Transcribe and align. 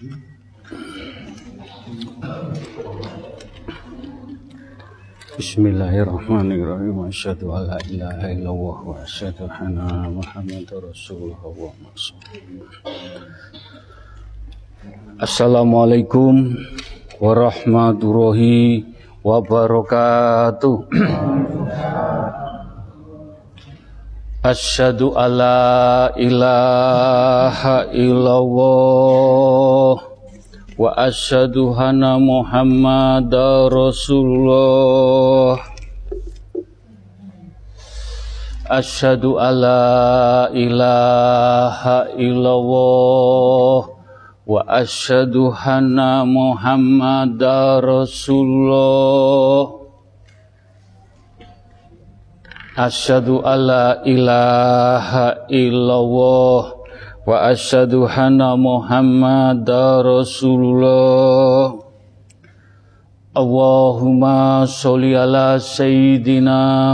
Mm-hmm. 0.00 0.29
Bismillahirrahmanirrahim. 5.50 7.10
Asyhadu 7.10 7.50
an 7.50 7.74
la 7.74 7.78
ilaha 7.90 8.30
illallah 8.30 8.86
wa 8.86 9.02
asyhadu 9.02 9.50
anna 9.50 10.06
Muhammadar 10.06 10.78
Rasulullah 10.78 11.42
wa 11.42 11.74
Assalamualaikum 15.18 16.54
warahmatullahi 17.18 18.94
wabarakatuh. 19.26 20.86
Asyhadu 24.46 25.18
an 25.18 25.30
la 25.34 26.14
ilaha 26.14 27.90
illallah 27.90 29.10
wa 30.80 30.96
asyhadu 30.96 31.76
anna 31.76 32.16
Muhammadar 32.16 33.68
Rasulullah. 33.68 35.60
Asyhadu 38.64 39.36
alla 39.36 40.48
ilaha 40.56 42.08
illallah. 42.16 43.92
Wa 44.48 44.64
asyhadu 44.72 45.52
anna 45.52 46.24
Muhammadar 46.24 47.84
Rasulullah. 47.84 49.84
Asyhadu 52.80 53.44
alla 53.44 54.00
ilaha 54.08 55.44
wa 57.30 57.46
asyhadu 57.46 58.10
anna 58.10 58.58
Muhammadar 58.58 60.02
Rasulullah. 60.02 61.78
Allahumma 63.30 64.66
sholli 64.66 65.14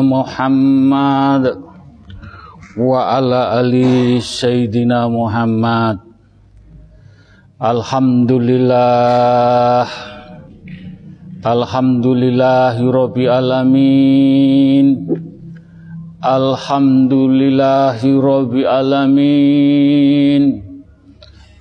Muhammad 0.05 1.57
wa 2.77 3.17
ala 3.17 3.57
ali 3.57 4.21
sayyidina 4.21 5.09
Muhammad. 5.09 6.05
Alhamdulillah. 7.57 9.89
Alhamdulillahi 11.41 12.85
rabbil 12.85 13.33
alamin 13.33 14.85
Alhamdulillahi 16.17 18.09
Rabbil 18.17 18.65
Alamin. 18.65 20.43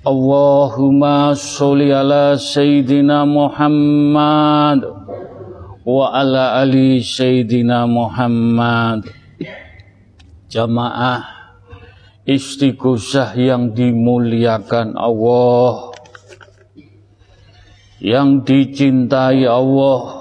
Allahumma 0.00 1.36
sholli 1.36 1.92
ala 1.92 2.40
Sayyidina 2.40 3.28
Muhammad 3.28 4.80
Wa 5.84 6.08
ala 6.08 6.62
ali 6.64 7.04
Sayyidina 7.04 7.84
Muhammad. 7.84 9.04
Jamaah 10.48 11.52
istighosah 12.24 13.36
yang 13.36 13.76
dimuliakan 13.76 14.96
Allah 14.96 15.92
Yang 18.00 18.30
dicintai 18.48 19.44
Allah 19.44 20.15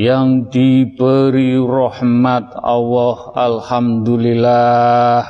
yang 0.00 0.48
diberi 0.48 1.60
rahmat 1.60 2.56
Allah 2.56 3.18
Alhamdulillah. 3.36 5.28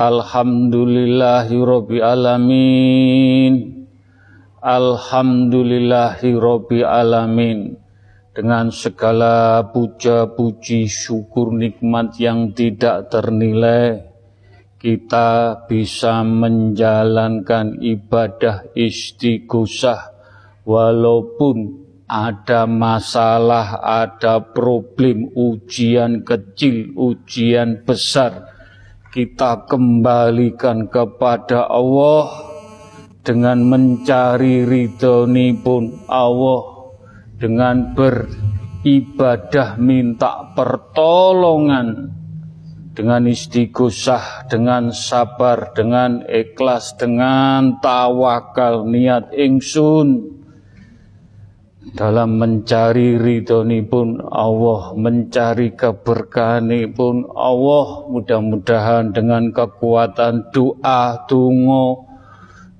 Alhamdulillahi 0.00 1.52
Rabbi 1.60 2.00
Alamin. 2.00 3.84
Alhamdulillahi 4.64 6.32
Rabbi 6.32 6.80
Alamin. 6.80 7.76
Dengan 8.32 8.72
segala 8.72 9.68
puja 9.68 10.32
puji 10.32 10.88
syukur 10.88 11.52
nikmat 11.52 12.16
yang 12.16 12.56
tidak 12.56 13.12
ternilai 13.12 14.08
kita 14.78 15.66
bisa 15.66 16.22
menjalankan 16.22 17.82
ibadah 17.82 18.70
istighosah 18.78 20.14
walaupun 20.62 21.87
ada 22.08 22.64
masalah, 22.64 23.84
ada 23.84 24.40
problem, 24.40 25.28
ujian 25.36 26.24
kecil, 26.24 26.96
ujian 26.96 27.84
besar, 27.84 28.48
kita 29.12 29.68
kembalikan 29.68 30.88
kepada 30.88 31.68
Allah 31.68 32.32
dengan 33.20 33.60
mencari 33.68 34.64
ridhoni 34.64 35.52
pun 35.52 36.08
Allah 36.08 36.96
dengan 37.36 37.92
beribadah 37.92 39.76
minta 39.76 40.48
pertolongan 40.56 42.16
dengan 42.96 43.28
istighosah, 43.30 44.48
dengan 44.48 44.90
sabar, 44.96 45.70
dengan 45.76 46.24
ikhlas, 46.26 46.96
dengan 46.98 47.78
tawakal 47.78 48.88
niat 48.88 49.30
ingsun 49.36 50.37
dalam 51.94 52.36
mencari 52.36 53.16
ridhoni 53.16 53.80
pun 53.86 54.20
Allah, 54.20 54.92
mencari 54.92 55.72
keberkahan 55.72 56.68
pun 56.92 57.24
Allah, 57.32 58.08
mudah-mudahan 58.08 59.14
dengan 59.16 59.48
kekuatan 59.54 60.52
doa, 60.52 61.24
tungo, 61.24 62.08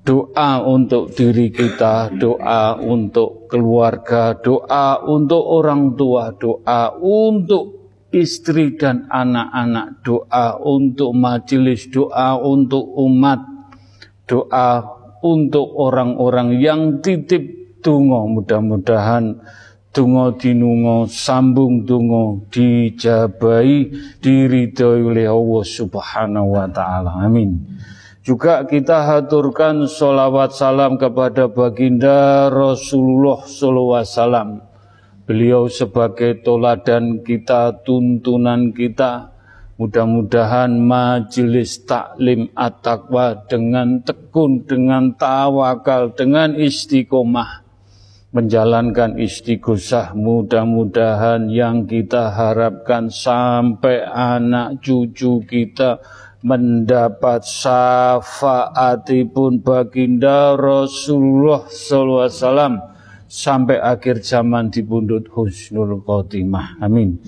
doa 0.05 0.61
untuk 0.65 1.13
diri 1.13 1.49
kita, 1.49 2.13
doa 2.17 2.77
untuk 2.77 3.49
keluarga, 3.49 4.37
doa 4.37 5.01
untuk 5.05 5.43
orang 5.43 5.93
tua, 5.97 6.33
doa 6.33 6.93
untuk 6.97 7.79
istri 8.09 8.73
dan 8.77 9.05
anak-anak, 9.09 10.01
doa 10.01 10.57
untuk 10.61 11.13
majelis, 11.13 11.89
doa 11.93 12.37
untuk 12.41 12.85
umat, 13.05 13.41
doa 14.25 14.81
untuk 15.19 15.67
orang-orang 15.75 16.57
yang 16.57 16.81
titip 17.03 17.58
Tungo 17.79 18.27
mudah-mudahan 18.27 19.39
Tungo 19.89 20.37
dinungo 20.37 21.09
sambung 21.09 21.81
tungo 21.81 22.45
dijabai 22.53 23.89
diridhoi 24.21 25.01
oleh 25.01 25.25
Allah 25.25 25.63
Subhanahu 25.65 26.53
wa 26.53 26.69
taala. 26.69 27.25
Amin. 27.25 27.57
Juga 28.21 28.69
kita 28.69 29.01
haturkan 29.01 29.89
solawat 29.89 30.53
salam 30.53 30.93
kepada 30.93 31.49
baginda 31.49 32.53
Rasulullah 32.53 33.41
wasallam. 33.41 34.61
Beliau 35.25 35.65
sebagai 35.65 36.37
toladan 36.45 37.25
kita, 37.25 37.81
tuntunan 37.81 38.69
kita, 38.69 39.33
Mudah-mudahan 39.79 40.75
majelis 40.75 41.87
taklim 41.87 42.51
at-taqwa 42.51 43.47
dengan 43.47 44.03
tekun, 44.03 44.67
dengan 44.67 45.15
tawakal, 45.15 46.11
dengan 46.11 46.51
istiqomah 46.51 47.68
menjalankan 48.29 49.17
istighosah 49.17 50.13
mudah-mudahan 50.13 51.49
yang 51.49 51.89
kita 51.89 52.29
harapkan 52.29 53.09
sampai 53.09 54.05
anak 54.05 54.85
cucu 54.85 55.41
kita 55.49 55.97
mendapat 56.45 57.41
syafaatipun 57.43 59.65
baginda 59.65 60.53
Rasulullah 60.55 61.65
SAW 61.67 62.89
sampai 63.29 63.77
akhir 63.77 64.25
zaman 64.25 64.73
di 64.73 64.81
pundut 64.81 65.29
husnul 65.29 66.01
khotimah. 66.01 66.81
Amin. 66.81 67.21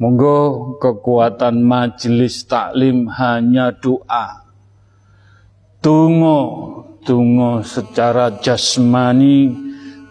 Monggo 0.00 0.74
kekuatan 0.82 1.62
majelis 1.62 2.42
taklim 2.48 3.06
hanya 3.10 3.70
doa. 3.70 4.42
Tungo, 5.84 6.40
tungo 7.04 7.60
secara 7.60 8.40
jasmani, 8.40 9.52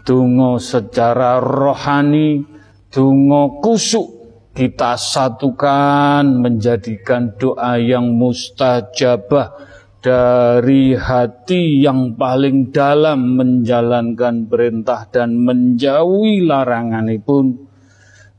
Tungo 0.04 0.60
secara 0.60 1.40
rohani, 1.40 2.44
tungo 2.92 3.64
kusuk 3.64 4.08
kita 4.52 5.00
satukan 5.00 6.44
menjadikan 6.44 7.34
doa 7.40 7.80
yang 7.80 8.12
mustajabah 8.20 9.56
dari 10.04 10.94
hati 10.94 11.80
yang 11.80 12.20
paling 12.20 12.76
dalam 12.76 13.40
menjalankan 13.40 14.46
perintah 14.52 15.08
dan 15.08 15.40
menjauhi 15.40 16.44
larangan 16.44 17.08
pun 17.24 17.64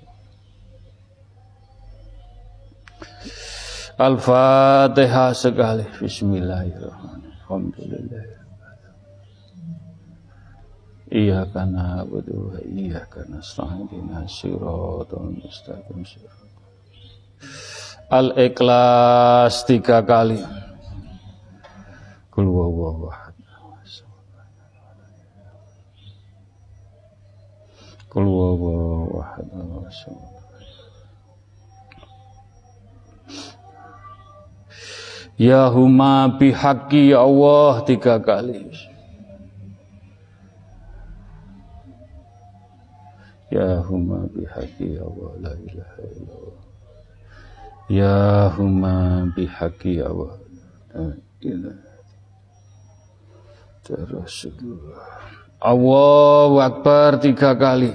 Al-Fatihah 3.97 5.33
sekali. 5.33 5.89
Bismillahirrahmanirrahim. 6.05 8.45
Iya 11.09 11.49
karena 11.49 12.05
wa 12.05 12.21
iya 12.61 13.09
karena 13.09 13.41
nasta'in 13.41 13.89
siratal 14.29 15.33
mustaqim 15.41 16.05
Al-Ikhlas 18.13 19.65
tiga 19.65 20.05
kali. 20.05 20.45
Kul 22.29 22.53
huwallahu 22.53 23.09
ahad. 23.09 23.33
Kul 28.13 28.29
huwallahu 28.29 29.25
Ya 35.37 35.69
huma 35.69 36.33
bihaqi 36.41 37.13
ya 37.13 37.21
Allah 37.21 37.85
tiga 37.85 38.17
kali. 38.17 38.73
Ya 43.53 43.85
huma 43.85 44.25
bihaqi 44.33 44.97
ya 44.97 45.05
Allah 45.05 45.31
la 45.45 45.53
ilaha 45.61 46.01
illallah. 46.09 46.61
Ya 47.93 48.17
huma 48.57 48.97
bihaqi 49.37 50.01
ya 50.01 50.09
Allah. 50.09 50.41
Rasulullah. 53.87 55.05
Allahu 55.61 56.65
Akbar 56.65 57.21
tiga 57.21 57.53
kali. 57.53 57.93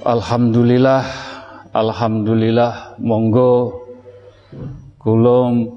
Alhamdulillah, 0.00 1.04
Alhamdulillah, 1.76 2.96
monggo 3.04 3.84
kulum 4.96 5.76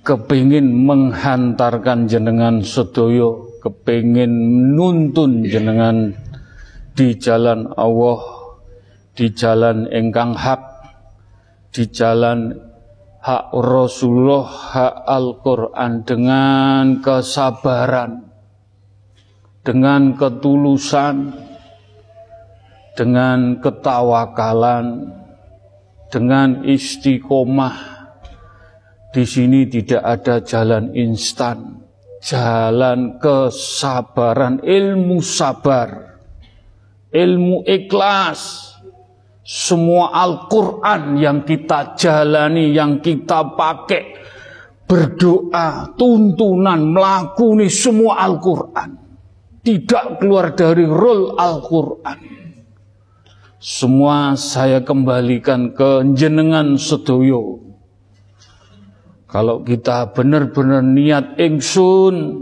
kepingin 0.00 0.72
menghantarkan 0.88 2.08
jenengan 2.08 2.64
sedoyo, 2.64 3.60
kepingin 3.60 4.32
nuntun 4.72 5.44
jenengan 5.44 6.16
di 6.96 7.20
jalan 7.20 7.68
Allah, 7.76 8.16
di 9.12 9.28
jalan 9.28 9.84
engkang 9.92 10.32
hak, 10.32 10.62
di 11.68 11.84
jalan 11.92 12.56
hak 13.20 13.52
Rasulullah, 13.52 14.48
hak 14.48 14.94
Al-Quran 15.04 15.92
dengan 16.00 17.04
kesabaran, 17.04 18.24
dengan 19.60 20.16
ketulusan, 20.16 21.44
dengan 22.98 23.62
ketawakalan, 23.62 25.06
dengan 26.10 26.66
istiqomah. 26.66 27.94
Di 29.14 29.22
sini 29.22 29.70
tidak 29.70 30.02
ada 30.02 30.42
jalan 30.42 30.90
instan, 30.98 31.78
jalan 32.18 33.22
kesabaran, 33.22 34.58
ilmu 34.66 35.22
sabar, 35.22 36.18
ilmu 37.14 37.62
ikhlas. 37.62 38.66
Semua 39.48 40.12
Al-Quran 40.12 41.16
yang 41.16 41.40
kita 41.40 41.96
jalani, 41.96 42.68
yang 42.68 43.00
kita 43.00 43.56
pakai, 43.56 44.12
berdoa, 44.84 45.96
tuntunan, 45.96 46.92
melakuni 46.92 47.72
semua 47.72 48.28
Al-Quran. 48.28 49.00
Tidak 49.64 50.20
keluar 50.20 50.52
dari 50.52 50.84
role 50.84 51.32
Al-Quran. 51.32 52.38
Semua 53.58 54.38
saya 54.38 54.86
kembalikan 54.86 55.74
ke 55.74 56.14
jenengan 56.14 56.78
sedoyo. 56.78 57.58
Kalau 59.26 59.66
kita 59.66 60.14
benar-benar 60.14 60.86
niat 60.86 61.34
ingsun 61.42 62.38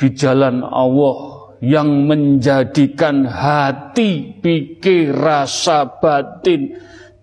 di 0.00 0.08
jalan 0.16 0.64
Allah 0.64 1.52
yang 1.60 2.08
menjadikan 2.08 3.28
hati, 3.28 4.40
pikir, 4.40 5.12
rasa 5.12 6.00
batin, 6.00 6.72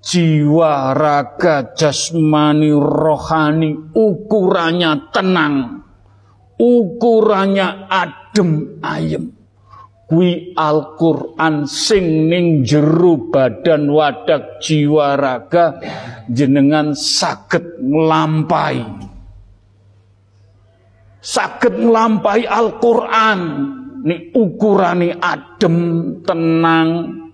jiwa, 0.05 0.93
raga, 0.93 1.73
jasmani, 1.73 2.69
rohani, 2.69 3.97
ukurannya 3.97 5.09
tenang, 5.09 5.81
ukurannya 6.61 7.89
adem 7.89 8.77
ayem 8.85 9.34
Kui 10.05 10.53
Al-Qur'an 10.53 11.65
sing 11.65 12.29
ning 12.29 12.61
jero 12.61 13.25
badan 13.25 13.89
wadak 13.89 14.61
jiwa 14.61 15.17
raga 15.17 15.81
jenengan 16.29 16.93
saged 16.93 17.81
nglampahi. 17.81 18.85
Saged 21.25 21.81
nglampahi 21.81 22.45
Al-Qur'an. 22.45 23.41
Ni 24.05 24.29
ukurane 24.37 25.17
adem 25.17 25.77
tenang 26.21 26.89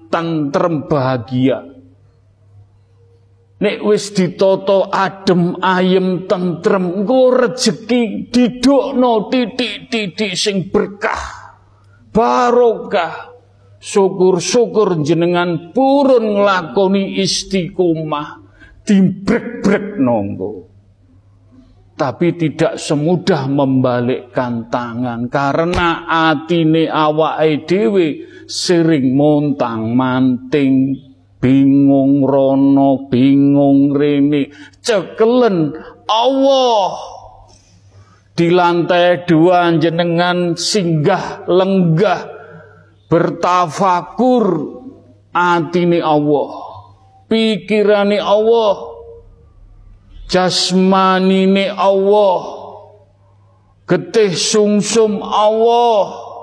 tentrem 0.07 0.87
bahagia. 0.87 1.59
Nek 3.59 3.77
wis 3.83 4.15
ditoto 4.15 4.87
adem 4.87 5.59
ayem 5.59 6.23
tentrem 6.31 7.03
engko 7.03 7.35
rejeki 7.35 8.31
didokno 8.31 9.27
titik-titik 9.27 10.39
sing 10.39 10.71
berkah 10.71 11.40
barokah 12.11 13.31
syukur-syukur 13.81 15.01
jenengan 15.01 15.73
purun 15.73 16.37
nglakoni 16.37 17.17
istiqomah. 17.19 18.39
Dimbrek-brek 18.81 20.01
nonggo. 20.01 20.67
Tapi 21.93 22.33
tidak 22.33 22.81
semudah 22.81 23.45
membalikkan 23.45 24.73
tangan 24.73 25.29
karena 25.29 26.09
atine 26.09 26.89
awake 26.89 27.69
dhewe 27.69 28.25
sering 28.49 29.13
montang 29.13 29.93
manting 29.93 30.97
bingung 31.37 32.25
rono 32.25 33.05
bingung 33.05 33.93
rene 33.93 34.49
cekelen. 34.81 35.77
Allah 36.09 37.20
di 38.41 38.49
lantai 38.49 39.21
dua 39.29 39.69
jenengan 39.77 40.57
singgah 40.57 41.45
lenggah 41.45 42.25
bertafakur 43.05 44.65
atini 45.29 46.01
Allah 46.01 46.49
pikirani 47.29 48.17
Allah 48.17 48.97
jasmanine 50.25 51.69
Allah 51.69 52.41
getih 53.85 54.33
sungsum 54.33 55.21
Allah. 55.21 56.33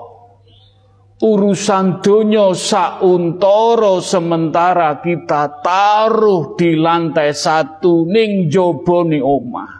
Urusan 1.19 1.99
donya 1.99 2.55
sauntara 2.55 3.99
sementara 3.99 5.03
kita 5.03 5.59
taruh 5.59 6.55
di 6.55 6.79
lantai 6.79 7.35
satu 7.35 8.07
ning 8.07 8.47
jobone 8.47 9.19
omah 9.19 9.78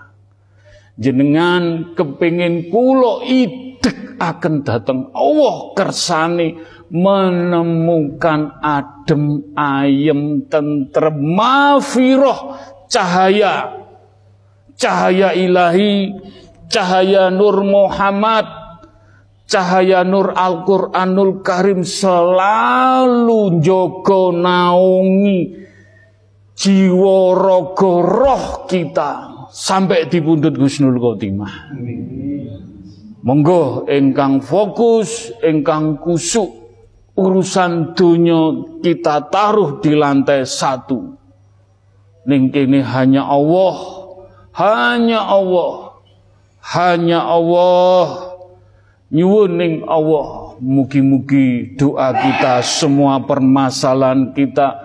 jenengan 1.00 1.96
kepingin 1.96 2.68
kulo 2.68 3.24
idek 3.24 4.20
akan 4.20 4.68
datang 4.68 5.08
Allah 5.15 5.72
kersane 5.72 6.60
menemukan 6.91 8.60
adem 8.60 9.56
ayem 9.56 10.44
tentrem 10.51 11.15
mafiroh 11.15 12.60
cahaya. 12.91 13.79
Cahaya 14.79 15.36
ilahi 15.36 16.15
cahaya 16.72 17.27
nur 17.27 17.68
Muhammad 17.68 18.48
cahaya 19.50 20.06
nur 20.06 20.32
Al-Quranul 20.32 21.41
Karim 21.41 21.82
selalu 21.82 23.60
jogo 23.60 24.32
naungi 24.32 25.68
jiwa 26.53 27.20
rogo 27.34 28.06
roh 28.06 28.70
kita 28.70 29.38
sampai 29.50 30.06
dipundhut 30.08 30.56
Gusnul 30.56 31.01
Khotimah. 31.01 31.74
Monggo 33.20 33.84
engkang 33.89 34.39
fokus, 34.39 35.34
engkang 35.44 36.00
kusuk 36.00 36.48
urusan 37.20 37.91
dunia 37.91 38.79
kita 38.79 39.27
taruh 39.27 39.84
di 39.84 39.91
lantai 39.91 40.48
satu. 40.48 41.20
Ning 42.24 42.48
kene 42.48 42.79
hanya 42.79 43.27
Allah, 43.27 43.75
hanya 44.56 45.20
Allah, 45.27 46.00
hanya 46.63 47.20
Allah. 47.27 48.06
Nyuwun 49.10 49.51
ning 49.58 49.75
Allah, 49.89 50.53
mugi-mugi 50.62 51.75
doa 51.75 52.13
kita, 52.13 52.62
semua 52.62 53.18
permasalahan 53.25 54.32
kita 54.32 54.79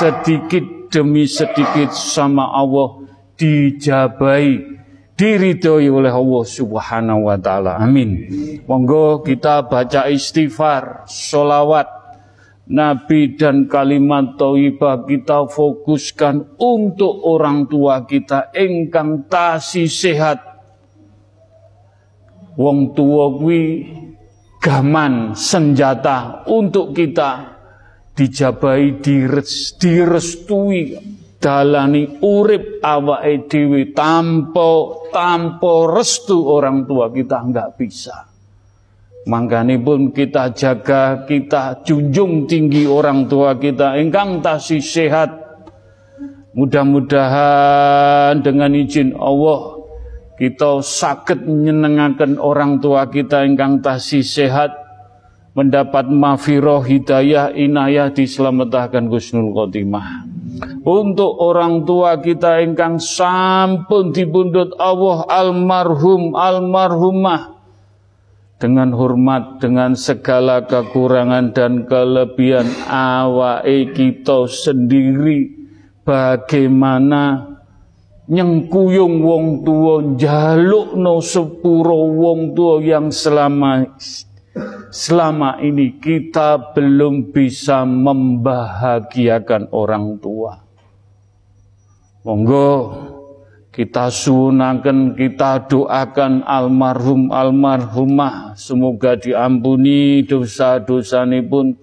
sedikit 0.00 0.90
demi 0.90 1.28
sedikit 1.28 1.92
sama 1.92 2.50
Allah 2.50 3.05
dijabai 3.36 4.76
diridhoi 5.16 5.88
oleh 5.88 6.12
Allah 6.12 6.44
Subhanahu 6.44 7.32
wa 7.32 7.36
taala. 7.40 7.80
Amin. 7.80 8.28
Monggo 8.68 9.24
kita 9.24 9.64
baca 9.64 10.12
istighfar, 10.12 11.08
solawat, 11.08 11.88
Nabi 12.66 13.38
dan 13.38 13.70
kalimat 13.70 14.34
thayyibah 14.34 15.06
kita 15.06 15.46
fokuskan 15.46 16.58
untuk 16.58 17.22
orang 17.22 17.70
tua 17.70 18.02
kita 18.02 18.50
engkang 18.50 19.30
tasi 19.30 19.86
sehat 19.86 20.42
wong 22.58 22.90
tua 22.90 23.38
kuwi 23.38 23.86
gaman 24.58 25.38
senjata 25.38 26.42
untuk 26.50 26.90
kita 26.90 27.54
dijabai 28.18 28.98
dires, 28.98 29.78
direstui 29.78 30.98
dalani 31.40 32.18
urip 32.24 32.80
awake 32.80 33.48
dhewe 33.48 33.92
tanpa 33.92 34.70
tanpa 35.12 35.72
restu 35.92 36.36
orang 36.48 36.88
tua 36.88 37.12
kita 37.12 37.36
enggak 37.40 37.76
bisa. 37.76 38.26
Mangkane 39.26 39.82
pun 39.82 40.14
kita 40.14 40.54
jaga, 40.54 41.26
kita 41.26 41.82
junjung 41.82 42.46
tinggi 42.46 42.86
orang 42.86 43.26
tua 43.26 43.58
kita 43.58 43.98
engkang 43.98 44.38
tasih 44.38 44.78
sehat. 44.78 45.34
Mudah-mudahan 46.56 48.40
dengan 48.40 48.72
izin 48.72 49.12
Allah 49.18 49.76
kita 50.40 50.84
sakit 50.84 51.44
menyenangkan 51.48 52.40
orang 52.40 52.80
tua 52.80 53.08
kita 53.08 53.44
ingkang 53.44 53.80
tasih 53.84 54.24
sehat 54.24 54.72
mendapat 55.56 56.08
mafiroh 56.08 56.84
hidayah 56.84 57.52
inayah 57.52 58.12
diselamatkan 58.12 59.08
Gusnul 59.08 59.52
Khotimah 59.52 60.35
untuk 60.84 61.36
orang 61.42 61.84
tua 61.84 62.20
kita 62.20 62.62
ingkang 62.64 62.96
sampun 63.02 64.14
dibundut 64.14 64.72
Allah 64.80 65.26
almarhum 65.28 66.32
almarhumah. 66.32 67.56
Dengan 68.56 68.96
hormat 68.96 69.60
dengan 69.60 69.92
segala 69.92 70.64
kekurangan 70.64 71.52
dan 71.52 71.84
kelebihan 71.84 72.64
awake 72.88 73.92
kita 73.92 74.48
sendiri 74.48 75.52
bagaimana 76.08 77.52
nyengkuyung 78.26 79.22
wong 79.22 79.46
tua 79.60 80.16
jaluk 80.18 80.98
no 80.98 81.22
sepuro 81.22 82.10
wong 82.16 82.56
tua 82.58 82.82
yang 82.82 83.12
selama 83.12 83.86
selama 84.88 85.60
ini 85.60 86.00
kita 86.00 86.72
belum 86.72 87.32
bisa 87.34 87.84
membahagiakan 87.84 89.68
orang 89.72 90.16
tua. 90.18 90.64
Monggo 92.26 92.70
kita 93.76 94.08
sunakan, 94.08 95.12
kita 95.12 95.68
doakan 95.68 96.40
almarhum 96.48 97.28
almarhumah. 97.28 98.56
Semoga 98.56 99.20
diampuni 99.20 100.24
dosa-dosa 100.24 101.28
pun 101.44 101.76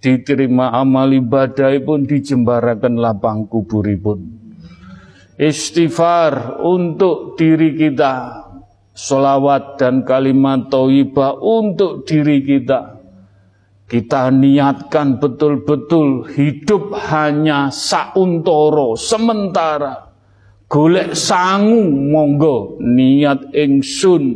diterima 0.00 0.72
amal 0.72 1.12
ibadah 1.12 1.76
pun 1.84 2.08
dijembarakan 2.08 2.96
lapang 2.96 3.44
kuburipun. 3.52 4.48
Istighfar 5.36 6.64
untuk 6.64 7.36
diri 7.36 7.76
kita, 7.76 8.45
solawat 8.96 9.76
dan 9.76 10.00
kalimat 10.08 10.72
thayyibah 10.72 11.36
untuk 11.36 12.08
diri 12.08 12.40
kita. 12.40 12.96
Kita 13.86 14.34
niatkan 14.34 15.22
betul-betul 15.22 16.26
hidup 16.34 16.90
hanya 17.12 17.70
sauntoro 17.70 18.98
sementara. 18.98 20.10
Golek 20.66 21.14
sangu 21.14 21.86
monggo 21.86 22.82
niat 22.82 23.54
ingsun 23.54 24.34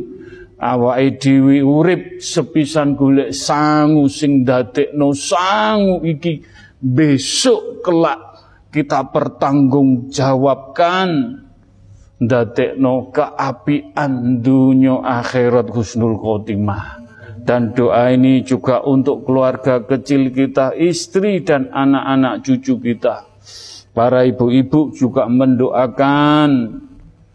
awake 0.55 1.19
dhewe 1.19 1.59
urip 1.59 2.23
sepisan 2.23 2.95
golek 2.95 3.35
sangu 3.35 4.07
sing 4.07 4.47
dadekno 4.47 5.11
sangu 5.11 5.99
iki 6.05 6.39
besok 6.79 7.83
kelak 7.83 8.31
kita 8.71 9.11
pertanggungjawabkan 9.11 11.09
ndadekno 12.21 13.09
keapian 13.09 14.39
dunia 14.45 15.01
akhirat 15.01 15.73
husnul 15.73 16.21
khotimah 16.21 17.01
dan 17.41 17.73
doa 17.73 18.13
ini 18.13 18.45
juga 18.45 18.85
untuk 18.85 19.25
keluarga 19.25 19.81
kecil 19.81 20.29
kita, 20.29 20.77
istri 20.77 21.41
dan 21.41 21.73
anak-anak 21.73 22.45
cucu 22.45 22.77
kita. 22.77 23.25
Para 23.91 24.23
ibu-ibu 24.23 24.93
juga 24.95 25.27
mendoakan 25.27 26.79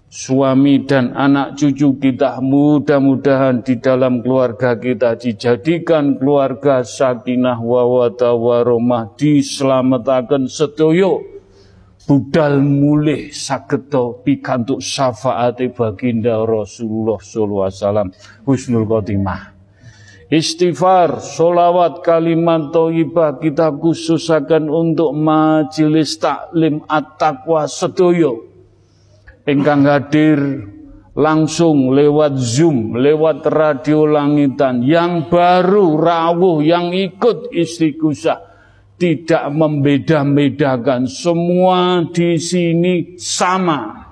suami 0.08 0.86
dan 0.88 1.12
anak 1.12 1.60
cucu 1.60 2.00
kita 2.00 2.40
mudah-mudahan 2.40 3.60
di 3.60 3.76
dalam 3.76 4.24
keluarga 4.24 4.72
kita 4.78 5.20
dijadikan 5.20 6.16
keluarga 6.16 6.80
sakinah 6.80 7.60
wawata 7.60 8.32
waromah 8.32 9.12
diselamatkan 9.18 10.48
sedoyo 10.48 11.35
budal 12.06 12.62
mulih 12.62 13.34
sageto 13.34 14.22
pikantuk 14.22 14.78
syafaat 14.78 15.58
baginda 15.74 16.38
Rasulullah 16.46 17.18
sallallahu 17.18 17.66
alaihi 17.66 17.82
wasallam 17.82 18.08
husnul 18.46 18.86
khotimah. 18.86 19.52
Istighfar, 20.26 21.22
solawat, 21.22 22.02
kalimat 22.02 22.74
thayyibah 22.74 23.38
kita 23.38 23.70
khususakan 23.70 24.66
untuk 24.66 25.14
majelis 25.14 26.18
taklim 26.18 26.82
at-taqwa 26.90 27.70
sedoyo 27.70 28.46
ingkang 29.46 29.86
hadir 29.86 30.66
langsung 31.16 31.94
lewat 31.96 32.36
Zoom, 32.36 32.98
lewat 32.98 33.46
radio 33.48 34.04
langitan, 34.04 34.84
yang 34.84 35.30
baru 35.32 35.96
rawuh, 35.96 36.60
yang 36.60 36.92
ikut 36.92 37.54
istiqusah, 37.54 38.55
tidak 38.96 39.44
membeda-bedakan, 39.52 41.04
semua 41.04 42.04
di 42.12 42.40
sini 42.40 43.20
sama. 43.20 44.04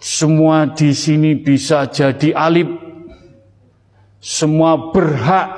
Semua 0.00 0.68
di 0.72 0.92
sini 0.96 1.36
bisa 1.36 1.88
jadi 1.88 2.32
alip. 2.32 2.68
Semua 4.20 4.92
berhak 4.92 5.48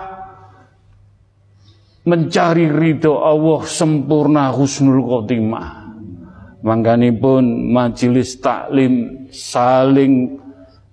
mencari 2.06 2.66
ridho 2.70 3.22
Allah 3.22 3.62
sempurna 3.66 4.50
husnul 4.54 5.02
khotimah 5.02 5.82
pun 6.62 7.44
majelis 7.74 8.38
taklim 8.38 9.26
saling 9.34 10.38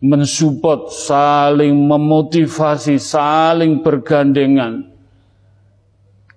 mensupport, 0.02 0.90
saling 0.90 1.76
memotivasi, 1.76 2.98
saling 2.98 3.84
bergandengan. 3.84 4.90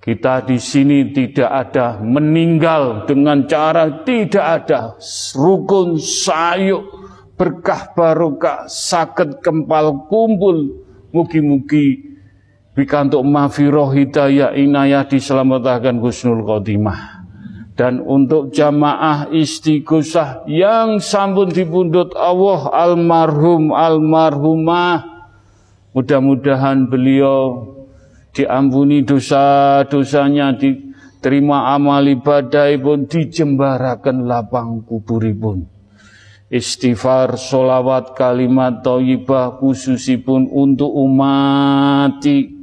Kita 0.03 0.43
di 0.43 0.59
sini 0.59 1.15
tidak 1.15 1.47
ada 1.47 2.03
meninggal 2.03 3.07
dengan 3.07 3.47
cara 3.47 4.03
tidak 4.03 4.67
ada. 4.67 4.99
Rukun 5.39 5.95
sayuk 6.03 6.83
berkah 7.39 7.95
barokah 7.95 8.67
sakit 8.67 9.39
kempal 9.39 10.11
kumpul. 10.11 10.83
Mugi-mugi 11.15 12.19
bikantuk 12.75 13.23
mafiroh 13.23 13.95
hidayah 13.95 14.51
inayah 14.59 15.07
diselamatkan 15.07 16.03
Gusnul 16.03 16.43
Khotimah. 16.43 17.23
Dan 17.79 18.03
untuk 18.03 18.51
jamaah 18.51 19.31
istighosah 19.31 20.51
yang 20.51 20.99
sambut 20.99 21.55
dipundut 21.55 22.11
Allah 22.19 22.69
almarhum 22.75 23.71
almarhumah 23.71 25.09
mudah-mudahan 25.95 26.91
beliau 26.91 27.65
diampuni 28.33 29.05
dosa-dosanya 29.05 30.57
diterima 30.57 31.77
amal 31.77 32.05
ibadah 32.09 32.73
pun 32.81 33.05
dijembarakan 33.05 34.25
lapang 34.25 34.83
kuburipun. 34.89 35.69
Istighfar 36.53 37.41
solawat 37.41 38.13
kalimat 38.13 38.85
thayyibah 38.85 39.57
khususipun 39.57 40.53
untuk 40.53 40.93
umati 40.93 42.63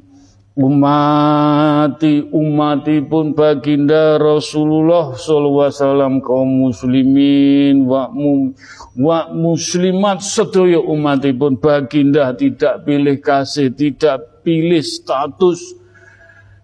umati 0.59 2.19
umatipun 2.19 3.31
baginda 3.31 4.19
Rasulullah 4.19 5.15
wasallam 5.15 6.19
kaum 6.19 6.67
muslimin 6.67 7.87
wa, 7.87 8.11
mu, 8.11 8.51
wa 8.99 9.31
muslimat 9.31 10.19
sedaya 10.19 10.83
umatipun 10.83 11.55
baginda 11.55 12.35
tidak 12.35 12.83
pilih 12.83 13.23
kasih 13.23 13.71
tidak 13.71 14.38
pilih 14.49 14.81
status 14.81 15.61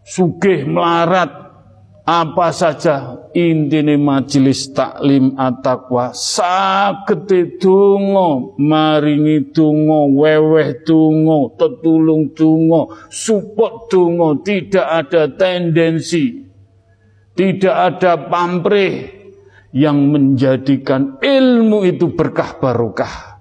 sugih 0.01 0.65
melarat 0.65 1.29
apa 2.01 2.49
saja 2.49 3.29
intine 3.37 3.93
majelis 4.01 4.73
taklim 4.73 5.37
at-taqwa. 5.37 6.17
Saged 6.17 7.29
donga 7.61 8.57
maringi 8.57 9.53
donga 9.53 10.09
weweh 10.17 10.81
donga 10.81 11.53
tetulung 11.61 12.33
donga 12.33 12.89
support 13.13 13.85
donga 13.93 14.41
tidak 14.41 15.05
ada 15.05 15.29
tendensi 15.29 16.41
tidak 17.37 17.75
ada 18.01 18.17
pamrih 18.17 19.13
yang 19.69 20.09
menjadikan 20.09 21.21
ilmu 21.21 21.85
itu 21.85 22.09
berkah 22.17 22.57
barokah 22.57 23.34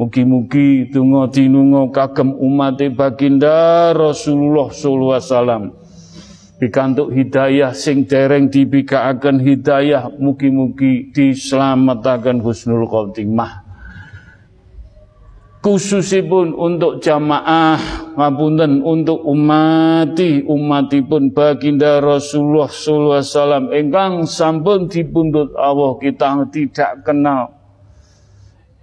mugi-mugi 0.00 0.88
donga 0.88 1.28
dinunga 1.28 1.92
kagem 1.92 2.32
umat 2.32 2.80
baginda 2.96 3.92
Rasulullah 3.92 4.72
sallallahu 4.72 5.12
alaihi 5.12 5.28
wasallam. 5.28 5.64
Pikantuk 6.56 7.12
hidayah 7.12 7.76
sing 7.76 8.08
dereng 8.08 8.48
dibikaaken 8.48 9.44
hidayah 9.44 10.08
mugi-mugi 10.16 11.12
dislametaken 11.12 12.40
husnul 12.40 12.88
khotimah. 12.88 13.68
Khususipun 15.60 16.56
untuk 16.56 17.04
jamaah 17.04 17.76
ngapunten 18.16 18.80
untuk 18.80 19.20
umati 19.28 20.40
umatipun 20.40 21.36
baginda 21.36 22.00
Rasulullah 22.00 22.72
sallallahu 22.72 23.20
alaihi 23.20 23.28
wasallam. 23.36 23.64
Ingkang 23.68 24.12
sampun 24.24 24.88
dipundhut 24.88 25.52
Allah 25.60 26.00
kita 26.00 26.48
tidak 26.48 27.04
kenal 27.04 27.59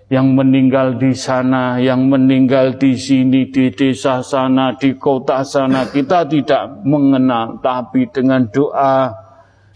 yang 0.08 0.40
meninggal 0.40 0.96
di 0.96 1.12
sana, 1.12 1.76
yang 1.84 2.08
meninggal 2.08 2.80
di 2.80 2.96
sini, 2.96 3.52
di 3.52 3.68
desa 3.76 4.24
sana, 4.24 4.72
di 4.80 4.96
kota 4.96 5.44
sana, 5.44 5.92
kita 5.92 6.24
tidak 6.24 6.80
mengenal, 6.88 7.60
tapi 7.60 8.08
dengan 8.08 8.48
doa 8.48 9.12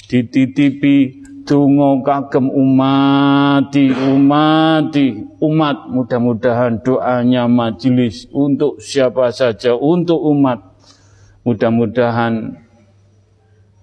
dititipi 0.08 1.20
tungo 1.44 2.00
kagem 2.00 2.48
umati, 2.48 3.92
umati, 3.92 5.20
umat, 5.44 5.78
mudah-mudahan 5.92 6.80
doanya 6.80 7.52
majelis 7.52 8.24
untuk 8.32 8.80
siapa 8.80 9.36
saja, 9.36 9.76
untuk 9.76 10.20
umat, 10.32 10.64
mudah-mudahan 11.44 12.56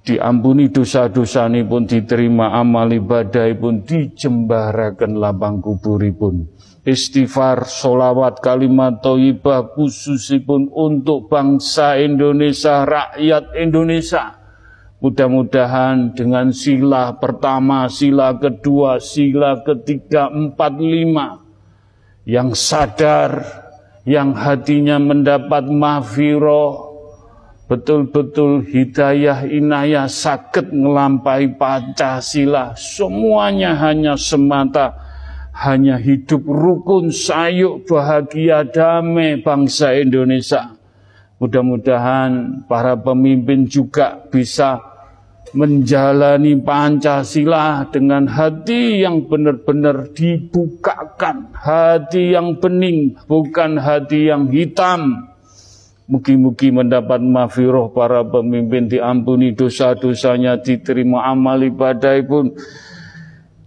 diampuni 0.09 0.73
dosa-dosa 0.73 1.45
ini 1.53 1.61
pun 1.69 1.85
diterima 1.85 2.57
amal 2.57 2.89
ibadah 2.89 3.45
pun 3.61 3.85
dijembarakan 3.85 5.21
lapang 5.21 5.61
kuburipun. 5.61 6.49
Istighfar 6.89 7.69
solawat 7.69 8.41
kalimat 8.41 9.05
toibah 9.05 9.77
khususipun 9.77 10.73
untuk 10.73 11.29
bangsa 11.29 12.01
Indonesia 12.01 12.89
rakyat 12.89 13.53
Indonesia. 13.61 14.41
Mudah-mudahan 15.05 16.17
dengan 16.17 16.49
sila 16.51 17.21
pertama 17.21 17.87
sila 17.93 18.35
kedua 18.41 18.99
sila 18.99 19.61
ketiga 19.63 20.33
empat 20.33 20.75
lima 20.81 21.39
yang 22.25 22.57
sadar 22.57 23.45
yang 24.09 24.33
hatinya 24.33 24.97
mendapat 24.97 25.69
mahfiroh 25.69 26.88
betul-betul 27.69 28.65
hidayah 28.65 29.45
inayah 29.45 30.09
sakit 30.09 30.73
ngelampai 30.73 31.53
Pancasila. 31.55 32.73
Semuanya 32.75 33.77
hanya 33.77 34.17
semata 34.17 34.97
hanya 35.53 36.01
hidup 36.01 36.43
rukun 36.49 37.13
sayuk 37.13 37.85
bahagia 37.85 38.65
damai 38.65 39.45
bangsa 39.45 39.95
Indonesia. 40.01 40.75
Mudah-mudahan 41.39 42.65
para 42.67 42.99
pemimpin 42.99 43.69
juga 43.69 44.17
bisa 44.33 44.81
menjalani 45.53 46.57
Pancasila 46.59 47.87
dengan 47.93 48.27
hati 48.27 49.05
yang 49.05 49.29
benar-benar 49.29 50.11
dibukakan. 50.17 51.53
Hati 51.53 52.33
yang 52.33 52.59
bening 52.59 53.17
bukan 53.29 53.77
hati 53.77 54.33
yang 54.33 54.51
hitam 54.51 55.28
Mugi-mugi 56.09 56.73
mendapat 56.73 57.21
mafiroh 57.21 57.93
para 57.93 58.25
pemimpin 58.25 58.89
diampuni 58.89 59.53
dosa-dosanya 59.53 60.57
diterima 60.57 61.29
amal 61.29 61.61
ibadah 61.61 62.17
pun. 62.25 62.57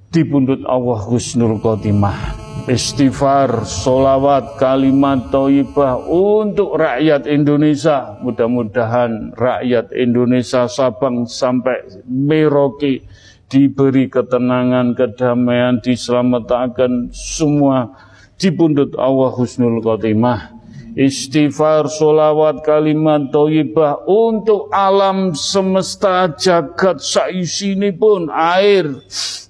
Dipundut 0.09 0.65
Allah 0.65 1.05
husnul 1.05 1.61
khotimah. 1.61 2.33
Istighfar, 2.65 3.61
solawat, 3.61 4.57
kalimat 4.57 5.29
toibah 5.29 6.01
untuk 6.01 6.81
rakyat 6.81 7.29
Indonesia. 7.29 8.17
Mudah-mudahan 8.25 9.37
rakyat 9.37 9.93
Indonesia 9.93 10.65
Sabang 10.65 11.29
sampai 11.29 12.01
Merauke 12.09 13.05
diberi 13.53 14.09
ketenangan, 14.09 14.97
kedamaian, 14.97 15.77
diselamatkan 15.77 17.13
semua. 17.13 17.93
Dipundut 18.41 18.97
Allah 18.97 19.29
husnul 19.29 19.77
khotimah 19.85 20.60
istighfar, 20.95 21.87
solawat, 21.87 22.63
kalimat 22.65 23.31
toibah 23.31 24.03
untuk 24.07 24.67
alam 24.73 25.31
semesta 25.31 26.31
jagat 26.35 26.99
saisini 26.99 27.95
pun 27.95 28.27
air, 28.31 28.87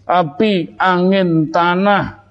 api, 0.05 0.77
angin, 0.77 1.49
tanah, 1.49 2.21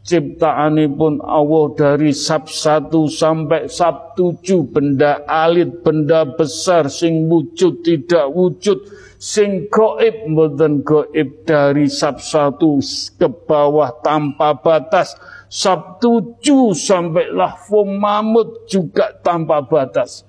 ciptaan 0.00 0.80
pun 0.96 1.22
Allah 1.22 1.64
dari 1.76 2.10
sab 2.10 2.48
satu 2.48 3.06
sampai 3.06 3.70
sab 3.70 4.16
tujuh 4.16 4.66
benda 4.70 5.22
alit, 5.28 5.84
benda 5.84 6.26
besar, 6.26 6.88
sing 6.90 7.28
wujud 7.30 7.84
tidak 7.84 8.26
wujud, 8.32 8.80
sing 9.20 9.68
goib 9.68 10.26
mboten 10.32 10.82
goib 10.82 11.44
dari 11.44 11.86
sab 11.86 12.18
satu 12.18 12.80
ke 13.16 13.28
bawah 13.46 13.92
tanpa 14.00 14.56
batas, 14.56 15.14
Sabtu 15.50 16.38
tujuh 16.38 16.78
sampai 16.78 17.34
lahfum 17.34 17.98
mamut 17.98 18.70
juga 18.70 19.10
tanpa 19.18 19.66
batas. 19.66 20.22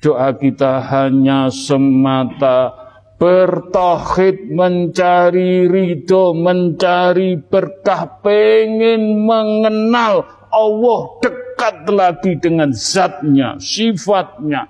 Doa 0.00 0.32
kita 0.32 0.80
hanya 0.88 1.52
semata 1.52 2.72
bertauhid, 3.20 4.50
mencari 4.50 5.68
ridho, 5.68 6.32
mencari 6.34 7.36
berkah, 7.36 8.18
pengen 8.24 9.28
mengenal 9.28 10.26
Allah 10.48 11.00
dekat 11.22 11.76
lagi 11.92 12.32
dengan 12.40 12.74
zatnya, 12.74 13.60
sifatnya. 13.60 14.66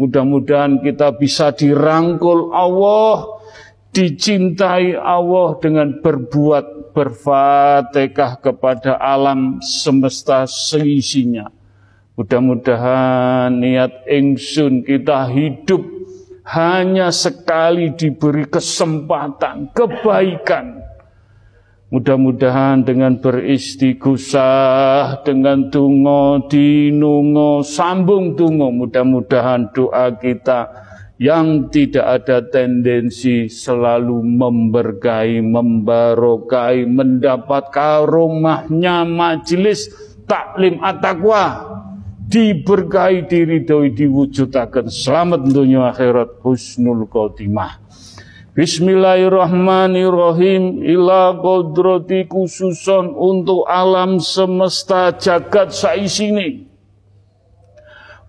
Mudah-mudahan 0.00 0.80
kita 0.80 1.12
bisa 1.18 1.52
dirangkul 1.52 2.56
Allah, 2.56 3.36
dicintai 3.92 4.96
Allah 4.96 5.60
dengan 5.60 6.00
berbuat 6.00 6.79
berfatihah 6.92 8.36
kepada 8.42 8.98
alam 8.98 9.62
semesta 9.62 10.44
seisinya. 10.44 11.48
Mudah-mudahan 12.18 13.56
niat 13.56 14.04
ingsun 14.04 14.84
kita 14.84 15.30
hidup 15.32 15.80
hanya 16.50 17.14
sekali 17.14 17.94
diberi 17.96 18.44
kesempatan 18.44 19.72
kebaikan. 19.72 20.90
Mudah-mudahan 21.90 22.86
dengan 22.86 23.18
beristighosah, 23.18 25.26
dengan 25.26 25.74
tungo, 25.74 26.46
dinungo, 26.46 27.66
sambung 27.66 28.38
tungo, 28.38 28.70
mudah-mudahan 28.70 29.74
doa 29.74 30.14
kita 30.14 30.70
yang 31.20 31.68
tidak 31.68 32.24
ada 32.24 32.40
tendensi 32.48 33.52
selalu 33.52 34.24
memberkahi, 34.24 35.44
membarokai, 35.44 36.88
mendapat 36.88 37.68
karomahnya 37.68 39.04
majelis 39.04 39.92
taklim 40.24 40.80
at-taqwa. 40.80 41.76
Diberkahi 42.30 43.26
diridhoi 43.28 43.90
diwujudaken 43.92 44.88
selamat 44.88 45.44
dunia 45.50 45.90
akhirat 45.92 46.40
husnul 46.40 47.04
khotimah. 47.04 47.76
Bismillahirrahmanirrahim. 48.56 50.80
Ila 50.88 51.36
kodrati 51.36 52.24
khususon 52.30 53.12
untuk 53.12 53.68
alam 53.68 54.16
semesta 54.22 55.12
jagat 55.20 55.74
saisini. 55.74 56.70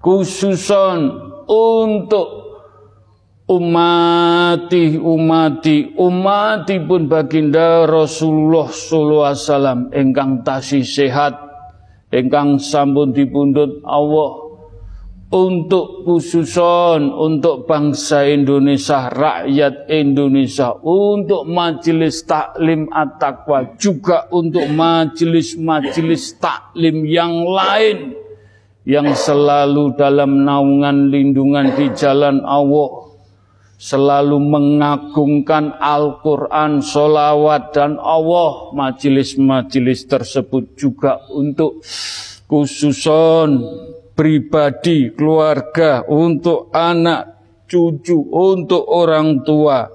Khususon 0.02 1.14
untuk 1.46 2.42
umati 3.52 4.96
umati 4.96 5.92
umati 6.00 6.80
pun 6.80 7.12
baginda 7.12 7.84
Rasulullah 7.84 8.72
sallallahu 8.72 9.28
alaihi 9.28 9.44
wasallam 9.44 9.80
engkang 9.92 10.32
tasih 10.48 10.88
sehat 10.88 11.36
engkang 12.12 12.60
sampun 12.60 13.16
dipundhut 13.16 13.82
Allah. 13.88 14.52
Untuk 15.32 16.04
khususon 16.04 17.08
untuk 17.08 17.64
bangsa 17.64 18.28
Indonesia, 18.28 19.08
rakyat 19.08 19.88
Indonesia, 19.88 20.76
untuk 20.84 21.48
majelis 21.48 22.28
taklim 22.28 22.92
at-taqwa, 22.92 23.80
juga 23.80 24.28
untuk 24.28 24.68
majelis-majelis 24.68 26.36
taklim 26.36 27.08
yang 27.08 27.48
lain 27.48 28.12
yang 28.84 29.08
selalu 29.16 29.96
dalam 29.96 30.44
naungan 30.44 31.08
lindungan 31.08 31.80
di 31.80 31.88
jalan 31.96 32.44
Allah, 32.44 33.11
selalu 33.82 34.38
mengagungkan 34.38 35.74
Al-Quran, 35.82 36.86
solawat 36.86 37.74
dan 37.74 37.98
Allah, 37.98 38.70
majelis-majelis 38.78 40.06
tersebut 40.06 40.78
juga 40.78 41.18
untuk 41.34 41.82
khususon 42.46 43.58
pribadi, 44.14 45.10
keluarga, 45.18 46.06
untuk 46.06 46.70
anak, 46.70 47.42
cucu, 47.66 48.22
untuk 48.30 48.86
orang 48.86 49.42
tua, 49.42 49.90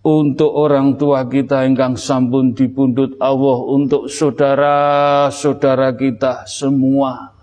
untuk 0.00 0.56
orang 0.56 0.96
tua 0.96 1.28
kita 1.28 1.68
ingkang 1.68 2.00
sampun 2.00 2.56
dipundut 2.56 3.20
Allah, 3.20 3.58
untuk 3.76 4.08
saudara-saudara 4.08 5.92
kita 5.92 6.48
semua 6.48 7.35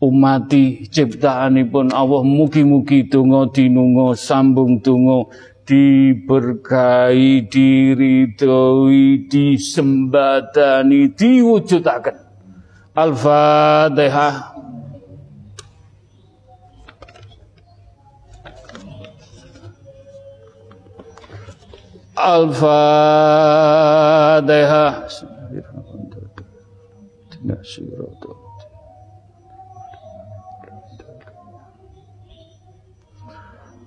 umati 0.00 0.84
ciptaanipun 0.92 1.88
Allah 1.92 2.20
mugi-mugi 2.20 3.08
donga 3.08 3.48
dinunga 3.48 4.12
sambung 4.12 4.80
donga 4.84 5.24
diberkahi 5.66 7.50
diridhoi 7.50 9.26
disembadani 9.26 11.10
diwujudaken. 11.16 12.16
Al-Fatihah. 12.96 14.56
Al-Fatihah. 22.16 22.76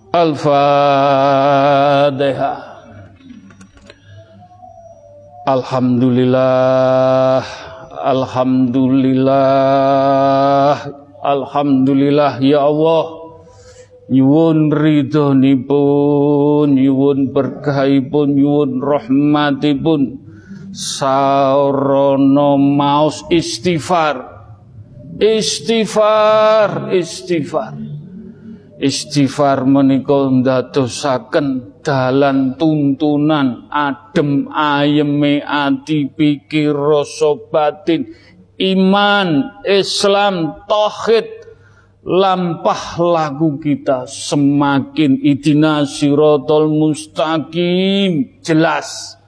Al-Fatihah. 0.09 0.49
Alhamdulillah, 5.45 7.45
Alhamdulillah, 7.93 10.81
Alhamdulillah 11.21 12.41
ya 12.41 12.65
Allah. 12.65 13.21
Nyuwun 14.09 14.73
ridhonipun 14.73 16.73
nyuwun 16.73 17.29
berkahipun 17.29 18.33
nyuwun 18.33 18.81
rahmatipun. 18.81 20.25
Sarana 20.73 22.57
maos 22.57 23.29
istighfar. 23.29 24.25
Istighfar 25.21 26.97
istighfar 26.97 27.88
istighfar 28.79 29.67
menika 29.67 30.31
ndadosaken 30.31 31.79
dalan 31.83 32.55
tuntunan 32.55 33.67
adem 33.67 34.47
ayeme 34.55 35.43
ati 35.43 36.07
pikir 36.07 36.71
rasa 36.71 37.35
batin 37.51 38.07
iman 38.55 39.59
Islam 39.67 40.63
tauhid 40.63 41.27
lampah 42.07 42.95
lagu 42.97 43.59
kita 43.59 44.07
semakin 44.07 45.19
idina 45.19 45.83
sirotol 45.83 46.71
mustaqim. 46.71 48.39
Jelas 48.39 49.19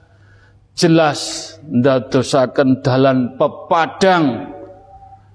jelas 0.72 1.20
ndadosaken 1.68 2.80
dalan 2.80 3.36
pepadang 3.36 4.56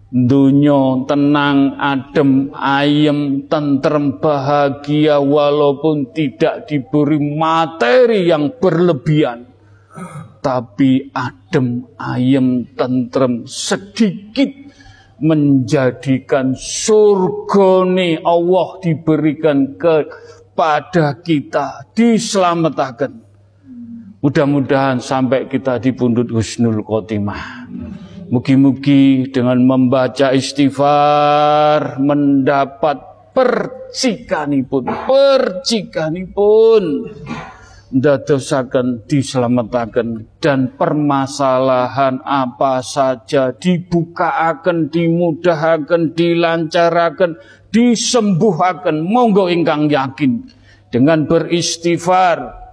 dunya 0.08 1.04
tenang 1.04 1.76
adem 1.76 2.56
ayem 2.56 3.43
tentrem 3.52 4.24
bahagia 4.24 5.20
walaupun 5.20 6.15
tidak 6.15 6.67
diberi 6.67 7.20
materi 7.20 8.32
yang 8.32 8.56
berlebihan. 8.56 9.48
Tapi 10.39 11.12
adem 11.12 11.91
ayem 12.00 12.72
tentrem 12.78 13.43
sedikit 13.43 14.48
menjadikan 15.17 16.54
surgone 16.56 18.22
Allah 18.22 18.67
diberikan 18.80 19.76
kepada 19.76 21.20
kita 21.20 21.89
diselamatkan. 21.91 23.28
Mudah-mudahan 24.22 25.02
sampai 25.02 25.50
kita 25.50 25.82
di 25.82 25.93
pundut 25.93 26.30
husnul 26.32 26.82
khotimah 26.86 27.67
mugi-mugi 28.28 29.32
dengan 29.32 29.63
membaca 29.63 30.36
istighfar 30.36 32.00
mendapat 32.00 32.98
percikanipun 33.32 34.84
percikanipun. 35.08 36.84
Dadosaken 37.88 39.08
diselamatkan 39.08 40.28
dan 40.44 40.76
permasalahan 40.76 42.20
apa 42.20 42.84
saja 42.84 43.56
dibukaaken 43.56 44.92
dimudahkan 44.92 46.12
dilancaraken 46.12 47.40
disembuhaken 47.72 49.08
monggo 49.08 49.48
ingkang 49.48 49.88
yakin. 49.88 50.52
Dengan 50.92 51.32
beristighfar 51.32 52.66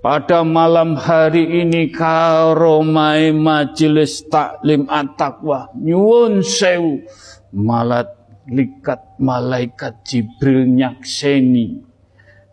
pada 0.00 0.40
malam 0.40 0.96
hari 0.96 1.44
ini 1.64 1.92
karomai 1.92 3.36
majelis 3.36 4.24
taklim 4.26 4.88
at-taqwa. 4.88 5.72
Nyuwun 5.76 6.40
sewu. 6.40 7.04
Malat 7.52 8.08
likat 8.48 9.20
malaikat 9.20 10.00
Jibril 10.04 10.68
nyakseni. 10.68 11.84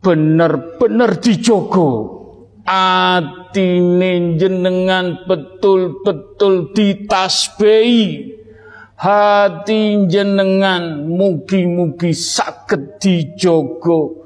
bener-bener 0.00 1.20
dijogo. 1.20 2.16
Atine 2.64 4.40
jenengan 4.40 5.20
betul-betul 5.28 6.72
ditasbehi. 6.72 8.32
Hati 8.96 10.08
jenengan 10.08 11.12
mugi-mugi 11.12 12.16
sakit 12.16 13.04
dijogo 13.04 14.23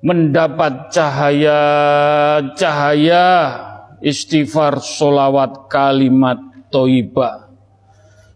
mendapat 0.00 0.88
cahaya-cahaya 0.92 3.26
istighfar 4.00 4.80
solawat 4.80 5.68
kalimat 5.68 6.40
toibah. 6.72 7.52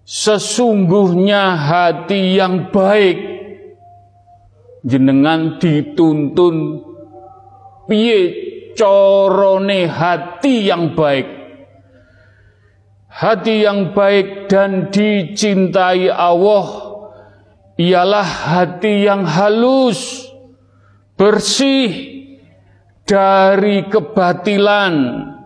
Sesungguhnya 0.04 1.56
hati 1.56 2.36
yang 2.36 2.68
baik 2.68 3.16
jenengan 4.84 5.56
dituntun. 5.56 6.84
Piye 7.88 8.20
corone 8.76 9.88
hati 9.88 10.68
yang 10.68 10.92
baik? 10.92 11.24
Hati 13.08 13.64
yang 13.64 13.96
baik 13.96 14.52
dan 14.52 14.92
dicintai 14.92 16.12
Allah 16.12 16.92
ialah 17.78 18.26
hati 18.26 19.06
yang 19.06 19.24
halus, 19.24 20.33
bersih 21.14 21.90
dari 23.06 23.86
kebatilan 23.86 24.94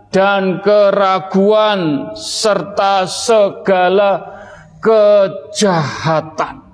dan 0.08 0.64
keraguan 0.64 2.12
serta 2.16 3.04
segala 3.04 4.40
kejahatan. 4.80 6.64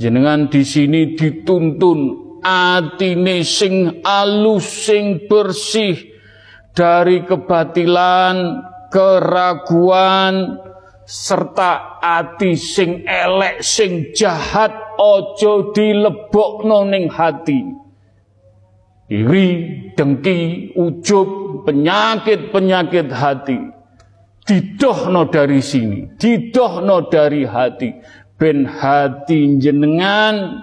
Jenengan 0.00 0.48
di 0.48 0.64
sini 0.64 1.12
dituntun 1.12 1.98
atine 2.40 3.44
sing 3.44 4.00
alus 4.00 4.88
sing 4.88 5.28
bersih 5.28 5.92
dari 6.72 7.20
kebatilan, 7.28 8.64
keraguan, 8.88 10.56
serta 11.10 11.98
ati 11.98 12.54
sing 12.54 13.02
elek, 13.02 13.66
sing 13.66 14.14
jahat, 14.14 14.70
ojo 14.94 15.74
dilebokno 15.74 16.86
ning 16.86 17.10
hati. 17.10 17.66
Iri, 19.10 19.50
dengki, 19.98 20.70
ujub, 20.78 21.66
penyakit-penyakit 21.66 23.10
hati. 23.10 23.58
Didohno 24.46 25.26
dari 25.26 25.58
sini, 25.58 26.14
didohno 26.14 27.10
dari 27.10 27.42
hati. 27.42 27.90
Ben 28.38 28.62
hati 28.64 29.58
jenengan 29.58 30.62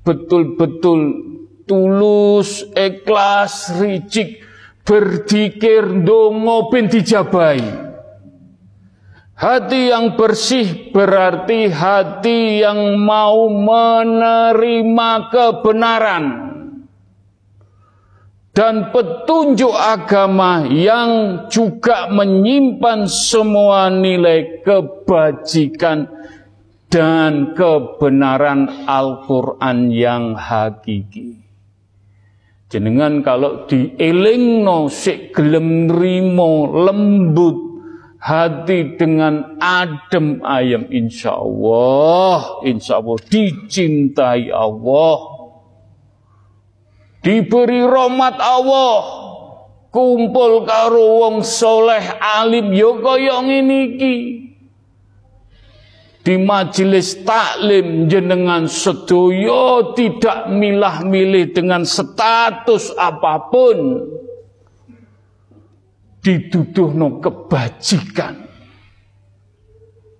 betul-betul 0.00 1.00
tulus, 1.68 2.64
ikhlas, 2.72 3.76
ricik, 3.76 4.40
Berdikir 4.86 6.06
dongo 6.06 6.70
ben. 6.70 7.85
Hati 9.36 9.92
yang 9.92 10.16
bersih 10.16 10.96
berarti 10.96 11.68
hati 11.68 12.64
yang 12.64 12.96
mau 12.96 13.52
menerima 13.52 15.10
kebenaran 15.28 16.24
dan 18.56 18.88
petunjuk 18.88 19.76
agama 19.76 20.64
yang 20.64 21.44
juga 21.52 22.08
menyimpan 22.08 23.04
semua 23.04 23.92
nilai 23.92 24.64
kebajikan 24.64 26.08
dan 26.88 27.52
kebenaran 27.52 28.88
Al-Quran 28.88 29.92
yang 29.92 30.32
hakiki. 30.32 31.44
Jenengan 32.72 33.20
kalau 33.20 33.68
dielingno 33.68 34.88
sik 34.88 35.36
gelem 35.36 35.92
nrimo 35.92 36.72
lembut 36.88 37.65
hati 38.26 38.98
dengan 38.98 39.54
adem 39.62 40.42
ayam. 40.42 40.90
Insya 40.90 41.38
Allah 41.38 42.66
insya 42.66 42.98
Allah 42.98 43.18
dicintai 43.30 44.50
Allah. 44.50 45.18
Diberi 47.22 47.86
rahmat 47.86 48.36
Allah. 48.42 48.98
Kumpul 49.94 50.68
karo 50.68 51.24
wong 51.24 51.36
soleh 51.46 52.04
alim 52.20 52.74
yo 52.74 52.98
ngene 53.00 53.96
iki. 53.96 54.16
Di 56.26 56.34
majelis 56.42 57.22
taklim 57.22 58.10
jenengan 58.10 58.66
sedoyo 58.66 59.94
tidak 59.94 60.50
milah-milih 60.50 61.54
dengan 61.54 61.86
status 61.86 62.90
apa 62.98 63.46
pun 63.46 63.78
dituduh 66.26 66.90
no 66.90 67.22
kebajikan 67.22 68.46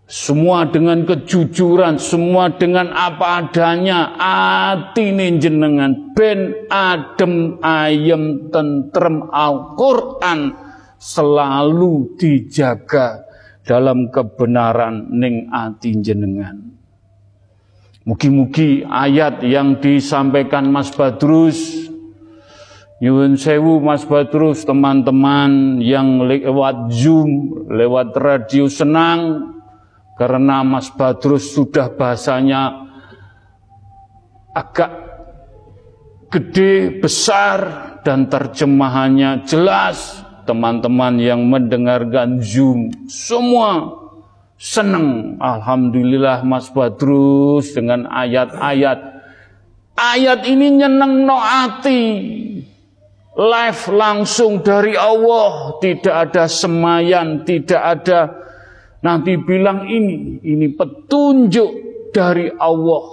semua 0.07 0.71
dengan 0.71 1.03
kejujuran, 1.03 1.99
semua 1.99 2.55
dengan 2.55 2.95
apa 2.95 3.43
adanya, 3.43 4.15
atine 4.15 5.35
jenengan 5.35 6.15
ben 6.15 6.71
adem 6.71 7.59
ayem 7.59 8.47
tentrem 8.55 9.27
Al-Qur'an 9.35 10.55
selalu 10.95 12.15
dijaga 12.15 13.27
dalam 13.67 14.07
kebenaran 14.15 15.11
ning 15.11 15.51
ati 15.51 15.99
jenengan. 15.99 16.55
Mugi-mugi 18.07 18.87
ayat 18.87 19.43
yang 19.43 19.83
disampaikan 19.83 20.71
Mas 20.71 20.95
Badrus 20.95 21.91
Nyuwun 22.97 23.37
sewu 23.37 23.77
Mas 23.85 24.09
Badrus 24.09 24.65
teman-teman 24.65 25.85
yang 25.85 26.25
lewat 26.25 26.89
Zoom, 26.97 27.53
lewat 27.69 28.17
radio 28.17 28.73
senang 28.73 29.53
karena 30.17 30.65
Mas 30.65 30.89
Badrus 30.89 31.53
sudah 31.53 31.93
bahasanya 31.93 32.89
agak 34.57 34.89
gede, 36.33 36.97
besar 37.05 37.59
dan 38.01 38.33
terjemahannya 38.33 39.45
jelas 39.45 40.25
teman-teman 40.49 41.21
yang 41.21 41.45
mendengarkan 41.45 42.41
Zoom 42.41 42.89
semua 43.13 43.93
senang. 44.57 45.37
Alhamdulillah 45.37 46.41
Mas 46.49 46.73
Badrus 46.73 47.77
dengan 47.77 48.09
ayat-ayat. 48.09 49.21
Ayat 49.97 50.49
ini 50.49 50.81
nyeneng 50.81 51.29
no 51.29 51.37
ati. 51.37 52.01
Live 53.37 53.93
langsung 53.93 54.65
dari 54.65 54.97
Allah. 54.97 55.77
Tidak 55.77 56.15
ada 56.15 56.49
semayan, 56.49 57.45
tidak 57.45 57.83
ada 57.85 58.21
nanti 59.05 59.37
bilang 59.37 59.85
ini. 59.85 60.41
Ini 60.41 60.73
petunjuk 60.73 61.71
dari 62.17 62.49
Allah. 62.57 63.05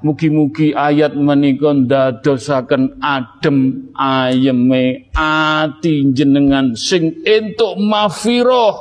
Mugi-mugi 0.00 0.72
ayat 0.72 1.12
menika 1.12 1.76
ndadosaken 1.76 3.00
adem 3.04 3.92
ayeme 3.92 5.12
ati 5.12 6.08
jenengan 6.16 6.72
sing 6.72 7.20
entuk 7.24 7.76
mafiroh 7.76 8.80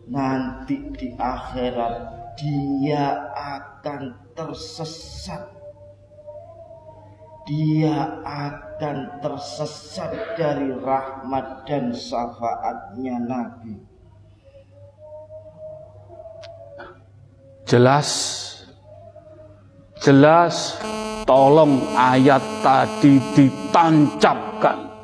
nanti 0.09 0.81
di 0.97 1.13
akhirat 1.13 1.95
dia 2.33 3.29
akan 3.37 4.33
tersesat 4.33 5.55
dia 7.45 8.25
akan 8.25 9.21
tersesat 9.21 10.33
dari 10.33 10.73
rahmat 10.73 11.69
dan 11.69 11.93
syafaatnya 11.93 13.21
Nabi. 13.21 13.77
Jelas, 17.69 18.09
jelas, 20.01 20.77
tolong 21.29 21.81
ayat 21.93 22.41
tadi 22.65 23.21
ditancapkan. 23.37 24.94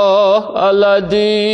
Allah 0.55 0.55
Astaghfirullahaladzim 0.55 1.51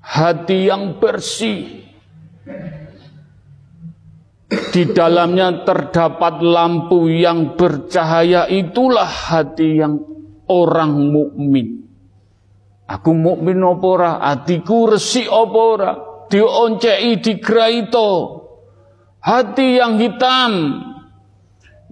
Hati 0.00 0.66
yang 0.66 0.98
bersih. 0.98 1.86
Di 4.50 4.82
dalamnya 4.90 5.62
terdapat 5.62 6.42
lampu 6.42 7.06
yang 7.06 7.54
bercahaya. 7.54 8.50
Itulah 8.50 9.06
hati 9.06 9.78
yang 9.78 10.02
orang 10.50 11.14
mukmin. 11.14 11.89
Aku 12.90 13.14
mukmin 13.14 13.62
opora, 13.62 14.18
hatiku 14.18 14.90
resik 14.90 15.30
opora, 15.30 16.26
dioncei 16.26 17.22
digraito 17.22 18.40
Hati 19.20 19.76
yang 19.76 20.00
hitam 20.00 20.52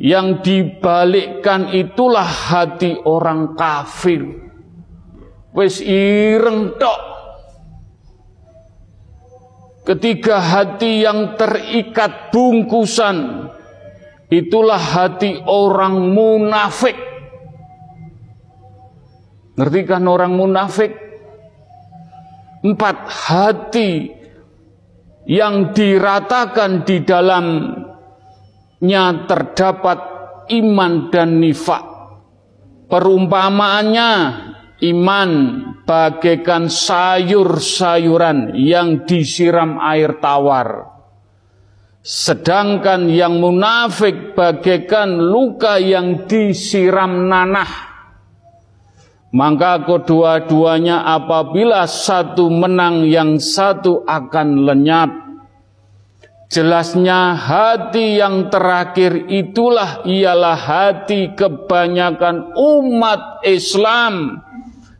yang 0.01 0.41
dibalikkan 0.41 1.69
itulah 1.77 2.25
hati 2.25 2.97
orang 3.05 3.53
kafir. 3.53 4.25
Wes 5.53 5.85
ireng 5.85 6.79
tok. 6.81 7.01
Ketika 9.85 10.41
hati 10.41 11.05
yang 11.05 11.37
terikat 11.37 12.33
bungkusan 12.33 13.49
itulah 14.33 14.81
hati 14.81 15.45
orang 15.45 16.17
munafik. 16.17 17.08
Ngerti 19.59 19.81
kan 19.91 20.07
orang 20.07 20.39
munafik? 20.39 20.95
Empat 22.63 22.97
hati 23.11 24.07
yang 25.27 25.75
diratakan 25.75 26.87
di 26.87 27.03
dalamnya 27.03 27.67
terdapat 29.27 29.99
iman 30.55 31.11
dan 31.11 31.43
nifak. 31.43 31.83
Perumpamaannya 32.87 34.11
iman 34.95 35.31
bagaikan 35.83 36.71
sayur-sayuran 36.71 38.55
yang 38.55 39.05
disiram 39.11 39.83
air 39.83 40.23
tawar. 40.23 40.87
Sedangkan 41.99 43.11
yang 43.11 43.43
munafik 43.43 44.39
bagaikan 44.39 45.19
luka 45.19 45.83
yang 45.83 46.31
disiram 46.31 47.27
nanah. 47.27 47.88
Maka 49.29 49.85
kedua-duanya 49.85 51.05
apabila 51.05 51.85
satu 51.85 52.49
menang 52.49 53.05
yang 53.05 53.37
satu 53.37 54.01
akan 54.09 54.65
lenyap. 54.65 55.11
Jelasnya 56.49 57.37
hati 57.37 58.17
yang 58.17 58.49
terakhir 58.49 59.29
itulah 59.29 60.01
ialah 60.09 60.57
hati 60.57 61.37
kebanyakan 61.37 62.57
umat 62.57 63.45
Islam. 63.45 64.41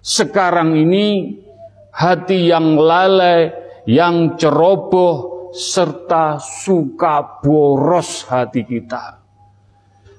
Sekarang 0.05 0.77
ini 0.77 1.41
hati 1.89 2.53
yang 2.53 2.77
lalai, 2.77 3.49
yang 3.89 4.37
ceroboh, 4.37 5.51
serta 5.57 6.37
suka 6.37 7.41
boros 7.41 8.29
hati 8.29 8.69
kita. 8.69 9.25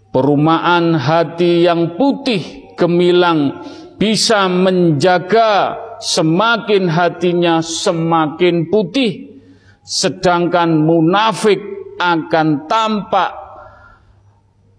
Perumahan 0.09 0.97
hati 0.97 1.69
yang 1.69 1.93
putih 1.93 2.73
gemilang 2.73 3.61
bisa 3.99 4.47
menjaga 4.47 5.75
semakin 5.99 6.87
hatinya 6.87 7.59
semakin 7.59 8.71
putih. 8.71 9.43
Sedangkan 9.83 10.79
munafik 10.79 11.59
akan 11.99 12.69
tampak 12.71 13.35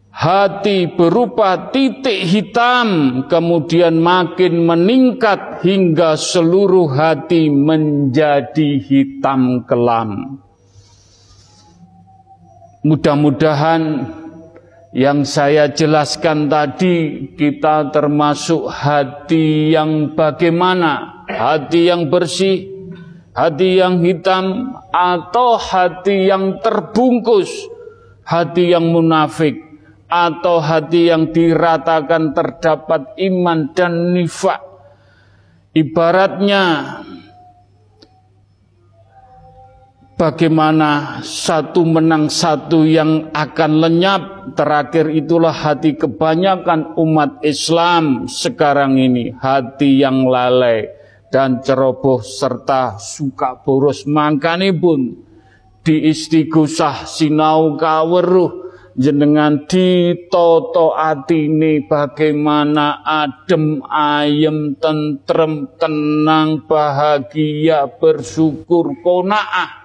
hati 0.08 0.88
berupa 0.90 1.70
titik 1.72 2.24
hitam 2.24 2.88
kemudian 3.28 4.00
makin 4.00 4.64
meningkat 4.64 5.60
hingga 5.60 6.16
seluruh 6.16 6.88
hati 6.88 7.52
menjadi 7.52 8.80
hitam 8.80 9.64
kelam. 9.68 10.40
Mudah-mudahan 12.80 14.08
yang 14.90 15.22
saya 15.22 15.70
jelaskan 15.70 16.50
tadi 16.50 17.30
kita 17.38 17.94
termasuk 17.94 18.66
hati 18.66 19.70
yang 19.70 20.18
bagaimana? 20.18 21.22
Hati 21.30 21.86
yang 21.86 22.10
bersih, 22.10 22.66
hati 23.30 23.78
yang 23.78 24.02
hitam 24.02 24.74
atau 24.90 25.54
hati 25.54 26.26
yang 26.26 26.58
terbungkus, 26.58 27.70
hati 28.26 28.74
yang 28.74 28.90
munafik 28.90 29.62
atau 30.10 30.58
hati 30.58 31.06
yang 31.06 31.30
diratakan 31.30 32.34
terdapat 32.34 33.14
iman 33.30 33.70
dan 33.70 34.10
nifak. 34.10 34.58
Ibaratnya 35.70 36.62
bagaimana 40.20 41.24
satu 41.24 41.88
menang 41.88 42.28
satu 42.28 42.84
yang 42.84 43.32
akan 43.32 43.72
lenyap. 43.80 44.52
Terakhir 44.52 45.08
itulah 45.16 45.56
hati 45.56 45.96
kebanyakan 45.96 46.92
umat 47.00 47.40
Islam 47.40 48.28
sekarang 48.28 49.00
ini. 49.00 49.32
Hati 49.32 50.04
yang 50.04 50.28
lalai 50.28 50.92
dan 51.32 51.64
ceroboh 51.64 52.20
serta 52.20 53.00
suka 53.00 53.64
boros 53.64 54.04
mangkane 54.04 54.76
pun 54.76 55.16
di 55.80 56.12
sinau 56.12 57.80
kaweruh 57.80 58.52
jenengan 58.98 59.64
ditoto 59.64 60.92
atine 60.92 61.86
bagaimana 61.88 63.00
adem 63.06 63.80
ayem 63.88 64.76
tentrem 64.76 65.70
tenang 65.78 66.66
bahagia 66.66 67.88
bersyukur 67.96 68.92
konaah 69.00 69.79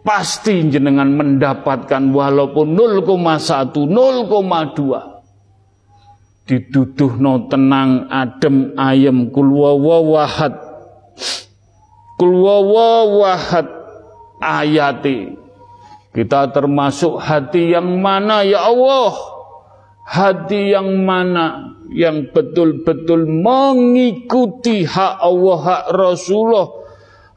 pasti 0.00 0.64
jenengan 0.68 1.12
mendapatkan 1.12 2.12
walaupun 2.12 2.72
0,1 2.72 3.88
0,2 3.88 5.20
diduduh 6.50 7.14
no 7.20 7.46
tenang 7.46 8.10
adem 8.10 8.74
ayem 8.74 9.30
kulwawawahad 9.30 10.58
kulwawawahad 12.18 13.68
ayati. 14.42 15.38
Kita 16.10 16.50
termasuk 16.50 17.22
hati 17.22 17.70
yang 17.70 18.02
mana 18.02 18.42
ya 18.42 18.66
Allah? 18.66 19.14
Hati 20.10 20.74
yang 20.74 21.06
mana 21.06 21.78
yang 21.94 22.34
betul-betul 22.34 23.30
mengikuti 23.30 24.82
hak 24.82 25.22
Allah 25.22 25.58
hak 25.62 25.84
Rasulullah 25.94 26.79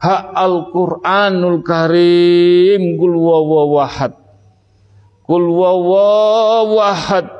hak 0.04 0.36
Al-Qur'anul 0.36 1.64
Karim. 1.64 3.00
Kul 3.00 3.16
wawahad 3.16 4.12
kul 5.24 5.48
wawahad 5.48 7.32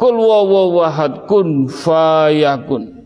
kul 0.00 0.16
wawahad 0.16 1.28
kun 1.28 1.68
fayakun. 1.68 3.04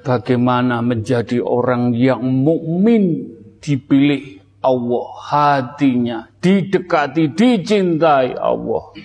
bagaimana 0.02 0.82
menjadi 0.82 1.38
orang 1.40 1.94
yang 1.94 2.24
mukmin 2.24 3.32
dipilih 3.62 4.33
Allah. 4.64 5.06
Hatinya 5.28 6.32
didekati 6.40 7.36
dicintai 7.36 8.32
Allah. 8.40 8.96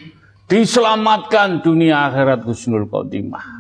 Diselamatkan 0.48 1.60
dunia 1.62 2.10
akhirat 2.10 2.42
husnul 2.48 2.88
khotimah. 2.88 3.60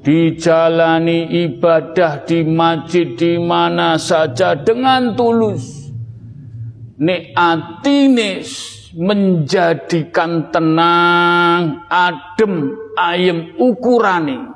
Dijalani 0.00 1.44
ibadah 1.44 2.24
di 2.24 2.40
masjid 2.40 3.12
di 3.12 3.36
mana 3.36 4.00
saja 4.00 4.56
dengan 4.56 5.12
tulus. 5.12 5.92
Nek 6.96 7.36
atinis 7.36 8.73
menjadikan 8.94 10.50
tenang, 10.54 11.86
adem, 11.90 12.74
ayem 12.98 13.54
ukurane. 13.58 14.54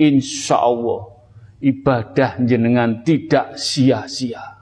Insya 0.00 0.64
Allah 0.64 1.10
ibadah 1.60 2.40
jenengan 2.40 3.04
tidak 3.04 3.56
sia-sia. 3.60 4.60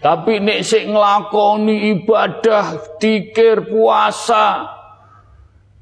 Tapi 0.00 0.40
nek 0.40 0.60
sik 0.64 0.88
nglakoni 0.88 1.92
ibadah, 1.98 2.96
dikir 3.00 3.68
puasa, 3.68 4.64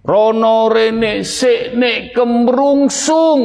rono 0.02 0.70
rene 0.70 1.22
sik 1.22 1.74
nek 1.78 2.14
kemrungsung, 2.14 3.42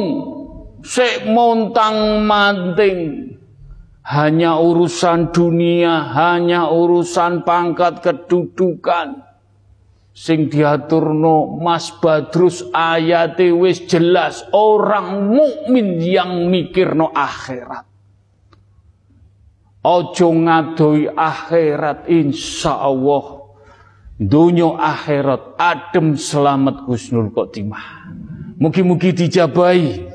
sik 0.82 1.26
montang 1.30 2.24
manting, 2.26 3.29
hanya 4.06 4.56
urusan 4.56 5.30
dunia, 5.30 6.08
hanya 6.16 6.72
urusan 6.72 7.44
pangkat 7.44 8.00
kedudukan. 8.00 9.28
Sing 10.10 10.50
diaturno 10.50 11.56
Mas 11.62 11.88
Badrus 11.96 12.66
ayate 12.74 13.54
wis 13.54 13.86
jelas 13.86 14.44
orang 14.52 15.32
mukmin 15.32 16.02
yang 16.02 16.50
mikirno 16.50 17.08
akhirat. 17.14 17.86
Ojo 19.80 20.28
ngadoi 20.28 21.08
akhirat 21.08 22.04
insya 22.10 22.84
Allah. 22.84 23.48
Dunia 24.20 24.76
akhirat 24.76 25.56
adem 25.56 26.20
selamat 26.20 26.84
kusnul 26.84 27.32
khotimah. 27.32 28.12
Mugi-mugi 28.60 29.16
dijabai. 29.16 30.09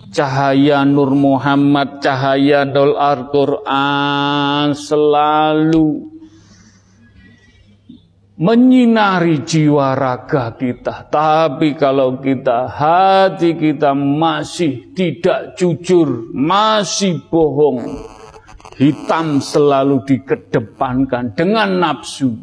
cahaya 0.09 0.81
Nur 0.83 1.13
Muhammad, 1.13 2.01
cahaya 2.01 2.65
Dol 2.65 2.97
Al-Quran 2.97 4.73
selalu 4.75 6.10
menyinari 8.41 9.45
jiwa 9.45 9.93
raga 9.93 10.57
kita. 10.57 11.05
Tapi 11.13 11.77
kalau 11.77 12.17
kita 12.17 12.65
hati 12.65 13.53
kita 13.53 13.93
masih 13.93 14.89
tidak 14.97 15.53
jujur, 15.53 16.33
masih 16.33 17.21
bohong, 17.29 18.01
hitam 18.81 19.37
selalu 19.37 20.01
dikedepankan 20.09 21.37
dengan 21.37 21.77
nafsu. 21.77 22.33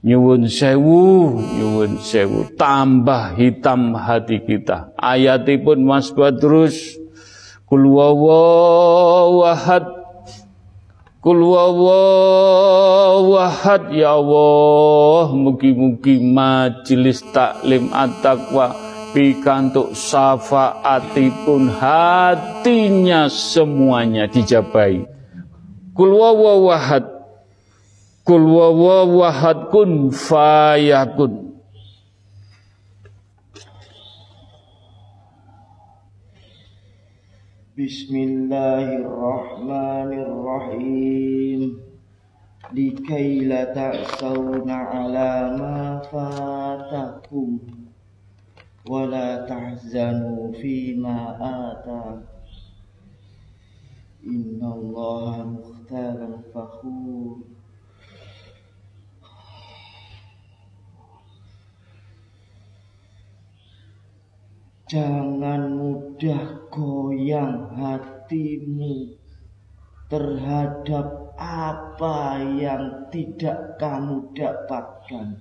Nyuwun 0.00 0.48
sewu, 0.48 1.36
nyuwun 1.60 2.00
sewu, 2.00 2.48
tambah 2.56 3.36
hitam 3.36 3.92
hati 3.92 4.40
kita. 4.40 4.96
Ayatipun 4.96 5.84
Mas 5.84 6.08
Badrus, 6.08 6.96
kulwawawahad 7.68 9.99
Kul 11.20 11.44
wahad 13.28 13.92
ya 13.92 14.16
Allah 14.16 15.28
Mugi-mugi 15.36 16.16
majelis 16.16 17.20
taklim 17.28 17.92
at-taqwa 17.92 18.72
Pikantuk 19.12 19.92
syafaatipun 19.92 21.66
hatinya 21.66 23.26
semuanya 23.26 24.30
dijabai. 24.30 25.02
Kul 25.92 26.14
wahad 26.16 27.04
Kul 28.24 28.44
wahad 29.12 29.68
kun 29.68 30.14
fayakun 30.14 31.49
بسم 37.84 38.16
الله 38.16 38.96
الرحمن 38.96 40.12
الرحيم. 40.12 41.80
لكي 42.72 43.40
لا 43.40 43.64
تأسون 43.64 44.70
على 44.70 45.56
ما 45.58 45.98
فاتكم 46.12 47.58
ولا 48.90 49.46
تحزنوا 49.46 50.52
فيما 50.52 51.18
آتاكم. 51.72 52.22
إن 54.26 54.60
الله 54.62 55.56
مختار 55.58 56.38
فخور 56.54 57.49
Jangan 64.90 65.78
mudah 65.78 66.66
goyang 66.66 67.78
hatimu 67.78 69.14
terhadap 70.10 71.30
apa 71.38 72.42
yang 72.58 73.06
tidak 73.14 73.78
kamu 73.78 74.34
dapatkan. 74.34 75.38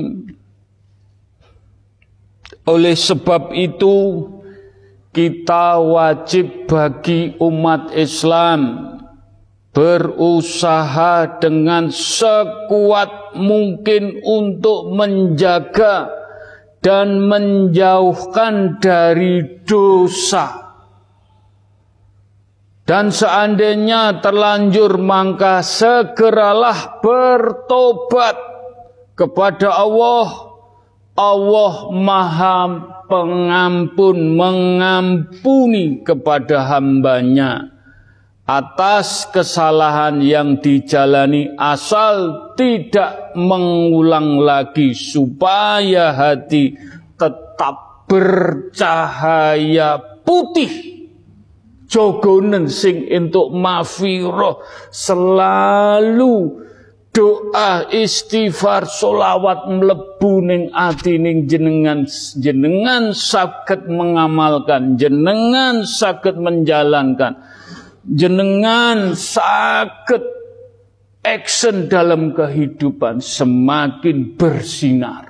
Oleh 2.64 2.96
sebab 2.96 3.52
itu 3.52 3.96
kita 5.12 5.76
wajib 5.76 6.72
bagi 6.72 7.36
umat 7.36 7.92
Islam 7.92 8.80
berusaha 9.76 11.36
dengan 11.36 11.92
sekuat 11.92 13.36
mungkin 13.36 14.24
untuk 14.24 14.88
menjaga 14.96 16.08
dan 16.80 17.28
menjauhkan 17.28 18.80
dari 18.80 19.60
dosa 19.68 20.61
dan 22.82 23.14
seandainya 23.14 24.18
terlanjur 24.18 24.98
maka 24.98 25.62
segeralah 25.62 26.98
bertobat 26.98 28.36
kepada 29.14 29.70
Allah. 29.78 30.50
Allah 31.12 31.92
Maha 31.92 32.60
Pengampun 33.12 34.40
mengampuni 34.40 36.00
kepada 36.00 36.64
hambanya 36.64 37.68
atas 38.48 39.28
kesalahan 39.28 40.24
yang 40.24 40.56
dijalani 40.64 41.52
asal 41.60 42.56
tidak 42.56 43.36
mengulang 43.36 44.40
lagi 44.40 44.96
supaya 44.96 46.16
hati 46.16 46.72
tetap 47.20 48.08
bercahaya 48.08 50.00
putih 50.24 50.91
jogonen 51.92 52.72
sing 52.72 53.04
untuk 53.12 53.52
mafiro 53.52 54.64
selalu 54.88 56.64
doa 57.12 57.92
istighfar 57.92 58.88
solawat 58.88 59.68
melebu 59.68 60.32
ning 60.40 60.62
ati 60.72 61.20
ning 61.20 61.44
jenengan. 61.44 62.08
Jenengan 62.40 63.12
sakit 63.12 63.84
mengamalkan 63.86 64.96
jenengan 64.96 65.84
sakit 65.84 66.40
menjalankan. 66.40 67.36
Jenengan 68.02 69.14
sakit 69.14 70.24
action 71.22 71.86
dalam 71.86 72.34
kehidupan 72.34 73.22
semakin 73.22 74.34
bersinar. 74.34 75.28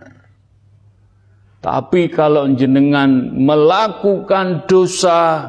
Tapi 1.63 2.11
kalau 2.11 2.49
jenengan 2.59 3.39
melakukan 3.39 4.67
dosa 4.67 5.47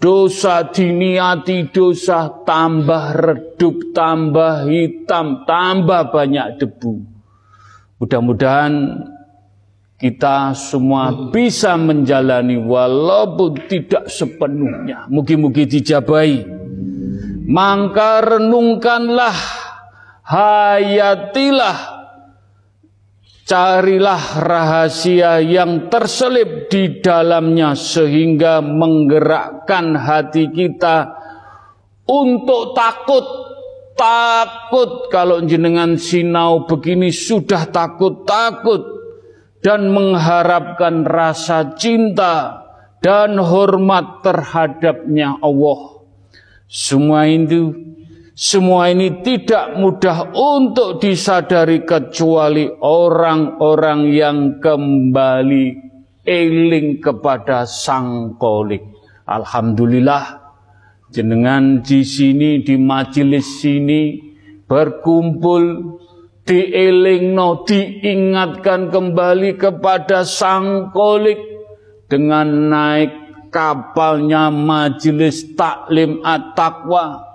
Dosa 0.00 0.64
diniati 0.64 1.68
dosa 1.68 2.32
tambah 2.48 3.20
redup, 3.20 3.92
tambah 3.92 4.64
hitam, 4.64 5.44
tambah 5.44 6.08
banyak 6.08 6.56
debu. 6.56 7.04
Mudah-mudahan 8.00 8.96
kita 10.00 10.56
semua 10.56 11.28
bisa 11.28 11.76
menjalani 11.76 12.56
walaupun 12.56 13.68
tidak 13.68 14.08
sepenuhnya. 14.08 15.04
Mugi-mugi 15.12 15.68
dijabai. 15.68 16.48
Maka 17.44 18.24
renungkanlah, 18.24 19.36
hayatilah 20.24 21.76
Carilah 23.50 24.46
rahasia 24.46 25.42
yang 25.42 25.90
terselip 25.90 26.70
di 26.70 27.02
dalamnya 27.02 27.74
sehingga 27.74 28.62
menggerakkan 28.62 29.98
hati 29.98 30.54
kita 30.54 31.10
untuk 32.06 32.78
takut. 32.78 33.26
Takut 33.98 35.10
kalau 35.10 35.42
jenengan 35.42 35.98
sinau 35.98 36.62
begini 36.62 37.10
sudah 37.10 37.66
takut-takut 37.74 38.86
dan 39.58 39.90
mengharapkan 39.90 41.02
rasa 41.02 41.74
cinta 41.74 42.64
dan 43.02 43.34
hormat 43.34 44.22
terhadapnya 44.22 45.42
Allah. 45.42 46.06
Semua 46.70 47.26
itu 47.26 47.74
semua 48.40 48.88
ini 48.88 49.20
tidak 49.20 49.76
mudah 49.76 50.32
untuk 50.32 50.96
disadari 50.96 51.84
kecuali 51.84 52.72
orang-orang 52.72 54.00
yang 54.16 54.38
kembali 54.64 55.76
eling 56.24 57.04
kepada 57.04 57.68
Sang 57.68 58.40
Kolik. 58.40 58.80
Alhamdulillah, 59.28 60.40
jenengan 61.12 61.84
di 61.84 62.00
sini 62.00 62.64
di 62.64 62.80
majelis 62.80 63.60
sini 63.60 64.16
berkumpul 64.64 66.00
dielingno 66.48 67.68
diingatkan 67.68 68.88
kembali 68.88 69.60
kepada 69.60 70.24
Sang 70.24 70.88
Kolik 70.96 71.36
dengan 72.08 72.72
naik 72.72 73.12
kapalnya 73.52 74.48
majelis 74.48 75.44
taklim 75.52 76.24
at-taqwa 76.24 77.29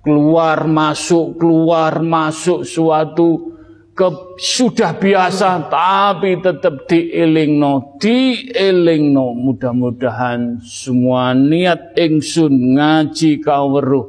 keluar 0.00 0.64
masuk 0.64 1.36
keluar 1.36 2.00
masuk 2.00 2.64
suatu 2.64 3.50
ke, 3.92 4.08
sudah 4.40 4.96
biasa 4.96 5.68
tapi 5.68 6.40
tetap 6.40 6.88
dielingno 6.88 8.00
dielingno. 8.00 9.36
Mudah-mudahan 9.36 10.64
semua 10.64 11.36
niat 11.36 11.92
ingsun 12.00 12.80
ngaji 12.80 13.44
kaweruh 13.44 14.08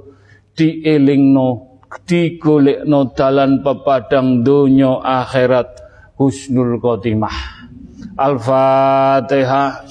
dielingno 0.56 1.72
digolekno 2.08 3.12
dalan 3.12 3.60
pepadang 3.60 4.48
donya 4.48 5.04
akhirat. 5.04 5.92
Husnul 6.16 6.78
khotimah. 6.78 7.66
Al-Fatihah 8.14 9.82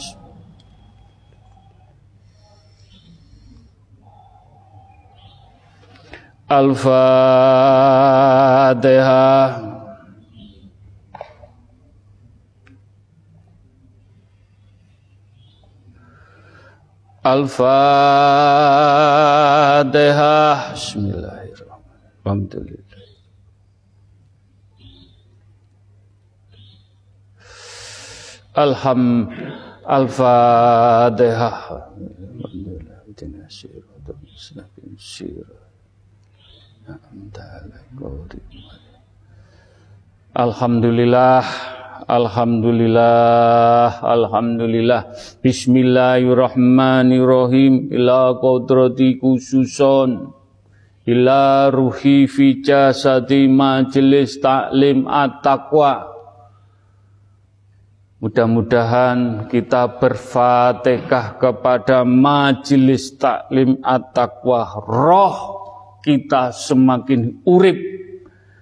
الفاتحة. 6.52 6.90
الفاتحة. 17.26 17.92
بسم 20.72 21.00
الله 21.00 21.42
الرحمن 21.42 21.54
الرحيم. 21.54 22.20
الحمد 22.26 22.56
لله 22.56 23.00
الحمد 28.58 29.28
الفاتحة. 29.90 31.56
الحمد 31.98 32.68
لله. 32.68 32.96
اهدنا 33.08 33.46
الصراط 33.46 34.06
المستقيم 34.08 34.96
Alhamdulillah 40.30 41.42
Alhamdulillah, 42.10 44.02
Alhamdulillah. 44.02 45.14
Bismillahirrahmanirrahim. 45.46 47.94
Ila 47.94 48.34
kodrati 48.40 49.20
khususon. 49.22 50.34
Ila 51.06 51.70
ruhi 51.70 52.26
fi 52.26 52.58
jasadi 52.58 53.46
majelis 53.46 54.42
taklim 54.42 55.06
at-taqwa. 55.06 56.18
Mudah-mudahan 58.18 59.46
kita 59.46 60.02
berfatihah 60.02 61.38
kepada 61.38 62.02
majelis 62.02 63.14
taklim 63.14 63.78
at-taqwa. 63.86 64.82
Roh 64.82 65.59
kita 66.02 66.52
semakin 66.52 67.44
urip. 67.44 67.78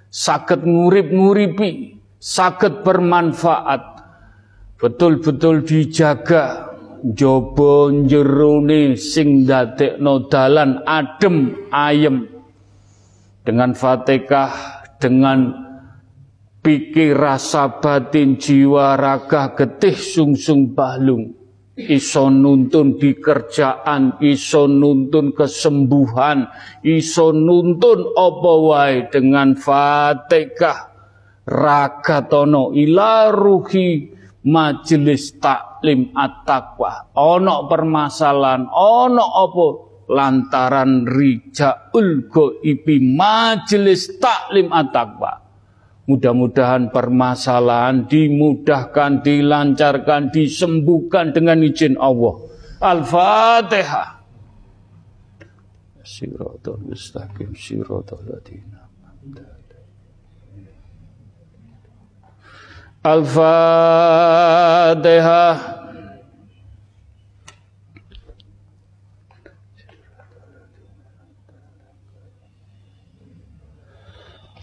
Sakit 0.08 0.64
ngurip-nguripi 0.64 1.98
sakit 2.18 2.82
bermanfaat 2.82 3.82
betul-betul 4.74 5.62
dijaga 5.62 6.74
jobo 7.14 7.94
jerone 8.10 8.98
sing 8.98 9.46
dadekno 9.46 10.26
dalan 10.26 10.82
adem 10.82 11.54
ayem 11.70 12.26
dengan 13.46 13.70
fatihah 13.70 14.82
dengan 14.98 15.54
pikir 16.58 17.14
rasa 17.14 17.78
batin 17.78 18.34
jiwa 18.34 18.98
raga 18.98 19.54
getih 19.54 19.94
sungsung 19.94 20.74
balung 20.74 21.37
iso 21.78 22.26
nuntun 22.26 22.98
di 22.98 23.14
kerjaan, 23.14 24.18
iso 24.18 24.66
nuntun 24.66 25.30
kesembuhan, 25.30 26.50
iso 26.82 27.30
nuntun 27.30 28.18
apa 28.18 28.52
wae 28.66 29.06
dengan 29.06 29.54
Fatihah. 29.54 30.90
Ragatono 31.48 32.76
ila 32.76 33.32
ruhi 33.32 34.04
majelis 34.44 35.40
taklim 35.40 36.12
at-taqwa. 36.12 37.14
Ono 37.16 37.64
permasalahan 37.64 38.68
ono 38.68 39.26
apa? 39.48 39.68
Lantaran 40.08 41.04
rijaul 41.08 42.28
goibi 42.28 43.00
majelis 43.00 44.20
taklim 44.20 44.68
at-taqwa 44.72 45.47
Mudah-mudahan 46.08 46.88
permasalahan 46.88 48.08
dimudahkan, 48.08 49.20
dilancarkan, 49.20 50.32
disembuhkan 50.32 51.36
dengan 51.36 51.60
izin 51.60 52.00
Allah. 52.00 52.48
Al-Fatihah. 52.80 54.16
Siratul 56.00 56.80
mustaqim, 56.88 57.52
siratul 57.52 58.24
ladina. 58.24 58.88
Al-Fatihah. 63.04 64.18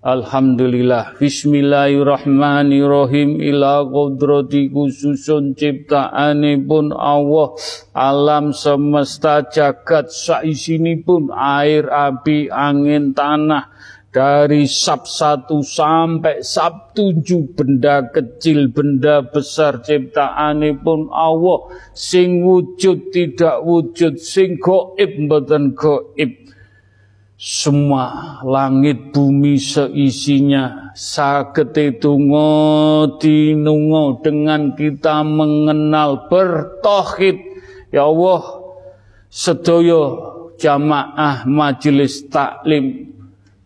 Alhamdulillah. 0.00 1.20
Bismillahirrahmanirrahim. 1.20 3.36
Ila 3.36 3.84
kodrati 3.84 4.72
khususun 4.72 5.52
ciptaanipun 5.52 6.96
Allah. 6.96 7.52
Alam 7.92 8.56
semesta 8.56 9.44
jagat 9.44 10.08
pun 11.04 11.28
Air, 11.36 11.92
api, 11.92 12.48
angin, 12.48 13.12
tanah. 13.12 13.68
Dari 14.08 14.64
sab 14.64 15.04
satu 15.04 15.60
sampai 15.60 16.40
sab 16.40 16.96
tujuh 16.96 17.52
benda 17.52 18.08
kecil, 18.08 18.72
benda 18.72 19.20
besar 19.20 19.84
ciptaanipun 19.84 21.12
Allah. 21.12 21.76
Sing 21.92 22.40
wujud 22.40 23.12
tidak 23.12 23.60
wujud, 23.68 24.16
sing 24.16 24.56
goib 24.56 25.28
mboten 25.28 25.76
goib 25.76 26.49
semua 27.40 28.36
langit 28.44 29.16
bumi 29.16 29.56
seisinya 29.56 30.92
sagete 30.92 31.96
tungo 31.96 33.16
dinungo 33.16 34.20
dengan 34.20 34.76
kita 34.76 35.24
mengenal 35.24 36.28
bertohid. 36.28 37.40
Ya 37.88 38.04
Allah 38.04 38.44
sedoyo 39.32 40.02
jamaah 40.60 41.48
majelis 41.48 42.28
taklim 42.28 43.16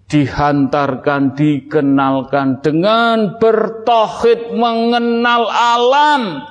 dihantarkan 0.07 1.35
dikenalkan 1.35 2.63
dengan 2.63 3.43
bertohid 3.43 4.55
mengenal 4.55 5.51
alam 5.51 6.47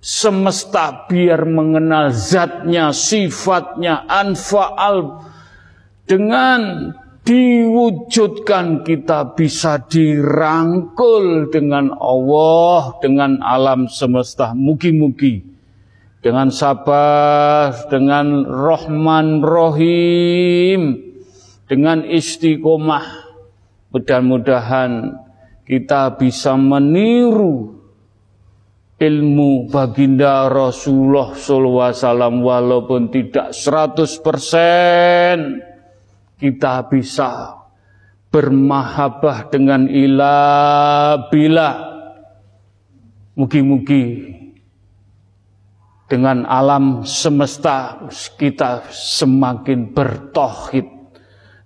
semesta 0.00 1.04
biar 1.12 1.44
mengenal 1.44 2.08
zatnya 2.08 2.88
sifatnya 2.96 4.08
anfa'al 4.08 5.28
dengan 6.06 6.90
diwujudkan 7.22 8.82
kita 8.82 9.38
bisa 9.38 9.78
dirangkul 9.86 11.54
dengan 11.54 11.94
Allah, 11.94 12.98
dengan 12.98 13.38
alam 13.42 13.86
semesta. 13.86 14.54
Mugi-mugi 14.58 15.52
dengan 16.22 16.54
sabar, 16.54 17.74
dengan 17.90 18.46
Rahman 18.46 19.42
Rohim, 19.42 21.02
dengan 21.66 22.06
istiqomah. 22.06 23.34
Mudah-mudahan 23.92 25.20
kita 25.68 26.16
bisa 26.16 26.56
meniru 26.56 27.76
ilmu 29.02 29.66
baginda 29.68 30.48
Rasulullah 30.48 31.34
SAW 31.34 32.38
walaupun 32.40 33.10
tidak 33.10 33.50
100% 33.52 35.71
kita 36.42 36.90
bisa 36.90 37.62
bermahabah 38.34 39.46
dengan 39.46 39.86
ilah 39.86 41.30
bila 41.30 41.70
mugi-mugi 43.38 44.34
dengan 46.10 46.42
alam 46.44 47.06
semesta 47.06 48.02
kita 48.34 48.90
semakin 48.90 49.94
bertohid 49.94 50.84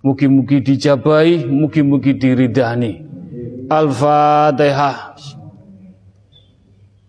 mugi-mugi 0.05 0.61
dijabai 0.61 1.43
mugi-mugi 1.49 2.13
diridani. 2.15 2.93
Al-fatihah 3.67 5.17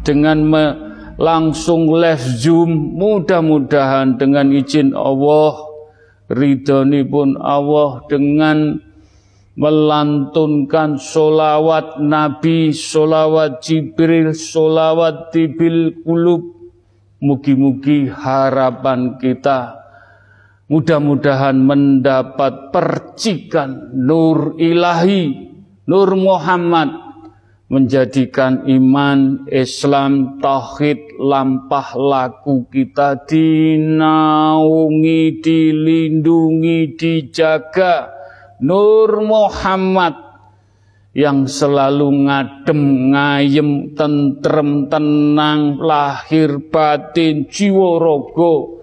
dengan 0.00 0.40
me, 0.48 0.91
langsung 1.22 1.86
live 1.94 2.26
zoom 2.34 2.98
mudah-mudahan 2.98 4.18
dengan 4.18 4.50
izin 4.50 4.90
Allah 4.90 5.54
ridhoni 6.26 7.06
pun 7.06 7.38
Allah 7.38 8.02
dengan 8.10 8.82
melantunkan 9.54 10.98
solawat 10.98 12.02
Nabi, 12.02 12.74
solawat 12.74 13.62
Jibril, 13.62 14.34
solawat 14.34 15.30
Tibil 15.30 16.02
Kulub. 16.02 16.58
Mugi-mugi 17.22 18.10
harapan 18.10 19.14
kita 19.22 19.78
mudah-mudahan 20.66 21.54
mendapat 21.54 22.74
percikan 22.74 23.94
nur 23.94 24.58
ilahi, 24.58 25.54
nur 25.86 26.18
Muhammad 26.18 27.11
menjadikan 27.72 28.68
iman, 28.68 29.48
Islam, 29.48 30.36
tauhid, 30.44 31.16
lampah 31.16 31.96
laku 31.96 32.68
kita 32.68 33.24
dinaungi, 33.24 34.20
dilindungi, 35.40 36.92
dijaga. 37.00 38.12
Nur 38.60 39.24
Muhammad 39.24 40.20
yang 41.16 41.48
selalu 41.48 42.28
ngadem, 42.28 43.08
ngayem, 43.16 43.96
tentrem, 43.96 44.92
tenang, 44.92 45.80
lahir 45.80 46.60
batin, 46.68 47.48
jiwa 47.48 47.96
rogo. 47.96 48.81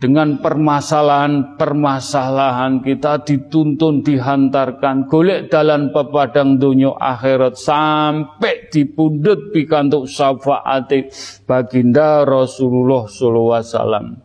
Dengan 0.00 0.40
permasalahan-permasalahan 0.40 2.80
kita 2.80 3.20
dituntun, 3.20 4.00
dihantarkan, 4.00 5.04
golek 5.04 5.52
dalam 5.52 5.92
pepadang 5.92 6.56
dunia 6.56 6.96
akhirat 6.96 7.60
sampai 7.60 8.72
dipundut 8.72 9.52
pikantuk 9.52 10.08
syafaati 10.08 11.12
baginda 11.44 12.24
Rasulullah 12.24 13.04
sallallahu 13.04 13.52
alaihi 13.52 13.68
wasallam. 13.68 14.16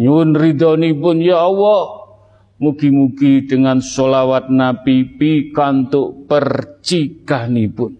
Nyuwun 0.00 0.40
ridhonipun 0.40 1.20
ya 1.20 1.44
Allah, 1.44 2.00
Mugi-mugi 2.60 3.48
dengan 3.48 3.80
solawat 3.80 4.52
Nabi 4.52 5.16
pikantuk 5.16 6.28
percikanipun. 6.28 7.99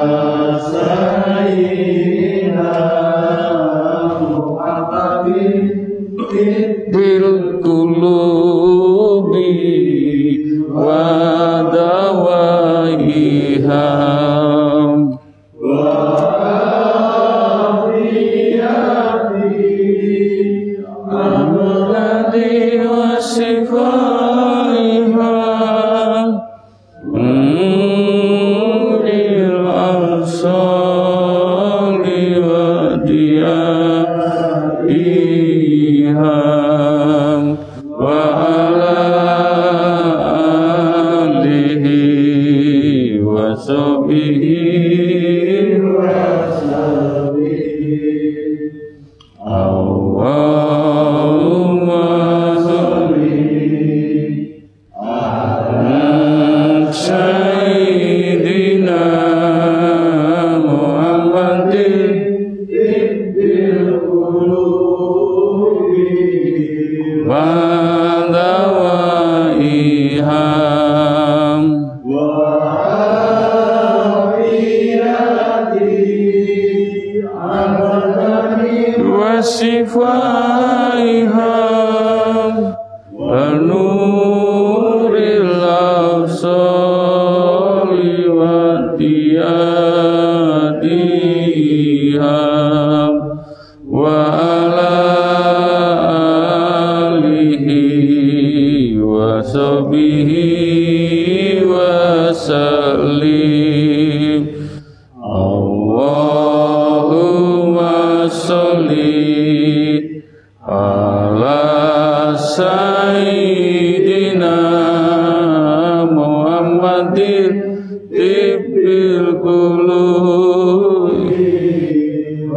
Krishna. 13.71 14.10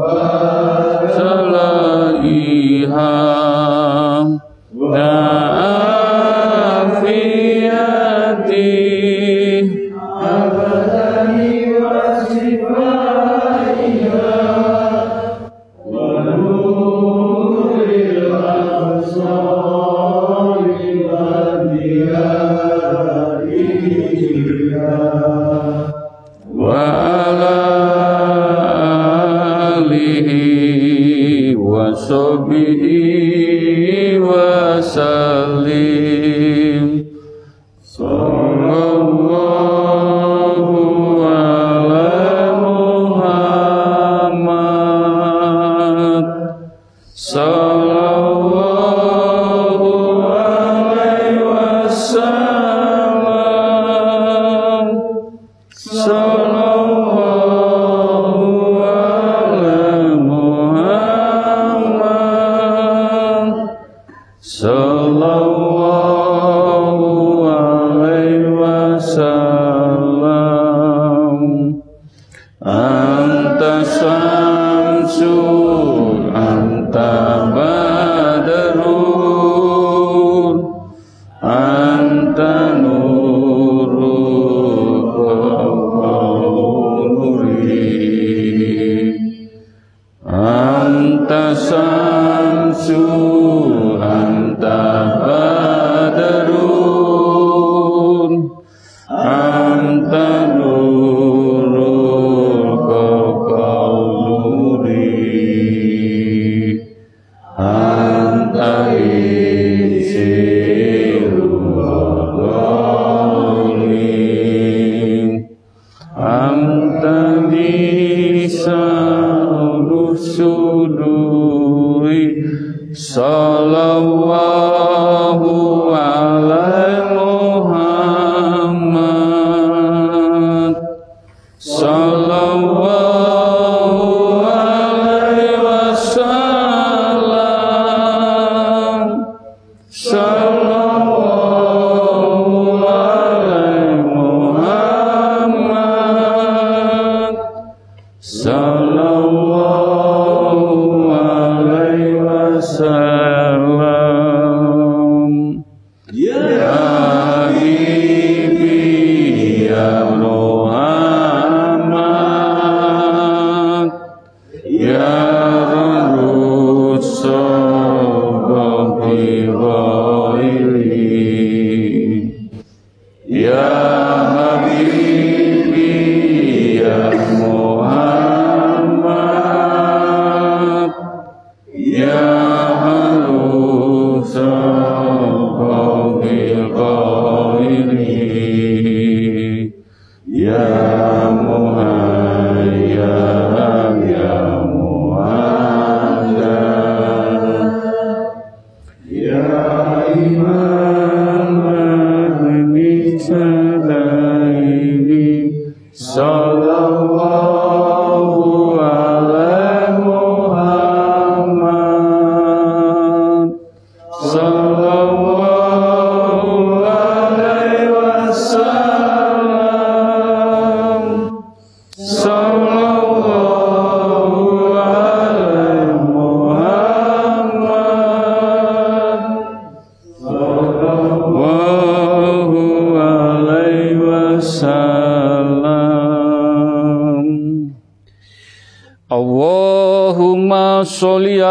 Wow. 0.04 0.53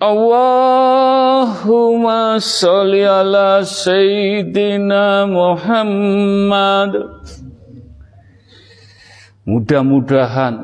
Allahumma 0.00 1.60
sholli 2.40 3.04
ala 3.04 3.60
sayyidina 3.60 5.28
Muhammad 5.28 7.20
Mudah-mudahan 9.44 10.56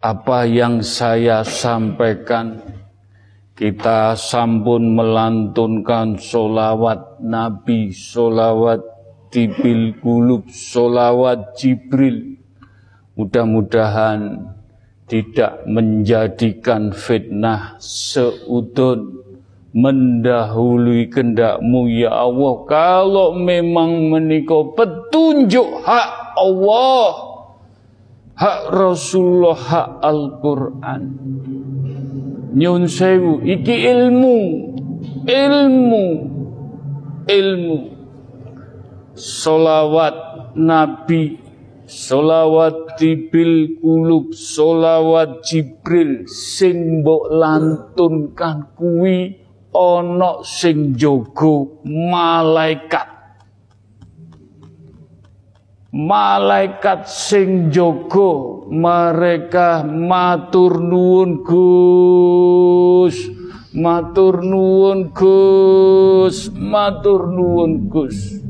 apa 0.00 0.48
yang 0.48 0.80
saya 0.80 1.44
sampaikan 1.44 2.64
kita 3.52 4.16
sampun 4.16 4.96
melantunkan 4.96 6.16
solawat 6.16 7.20
Nabi, 7.20 7.92
solawat 7.92 8.80
Tibil 9.28 10.00
Kulub, 10.00 10.48
solawat 10.48 11.52
Jibril. 11.52 12.40
Mudah-mudahan 13.12 14.56
tidak 15.10 15.66
menjadikan 15.66 16.94
fitnah 16.94 17.74
seudon. 17.82 19.18
Mendahului 19.70 21.06
kendakmu 21.10 21.86
ya 21.86 22.26
Allah. 22.26 22.54
Kalau 22.66 23.38
memang 23.38 24.10
menikah 24.10 24.74
petunjuk 24.74 25.86
hak 25.86 26.34
Allah, 26.34 27.06
hak 28.34 28.60
Rasulullah 28.74 29.54
hak 29.54 29.88
Al-Quran. 30.02 31.02
Nyun 32.50 32.90
sewu 32.90 33.46
iki 33.46 33.86
ilmu. 33.94 34.38
Ilmu. 35.30 36.06
Ilmu. 37.30 37.78
Solawat 39.14 40.14
Nabi 40.58 41.49
solawat 41.90 42.94
tibil 42.94 43.82
kulub 43.82 44.30
solawat 44.30 45.42
Jibril 45.42 46.30
sing 46.30 47.02
mbok 47.02 47.34
lantunkan 47.34 48.70
kuwi 48.78 49.42
ana 49.74 50.46
sing 50.46 50.94
jogo 50.94 51.82
malaikat. 51.82 53.10
Malaikat 55.90 57.10
sing 57.10 57.74
jogo 57.74 58.62
mereka 58.70 59.82
matur 59.82 60.78
nuwun 60.78 61.42
Gus. 61.42 63.18
Matur 63.74 64.46
nuwun 64.46 65.10
Gus. 65.10 66.46
Matur 66.54 67.26
nuwun 67.34 67.90
Gus 67.90 68.49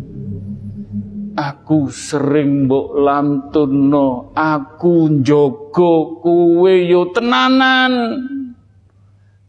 aku 1.41 1.89
sering 1.89 2.69
mbok 2.69 3.01
lantunno 3.01 4.37
aku 4.37 5.25
jogo 5.25 6.21
kuwe 6.21 6.85
yo 6.93 7.09
tenanan 7.17 8.21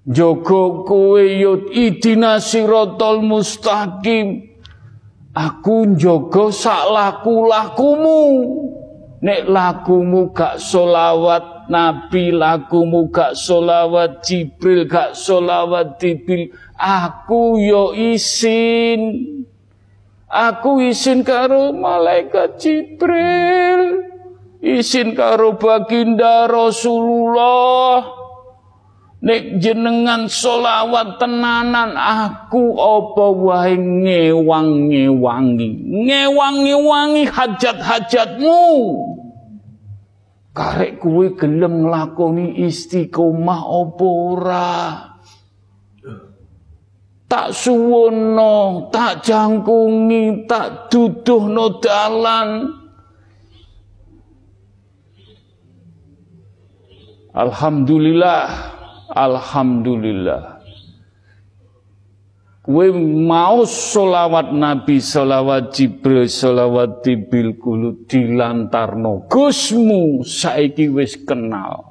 jogo 0.07 0.87
kuwe 0.87 1.35
yo 1.43 1.67
idina 1.75 2.39
sirotol 2.39 3.19
mustaqim 3.19 4.51
Aku 5.31 5.95
njogo 5.95 6.51
sak 6.51 6.91
laku-lakumu. 6.91 8.23
Nek 9.23 9.47
lakumu 9.47 10.33
gak 10.35 10.59
solawat 10.59 11.71
Nabi, 11.71 12.35
lakumu 12.35 13.07
gak 13.07 13.37
solawat 13.39 14.25
Jibril, 14.27 14.89
gak 14.91 15.15
solawat 15.15 15.95
Jibril. 16.03 16.51
Aku 16.75 17.61
yo 17.63 17.95
isin. 17.95 19.23
Aku 20.31 20.79
isin 20.79 21.27
karo 21.27 21.75
malaikat 21.75 22.55
Jibril. 22.55 24.07
Isin 24.63 25.11
karo 25.11 25.59
baginda 25.59 26.47
Rasulullah. 26.47 28.23
Nek 29.21 29.59
jenengan 29.59 30.31
solawat 30.31 31.19
tenanan 31.19 31.93
aku 31.99 32.79
apa 32.79 33.25
wae 33.37 33.75
ngewang-ngewangi. 33.75 35.69
Ngewang-ngewangi 36.07 37.27
hajat-hajatmu. 37.27 38.65
Karek 40.55 41.03
kuwe 41.03 41.35
gelem 41.35 41.85
nglakoni 41.85 42.65
istiqomah 42.65 43.61
apa 43.61 44.07
ora? 44.07 44.71
Tak 47.31 47.55
suwono, 47.55 48.91
tak 48.91 49.23
jangkungi, 49.23 50.43
tak 50.51 50.91
duduhno 50.91 51.79
dalan. 51.79 52.75
Alhamdulillah 57.31 58.71
Alhamdulillah. 59.11 60.63
Kue 62.61 62.93
mau 62.95 63.65
solawat 63.65 64.53
Nabi, 64.55 65.01
solawat 65.01 65.75
Jibril, 65.75 66.29
solawat 66.29 67.03
Tibil 67.03 67.57
Kulu 67.59 68.07
dilantarno. 68.07 69.27
Gusmu 69.27 70.23
saiki 70.23 70.87
wis 70.93 71.19
kenal. 71.27 71.90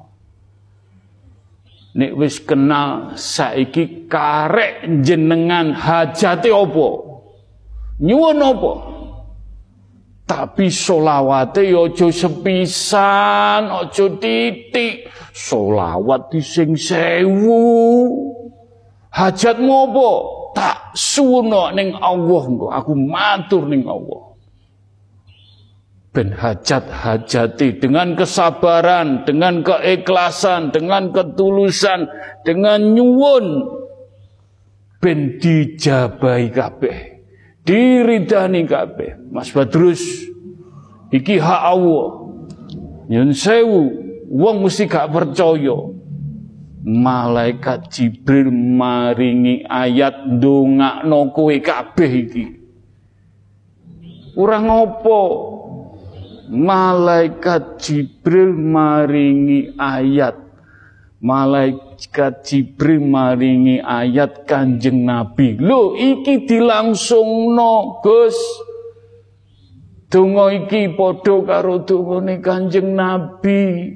Nek 1.91 2.11
wis 2.15 2.39
kenal 2.39 3.19
saiki 3.19 4.07
karek 4.07 4.87
jenengan 5.03 5.75
hajate 5.75 6.47
opo. 6.47 6.87
Nyuwun 7.99 8.39
opo. 8.39 8.73
Tapi 10.23 10.71
solawate 10.71 11.67
yo 11.67 11.91
ya 11.91 12.07
sepisan, 12.07 13.67
ojo 13.67 14.15
titik. 14.15 15.11
Solawat 15.35 16.31
di 16.31 16.39
sing 16.39 16.79
sewu. 16.79 17.59
Tak 20.51 20.95
suno 20.95 21.71
ning 21.75 21.91
Allah 21.99 22.45
aku 22.79 22.95
matur 22.95 23.67
ning 23.67 23.83
Allah 23.83 24.30
ben 26.11 26.35
hajat-hajati 26.35 27.79
dengan 27.79 28.19
kesabaran, 28.19 29.23
dengan 29.23 29.63
keikhlasan, 29.63 30.75
dengan 30.75 31.15
ketulusan, 31.15 32.11
dengan 32.43 32.83
nyuwun 32.91 33.79
ben 34.99 35.39
dijabahi 35.39 36.47
kabeh, 36.51 36.97
diridani 37.63 38.67
kabeh. 38.67 39.31
Mas 39.31 39.49
Badrus 39.55 40.03
iki 41.15 41.39
hak 41.39 41.61
Allah. 41.63 42.27
Nyun 43.11 43.35
sewu 43.35 44.01
Wong 44.31 44.63
mesti 44.63 44.87
gak 44.87 45.11
percaya. 45.11 45.91
Malaikat 46.81 47.91
Jibril 47.91 48.49
maringi 48.49 49.67
ayat 49.67 50.23
ndongakno 50.25 51.35
kowe 51.35 51.51
kabeh 51.59 52.11
iki. 52.25 52.45
Ora 54.39 54.63
ngopo? 54.63 55.21
Malaikat 56.51 57.79
Jibril 57.79 58.51
maringi 58.51 59.71
ayat. 59.79 60.35
Malaikat 61.23 62.43
Jibril 62.43 62.99
maringi 62.99 63.79
ayat 63.79 64.43
Kanjeng 64.43 65.07
Nabi. 65.07 65.55
Lho 65.55 65.95
iki 65.95 66.43
dilangsungno, 66.43 68.03
Gus. 68.03 68.35
Donga 70.11 70.51
iki 70.51 70.91
padha 70.91 71.39
karo 71.47 71.87
dongane 71.87 72.43
Kanjeng 72.43 72.99
Nabi 72.99 73.95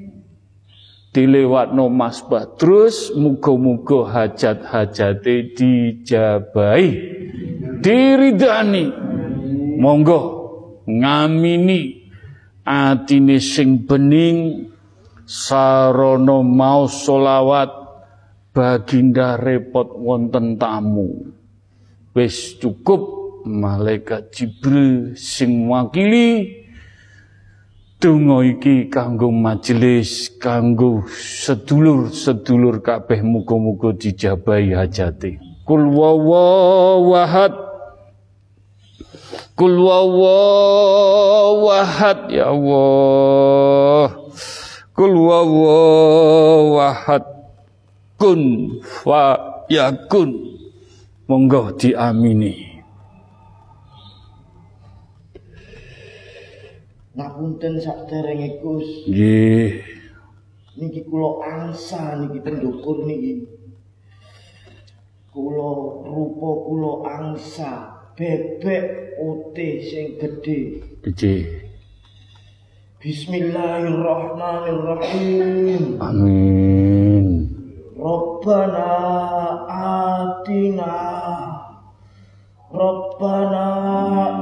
dilewatno 1.16 1.88
Mas 1.88 2.20
Badrus 2.20 3.08
muga-muga 3.16 4.12
hajat-hajate 4.12 5.56
dijabahi 5.56 6.88
diridani 7.80 8.92
monggo 9.80 10.20
ngamini 10.84 11.95
atine 12.66 13.38
sing 13.38 13.86
bening 13.86 14.66
sarana 15.22 16.42
mau 16.42 16.90
solawat 16.90 17.70
baginda 18.50 19.38
repot 19.38 19.94
wonten 19.94 20.58
tamu 20.58 21.30
wis 22.10 22.58
cukup 22.58 23.00
malaikat 23.46 24.34
Jibril 24.34 25.14
sing 25.14 25.70
wakili 25.70 26.66
Donga 27.96 28.44
iki 28.44 28.92
kanggo 28.92 29.32
majelis, 29.32 30.28
kanggo 30.36 31.08
sedulur-sedulur 31.08 32.84
kabeh 32.84 33.24
muga-muga 33.24 33.96
dijabahi 33.96 34.76
hajate. 34.76 35.40
Kul 35.64 35.96
wawahad 35.96 37.65
Kul 39.56 39.80
wawahad 39.80 41.08
ya 42.28 42.52
Allah. 42.52 44.12
Kul 44.92 45.16
wawahad 45.16 47.24
kun 48.20 48.76
fa 48.84 49.40
yakun. 49.72 50.60
Monggo 51.24 51.72
diamini. 51.72 52.84
Ngapunten 57.16 57.80
sakderenge 57.80 58.60
Gus. 58.60 59.08
Nggih. 59.08 59.80
Niki 60.76 61.00
kula 61.08 61.48
angsa 61.48 62.20
niki 62.20 62.44
pendukur 62.44 63.08
niki. 63.08 63.48
Kula 65.32 66.04
rupa 66.04 66.48
kula 66.60 67.08
angsa 67.08 67.95
bebek 68.16 69.12
utih 69.20 69.84
sing 69.84 70.16
gedhe. 70.16 70.80
Nggih. 71.04 71.68
Bismillahirrahmanirrahim. 73.04 76.00
Amin. 76.00 77.52
Rabbana 77.92 78.88
atina 79.68 80.96
Rabbana 82.72 83.68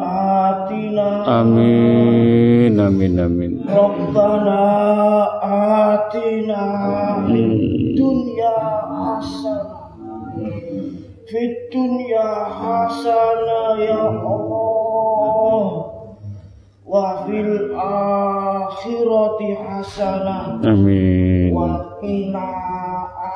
atina 0.07 1.27
Amin. 1.43 2.79
Amin. 2.79 3.19
Amin. 3.19 3.67
Rabbana 3.67 4.63
atina 5.43 6.63
fid 7.27 7.99
dunya 7.99 8.55
hasanah 8.87 9.74
fid 11.25 11.73
dunya 11.73 12.29
hasanah 12.53 13.81
ya 13.81 14.03
Allah 14.13 15.65
wa 16.85 17.25
fil 17.25 17.73
akhirati 17.75 19.49
hasanah 19.57 20.61
Amin. 20.63 21.49
wa 21.51 21.97
qina 21.99 22.45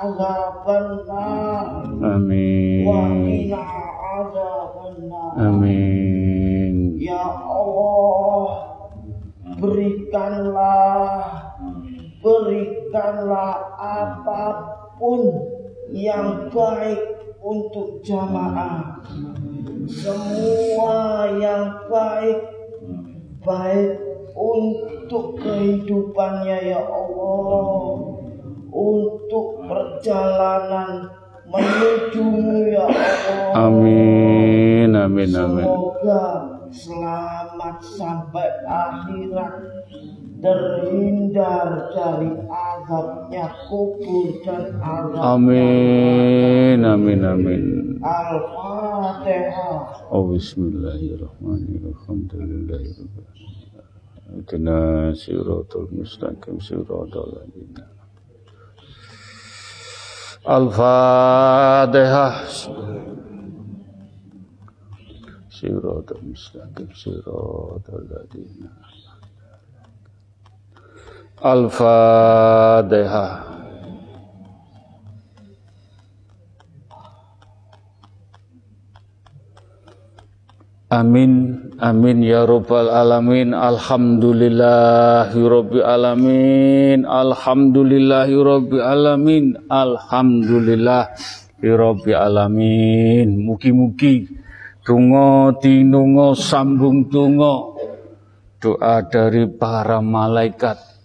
adzabannar 0.05 1.89
wa 1.99 2.13
Amin. 2.13 2.85
qina 3.25 3.63
adzabannar 4.21 5.33
Amin. 5.39 6.99
Ya 6.99 7.25
Allah, 7.25 8.45
berikanlah, 9.57 11.25
berikanlah 12.21 13.55
apa 13.79 14.45
pun 14.99 15.31
yang 15.95 16.51
baik 16.53 17.28
untuk 17.43 18.03
jamaah. 18.03 19.01
Semua 19.89 21.25
yang 21.39 21.89
baik, 21.89 22.41
baik 23.41 23.93
untuk 24.37 25.41
kehidupannya 25.41 26.77
ya 26.77 26.83
Allah, 26.85 27.65
untuk 28.69 29.65
perjalanan 29.65 31.09
menujumu 31.49 32.69
ya 32.69 32.85
Allah. 32.85 33.67
Amin. 33.71 34.93
Amin. 34.93 35.31
Amin. 35.33 35.65
Semoga 35.65 36.25
selamat 36.69 37.77
sampai 37.81 38.49
akhirat 38.69 39.78
terhindar 40.39 41.91
dari 41.91 42.31
azabnya 42.47 43.51
kubur 43.67 44.39
dan 44.47 44.79
azab 44.79 45.39
Amin. 45.39 46.87
Amin. 46.87 47.21
Amin. 47.27 47.65
Al-Fatihah. 47.99 50.07
Oh, 50.15 50.31
bismillahirrahmanirrahim. 50.31 51.91
Alhamdulillahirrahmanirrahim. 51.91 53.27
Ihdina 54.29 55.09
siratal 55.17 55.89
mustaqim 55.91 56.61
siratal 56.63 57.33
ladzina 57.33 57.89
Al-Fatihah. 60.47 62.35
Siratal 65.51 66.23
mustaqim 66.23 66.89
siratal 66.95 68.05
ladzina 68.07 68.71
Al-Fatihah. 71.39 73.47
Amin, 80.89 81.33
amin 81.79 82.27
ya 82.27 82.43
rabbal 82.43 82.91
alamin. 82.91 83.55
Alhamdulillahi 83.55 85.39
rabbil 85.39 85.87
alamin. 85.87 87.07
Alhamdulillahi 87.07 88.35
rabbil 88.35 88.83
alamin. 88.83 89.45
Alhamdulillahi 89.71 91.63
rabbil 91.63 92.19
alamin. 92.19 93.47
Mugi-mugi 93.47 94.27
donga 94.83 95.55
tinunga 95.63 96.35
sambung 96.35 97.07
donga 97.07 97.79
doa 98.59 99.07
dari 99.07 99.47
para 99.47 100.03
malaikat 100.03 100.98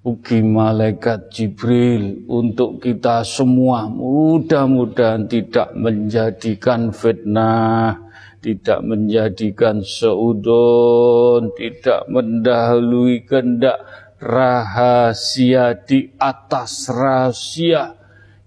ugi 0.00 0.40
malaikat 0.40 1.28
Jibril 1.32 2.24
untuk 2.28 2.80
kita 2.80 3.24
semua 3.24 3.88
mudah-mudahan 3.88 5.28
tidak 5.28 5.76
menjadikan 5.76 6.88
fitnah 6.92 8.10
tidak 8.40 8.80
menjadikan 8.80 9.84
seudon, 9.84 11.52
tidak 11.54 12.08
mendahului 12.08 13.28
kehendak 13.28 13.84
rahasia 14.16 15.76
di 15.76 16.08
atas 16.16 16.88
rahasia. 16.88 18.00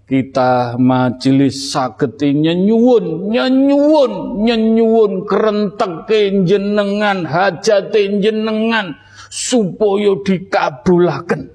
Kita 0.04 0.76
majelis 0.76 1.72
saketi 1.72 2.36
nyenyuwun, 2.36 3.32
nyenyuwun, 3.32 4.44
nyenyuwun 4.44 5.24
kerentek 5.24 6.12
jenengan, 6.44 7.24
hajat 7.24 7.88
jenengan, 8.20 9.00
supaya 9.34 10.14
dikabulaken. 10.22 11.50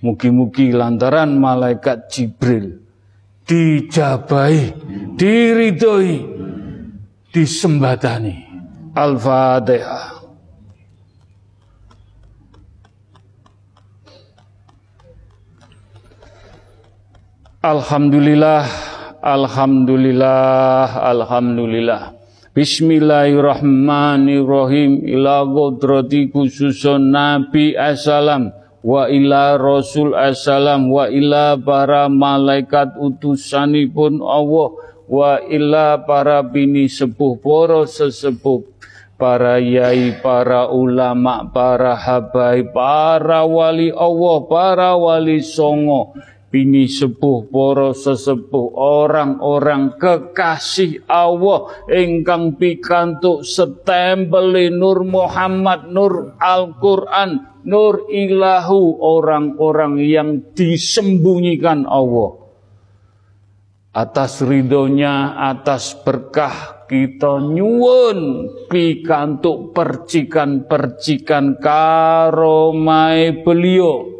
Mugi-mugi 0.00 0.72
lantaran 0.72 1.36
malaikat 1.36 2.08
Jibril 2.08 2.80
dijabai, 3.50 4.70
diridhoi, 5.18 6.22
disembadani. 7.34 8.46
Al-Fatihah. 8.94 10.22
Alhamdulillah, 17.60 18.64
Alhamdulillah, 19.20 20.86
Alhamdulillah. 20.96 22.19
Bismillahirrahmanirrahim. 22.50 25.06
Ila 25.06 25.46
qudrati 25.46 26.34
khususun 26.34 27.14
Nabi 27.14 27.78
Assalam 27.78 28.50
wa 28.82 29.06
ila 29.06 29.54
Rasul 29.54 30.18
Assalam 30.18 30.90
wa 30.90 31.06
ila 31.06 31.54
para 31.62 32.10
malaikat 32.10 32.98
utusanipun 32.98 34.18
Allah 34.18 34.68
wa 35.06 35.38
ila 35.46 36.02
para 36.02 36.42
bini 36.42 36.90
sepuh 36.90 37.38
poro 37.38 37.86
sesepuh 37.86 38.66
para 39.14 39.62
yai, 39.62 40.18
para 40.18 40.74
ulama, 40.74 41.46
para 41.54 41.94
habai, 41.94 42.66
para 42.66 43.46
wali 43.46 43.94
Allah, 43.94 44.36
para 44.50 44.98
wali 44.98 45.38
songo, 45.38 46.18
bini 46.50 46.90
sepuh, 46.90 47.46
poro 47.46 47.94
sesepuh, 47.94 48.74
orang-orang 48.74 49.94
kekasih 49.96 51.06
Allah, 51.06 51.70
ingkang 51.86 52.58
pikantuk 52.58 53.46
setempel 53.46 54.74
Nur 54.74 55.06
Muhammad, 55.06 55.88
Nur 55.88 56.34
Al-Quran, 56.36 57.62
Nur 57.64 58.10
Ilahu, 58.10 58.98
orang-orang 58.98 60.02
yang 60.02 60.42
disembunyikan 60.52 61.86
Allah 61.86 62.40
atas 63.90 64.38
ridhonya, 64.46 65.34
atas 65.50 65.98
berkah 65.98 66.86
kita 66.86 67.42
nyuwun 67.42 68.50
pikantuk 68.70 69.74
percikan-percikan 69.74 71.58
karomai 71.58 73.42
beliau. 73.42 74.19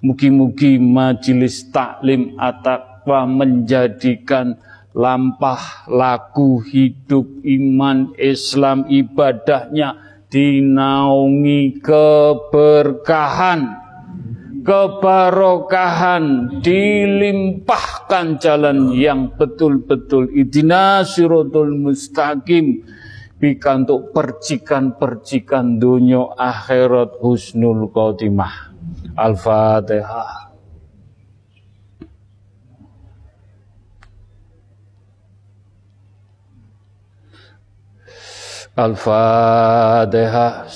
Mugi-mugi 0.00 0.80
majelis 0.80 1.68
taklim 1.68 2.32
atakwa 2.40 3.28
menjadikan 3.28 4.56
lampah 4.96 5.84
laku 5.92 6.64
hidup 6.64 7.28
iman 7.44 8.16
Islam 8.16 8.88
ibadahnya 8.88 10.00
dinaungi 10.32 11.84
keberkahan, 11.84 13.60
kebarokahan, 14.64 16.24
dilimpahkan 16.64 18.40
jalan 18.40 18.96
yang 18.96 19.36
betul-betul 19.36 20.32
idina 20.32 21.04
siratul 21.04 21.76
mustaqim 21.76 22.88
pikantuk 23.36 24.16
percikan-percikan 24.16 25.76
dunia 25.76 26.24
akhirat 26.40 27.20
husnul 27.20 27.92
khotimah. 27.92 28.69
Al-Fatihah. 29.16 30.50
Al-Fatihah. 38.76 40.68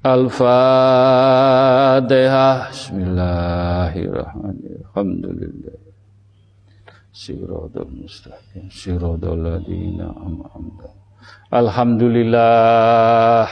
Al-Fatihah. 0.00 1.12
Bismillahirrahmanirrahim. 2.72 4.80
Alhamdulillah. 4.94 5.76
Siratul 7.12 7.92
mustaqim. 8.00 8.72
Siratul 8.72 9.44
ladina 9.44 10.08
am'amda. 10.08 10.99
Alhamdulillah. 11.50 13.50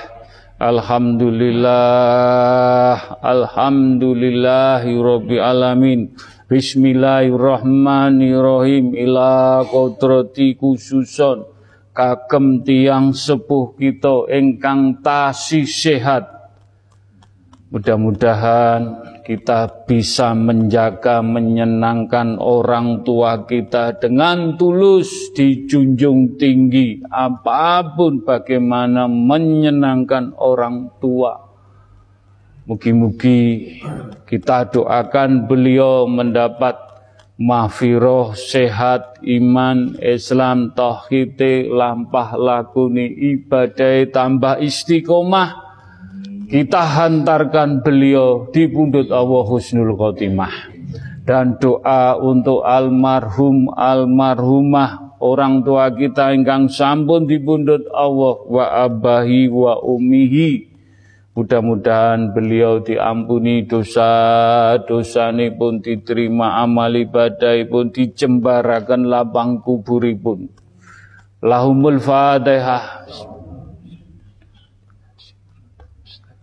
Alhamdulillah. 0.59 2.95
Alhamdulillahi 3.23 4.99
Rabbil 4.99 5.43
Alamin. 5.43 6.11
Bismillahirrahmanirrahim 6.49 8.97
ila 8.97 9.61
kodrati 9.69 10.57
khususon 10.57 11.45
kagem 11.93 12.63
tiang 12.63 13.11
sepuh 13.11 13.75
kita 13.75 14.31
ingkang 14.31 15.03
tasih 15.03 15.67
sehat. 15.67 16.31
Mudah-mudahan 17.75 19.08
kita 19.29 19.85
bisa 19.85 20.33
menjaga 20.33 21.21
menyenangkan 21.21 22.41
orang 22.41 23.05
tua 23.05 23.45
kita 23.45 24.01
dengan 24.01 24.57
tulus 24.57 25.29
dijunjung 25.37 26.41
tinggi 26.41 27.05
apa 27.13 27.85
pun 27.93 28.25
bagaimana 28.25 29.05
menyenangkan 29.05 30.33
orang 30.41 30.97
tua 30.97 31.45
Mugi-mugi 32.69 33.81
kita 34.29 34.69
doakan 34.69 35.49
beliau 35.49 36.05
mendapat 36.05 36.77
mahfiroh, 37.41 38.37
sehat, 38.37 39.23
iman, 39.25 39.97
Islam, 40.03 40.77
tauhid, 40.77 41.41
lampah 41.71 42.37
lakuni 42.37 43.09
ibadah 43.39 44.05
tambah 44.13 44.61
istiqomah. 44.61 45.68
Kita 46.49 46.81
hantarkan 46.81 47.85
beliau 47.85 48.49
di 48.49 48.65
pundut 48.73 49.13
Allah 49.13 49.45
Husnul 49.45 49.93
Khotimah. 49.93 50.73
Dan 51.29 51.61
doa 51.61 52.17
untuk 52.17 52.65
almarhum 52.65 53.69
almarhumah 53.77 55.21
orang 55.21 55.61
tua 55.61 55.93
kita 55.93 56.33
ingkang 56.33 56.73
sampun 56.73 57.29
di 57.29 57.37
pundut 57.37 57.85
Allah 57.93 58.41
wa 58.49 58.65
abahi 58.65 59.53
wa 59.53 59.77
umihi 59.77 60.69
Mudah-mudahan 61.39 62.35
beliau 62.35 62.83
diampuni 62.83 63.63
dosa-dosa 63.63 65.31
ini 65.31 65.55
pun 65.55 65.79
diterima 65.79 66.59
amal 66.59 66.91
ibadah 66.91 67.55
pun 67.71 67.95
dicembarakan 67.95 69.07
lapang 69.07 69.63
kuburipun. 69.63 70.51
Lahumul 71.39 72.03
Fatihah. 72.03 73.07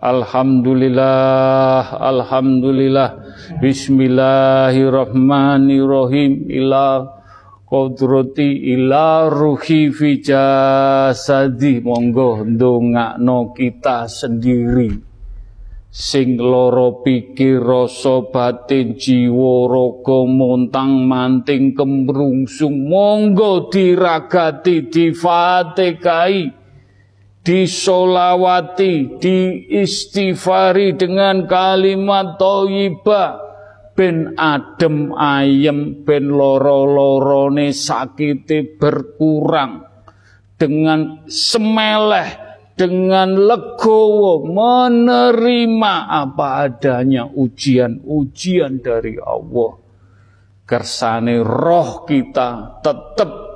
Alhamdulillah 0.00 2.00
Alhamdulillah. 2.00 3.20
Bismillahirrahmanirrahim. 3.60 6.48
Ila 6.48 7.04
Kodrati 7.68 8.72
ila 8.74 9.28
ruhi 9.28 9.92
fi 9.92 10.24
jasadi 10.24 11.84
Monggo 11.84 12.48
ndongakno 12.48 13.52
kita 13.52 14.08
sendiri. 14.08 14.88
Sing 15.92 16.40
loro 16.40 17.04
pikir 17.04 17.60
rasa 17.60 18.24
batin 18.24 18.96
jiwa 18.96 19.68
raga 19.68 20.24
montang 20.24 21.04
manting 21.04 21.76
kemrungsung. 21.76 22.88
Monggo 22.88 23.68
diragati 23.68 24.88
difatihai 24.88 26.59
disolawati 27.40 29.16
diistighfari 29.16 30.92
dengan 30.92 31.48
kalimat 31.48 32.36
thayyibah 32.36 33.30
ben 33.96 34.36
adem 34.36 35.12
ayem 35.16 36.04
ben 36.04 36.28
loro-lorone 36.28 37.72
sakite 37.72 38.76
berkurang 38.76 39.84
dengan 40.60 41.24
semeleh 41.28 42.50
dengan 42.76 43.36
legowo 43.36 44.40
menerima 44.44 45.94
apa 46.08 46.64
adanya 46.64 47.28
ujian-ujian 47.28 48.80
dari 48.80 49.20
Allah. 49.20 49.76
Kersane 50.64 51.44
roh 51.44 52.08
kita 52.08 52.80
tetap 52.80 53.49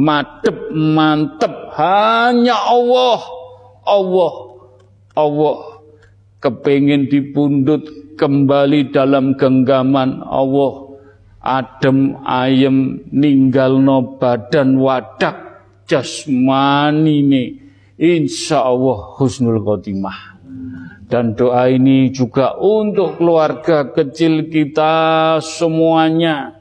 madep 0.00 0.72
mantep 0.72 1.76
hanya 1.76 2.56
Allah. 2.56 3.20
Allah. 3.84 4.32
Allah 5.12 5.80
kepingin 6.40 7.06
dipundut 7.06 8.16
kembali 8.16 8.90
dalam 8.90 9.36
genggaman 9.36 10.24
Allah. 10.24 10.88
Adem 11.40 12.20
ayem 12.28 13.00
ninggal 13.08 13.80
no 13.80 14.20
badan 14.20 14.76
wadak 14.76 15.64
jasmani 15.88 17.24
nih 17.24 17.48
insya 17.96 18.60
Allah 18.60 19.16
husnul 19.16 19.56
khotimah. 19.64 20.36
Dan 21.08 21.34
doa 21.34 21.66
ini 21.66 22.12
juga 22.12 22.54
untuk 22.60 23.18
keluarga 23.18 23.88
kecil 23.88 24.52
kita 24.52 24.92
semuanya. 25.40 26.60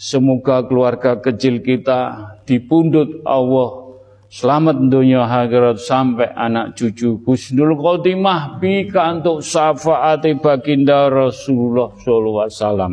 Semoga 0.00 0.64
keluarga 0.64 1.20
kecil 1.20 1.60
kita 1.60 2.32
dipundut 2.50 3.22
Allah 3.22 3.90
Selamat 4.30 4.78
dunia 4.78 5.26
akhirat 5.26 5.82
sampai 5.82 6.30
anak 6.30 6.78
cucu 6.78 7.18
husnul 7.26 7.74
khotimah 7.74 8.62
bika 8.62 9.18
untuk 9.18 9.42
syafaat 9.42 10.22
baginda 10.38 11.10
Rasulullah 11.10 11.90
sallallahu 11.98 12.46
alaihi 12.46 12.54
wasallam. 12.54 12.92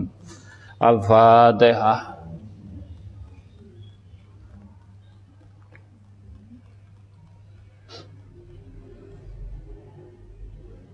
Al-Fatihah. 0.81 2.01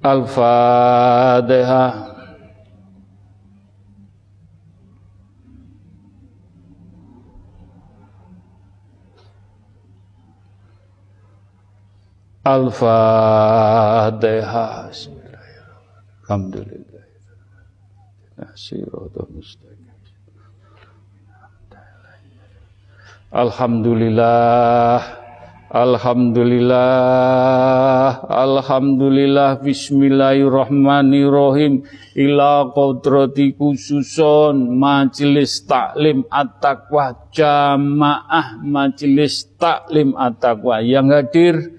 Al-Fatihah. 0.03 2.12
Al-Fatihah. 12.43 12.91
Alhamdulillah. 16.27 17.07
Alhamdulillah. 23.31 25.23
Alhamdulillah 25.73 26.77
Alhamdulillah 28.29 29.57
Bismillahirrahmanirrahim 29.57 31.81
Ila 32.13 32.69
kodrati 32.69 33.57
khususon 33.57 34.77
Majelis 34.77 35.65
taklim 35.65 36.29
at-taqwa 36.29 37.25
Jamaah 37.33 38.61
Majelis 38.61 39.49
taklim 39.57 40.13
at-taqwa 40.13 40.85
Yang 40.85 41.07
hadir 41.09 41.73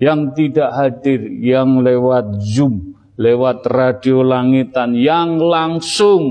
Yang 0.00 0.20
tidak 0.34 0.70
hadir 0.72 1.20
Yang 1.28 1.70
lewat 1.84 2.26
Zoom 2.40 2.96
Lewat 3.20 3.68
radio 3.68 4.24
langitan 4.24 4.96
Yang 4.96 5.30
langsung. 5.44 6.24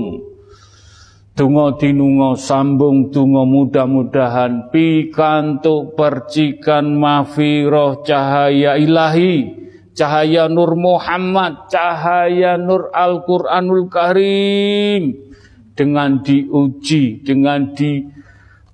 Tungo 1.40 1.72
dinungo 1.78 2.36
sambung 2.36 3.08
tungo 3.08 3.48
mudah-mudahan. 3.48 4.68
Pikantuk 4.68 5.96
percikan 5.96 6.98
mafiroh 6.98 8.04
cahaya 8.04 8.76
ilahi. 8.76 9.56
Cahaya 9.96 10.52
Nur 10.52 10.76
Muhammad 10.76 11.70
cahaya 11.72 12.60
Nur 12.60 12.92
Al-Quranul 12.92 13.88
Karim. 13.88 15.16
Dengan 15.72 16.20
diuji 16.20 17.24
dengan 17.24 17.72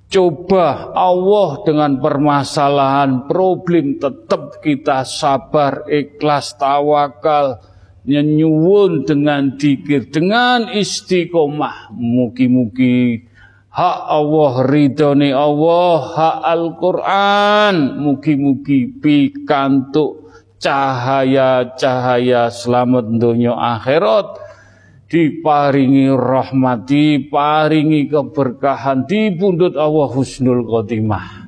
dicoba 0.06 0.94
Allah 0.94 1.66
dengan 1.66 1.98
permasalahan 1.98 3.26
problem 3.26 3.98
tetap 3.98 4.62
kita 4.62 5.02
sabar 5.02 5.82
ikhlas 5.90 6.54
tawakal 6.54 7.58
nyenyuwun 8.06 9.02
dengan 9.02 9.58
dikir 9.58 10.06
dengan 10.14 10.70
istiqomah. 10.70 11.90
Mugi-mugi 11.90 13.26
hak 13.74 13.98
Allah 14.06 14.62
ridhone 14.70 15.34
Allah 15.34 15.98
hak 16.14 16.38
Al-Qur'an. 16.54 17.98
Mugi-mugi 17.98 18.94
pikantuk 19.02 20.30
cahaya-cahaya 20.62 22.46
selamat 22.54 23.10
dunia 23.10 23.58
akhirat 23.58 24.45
diparingi 25.06 26.10
rahmat 26.10 26.86
diparingi 26.86 28.10
keberkahan 28.10 29.06
dibundut 29.06 29.78
Allah 29.78 30.08
husnul 30.10 30.66
khotimah 30.66 31.46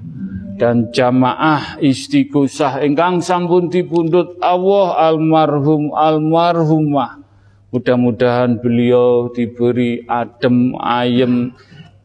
dan 0.59 0.91
jamaah 0.91 1.79
istighosah 1.79 2.83
ingkang 2.83 3.23
sampun 3.23 3.71
dipundhut 3.71 4.37
Allah 4.43 5.15
almarhum 5.15 5.95
almarhumah. 5.95 7.23
Mudah-mudahan 7.69 8.59
beliau 8.59 9.29
diberi 9.31 10.03
adem 10.09 10.73
ayem, 10.81 11.53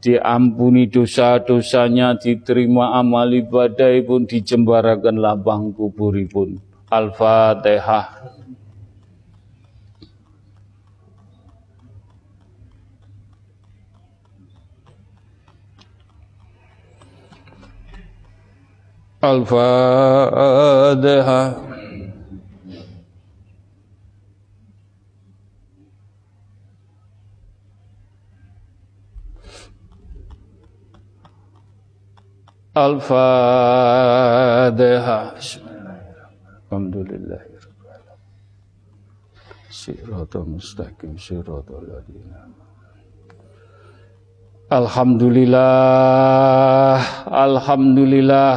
diampuni 0.04 0.92
dosa-dosanya, 0.92 2.20
diterima 2.20 3.00
amal 3.00 3.32
ibadah 3.32 3.96
pun 4.04 4.28
dijembarakan 4.28 5.16
lapang 5.18 5.72
kuburipun. 5.72 6.60
Al-Fatihah. 6.92 8.33
الفاتحة 19.25 20.49
الفاتحة 33.99 35.35
الحمد 36.67 36.97
لله 36.97 37.43
رب 37.67 37.79
العالمين 37.83 38.23
صراط 39.71 40.37
مستقيم 40.37 41.15
صراط 41.19 41.69
الذين 41.71 42.33
Alhamdulillah, 44.69 47.01
Alhamdulillah, 47.25 48.57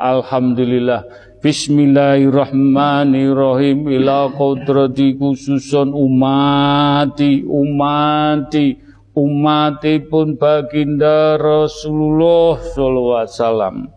Alhamdulillah. 0.00 1.04
Bismillahirrahmanirrahim 1.44 3.84
ila 4.00 4.32
kodrati 4.32 5.12
khususon 5.16 5.92
umati 5.92 7.44
umati 7.44 8.80
umati 9.12 10.00
pun 10.04 10.36
baginda 10.40 11.36
Rasulullah 11.36 12.56
sallallahu 12.60 13.20
alaihi 13.24 13.36
wasallam. 13.36 13.88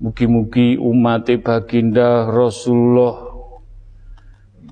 Mugi-mugi 0.00 0.76
umati 0.80 1.36
baginda 1.40 2.24
Rasulullah 2.28 3.27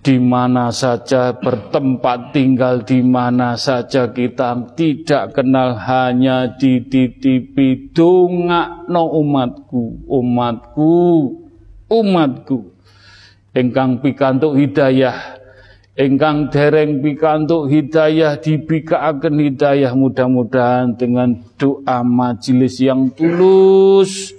di 0.06 0.22
mana 0.22 0.70
saja 0.70 1.34
bertempat 1.34 2.30
tinggal 2.30 2.86
di 2.86 3.02
mana 3.02 3.58
saja 3.58 4.14
kita 4.14 4.70
tidak 4.78 5.34
kenal 5.34 5.74
hanya 5.74 6.54
dititipi 6.54 7.90
donga 7.90 8.86
no 8.86 9.10
umatku 9.18 10.06
umatku 10.06 10.94
umatku. 11.90 12.58
Engkang 13.50 13.98
pikantuk 13.98 14.54
hidayah 14.54 15.42
engkang 15.98 16.54
dereng 16.54 17.02
pikantuk 17.02 17.66
hidayah 17.66 18.38
dibikaaken 18.38 19.42
hidayah 19.42 19.90
mudah-mudahan 19.90 20.94
dengan 20.94 21.34
doa 21.58 22.06
majelis 22.06 22.78
yang 22.78 23.10
tulus 23.10 24.30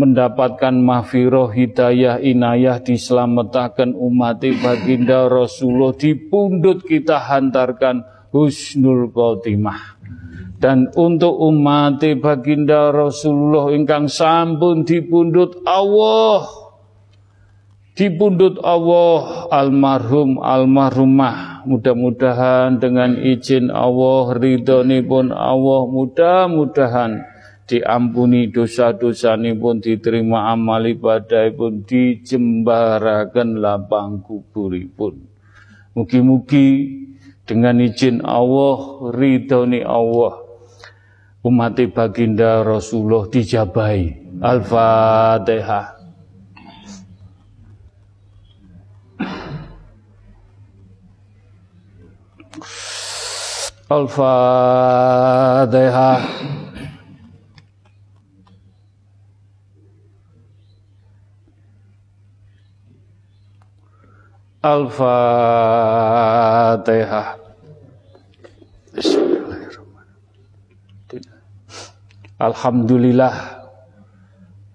mendapatkan 0.00 0.72
mahfiroh 0.72 1.52
hidayah 1.52 2.16
inayah 2.16 2.80
diselamatkan 2.80 3.92
umat 3.92 4.40
baginda 4.40 5.28
Rasulullah 5.28 5.92
dipundut 5.92 6.88
kita 6.88 7.20
hantarkan 7.20 8.08
husnul 8.32 9.12
khotimah. 9.12 10.00
Dan 10.60 10.92
untuk 10.96 11.36
umat 11.40 12.00
baginda 12.20 12.92
Rasulullah 12.92 13.72
ingkang 13.76 14.08
sampun 14.08 14.88
dipundut 14.88 15.60
Allah. 15.68 16.48
Dipundut 17.96 18.56
Allah 18.64 19.48
almarhum 19.52 20.40
almarhumah. 20.40 21.68
Mudah-mudahan 21.68 22.80
dengan 22.80 23.20
izin 23.20 23.68
Allah 23.68 24.36
ridhoni 24.36 25.04
pun 25.04 25.28
Allah 25.28 25.84
mudah-mudahan 25.84 27.29
diampuni 27.70 28.50
dosa-dosa 28.50 29.38
pun 29.54 29.78
diterima 29.78 30.50
amal 30.50 30.82
ibadah 30.82 31.46
pun 31.54 31.86
dijembarakan 31.86 33.62
lapang 33.62 34.26
pun. 34.26 35.14
Mugi-mugi 35.94 36.98
dengan 37.46 37.78
izin 37.78 38.26
Allah, 38.26 39.06
ridhoni 39.14 39.86
Allah, 39.86 40.42
umat 41.46 41.78
baginda 41.94 42.66
Rasulullah 42.66 43.30
dijabai. 43.30 44.18
Al-Fatihah. 44.42 45.98
Al-Fatihah. 53.90 55.10
Al-Fatihah. 64.60 65.08
Alhamdulillah. 72.36 73.36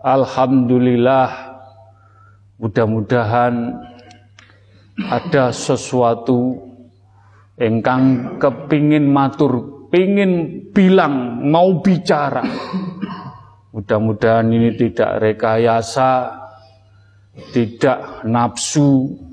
Alhamdulillah. 0.02 1.30
Mudah-mudahan 2.58 3.78
ada 5.06 5.54
sesuatu 5.54 6.66
engkang 7.62 8.42
kepingin 8.42 9.06
matur, 9.06 9.86
pingin 9.94 10.66
bilang, 10.74 11.46
mau 11.46 11.78
bicara. 11.86 12.42
Mudah-mudahan 13.70 14.50
ini 14.50 14.74
tidak 14.74 15.22
rekayasa, 15.22 16.42
tidak 17.54 18.26
nafsu, 18.26 19.25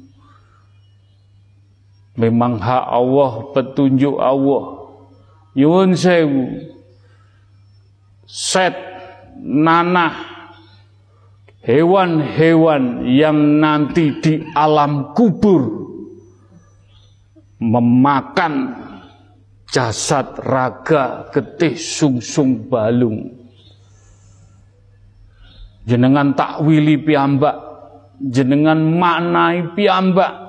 Memang 2.12 2.60
hak 2.60 2.86
Allah, 2.93 3.32
petunjuk 3.56 4.20
Allah. 4.20 4.64
Yun 5.56 5.97
sewu. 5.97 6.44
Set, 8.28 8.76
nanah, 9.40 10.12
hewan-hewan 11.64 13.09
yang 13.09 13.60
nanti 13.60 14.20
di 14.20 14.44
alam 14.52 15.16
kubur. 15.16 15.89
Memakan 17.62 18.74
jasad 19.70 20.36
raga 20.43 21.32
getih 21.32 21.78
sungsung 21.78 22.68
balung. 22.68 23.32
Jenengan 25.89 26.36
takwili 26.36 27.01
piyambak. 27.01 27.72
Jenengan 28.22 28.78
maknai 28.78 29.74
piyambak 29.74 30.41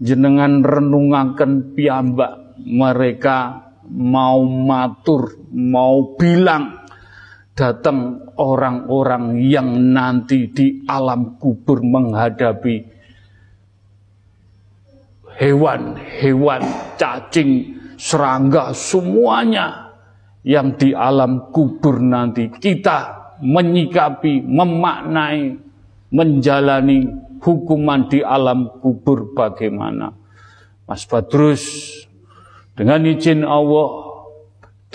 jenengan 0.00 0.64
renungaken 0.64 1.76
piyambak. 1.76 2.56
Mereka 2.56 3.38
mau 3.92 4.42
matur 4.42 5.36
mau 5.52 6.16
bilang 6.16 6.88
datang 7.56 8.28
orang-orang 8.36 9.40
yang 9.40 9.92
nanti 9.92 10.52
di 10.52 10.84
alam 10.88 11.40
kubur 11.40 11.80
menghadapi 11.80 12.96
hewan-hewan 15.36 16.62
cacing 16.96 17.76
serangga 17.96 18.72
semuanya 18.76 19.92
yang 20.44 20.76
di 20.76 20.92
alam 20.92 21.52
kubur 21.52 22.00
nanti. 22.00 22.48
Kita 22.52 23.32
menyikapi 23.40 24.44
memaknai 24.44 25.56
menjalani 26.12 27.25
hukuman 27.40 28.08
di 28.10 28.20
alam 28.20 28.80
kubur 28.82 29.32
bagaimana 29.32 30.12
Mas 30.86 31.02
Badrus 31.08 31.64
dengan 32.76 33.02
izin 33.08 33.42
Allah 33.42 34.06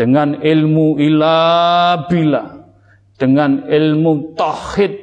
dengan 0.01 0.39
ilmu 0.39 0.97
ilabila, 0.97 2.43
dengan 3.19 3.67
ilmu 3.67 4.33
tauhid, 4.33 4.93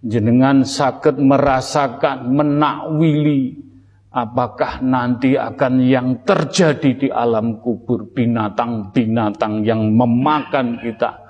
jenengan 0.00 0.62
sakit 0.62 1.18
merasakan, 1.18 2.30
menakwili, 2.32 3.58
apakah 4.14 4.80
nanti 4.80 5.34
akan 5.34 5.82
yang 5.82 6.08
terjadi 6.22 6.90
di 6.96 7.08
alam 7.10 7.58
kubur 7.60 8.08
binatang-binatang 8.14 9.66
yang 9.66 9.92
memakan 9.92 10.78
kita. 10.80 11.23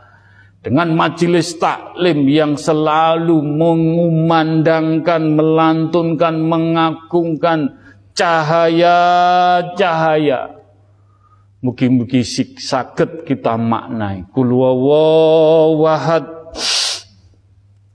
Dengan 0.65 0.97
majelis 0.97 1.61
taklim 1.61 2.24
yang 2.24 2.57
selalu 2.57 3.36
mengumandangkan, 3.45 5.36
melantunkan, 5.36 6.41
mengagungkan 6.41 7.85
cahaya-cahaya 8.16 10.65
Mugi-mugi 11.65 12.20
sakit 12.61 13.24
kita 13.24 13.57
maknai. 13.57 14.28
Kul 14.36 14.53
wawahad. 14.53 16.28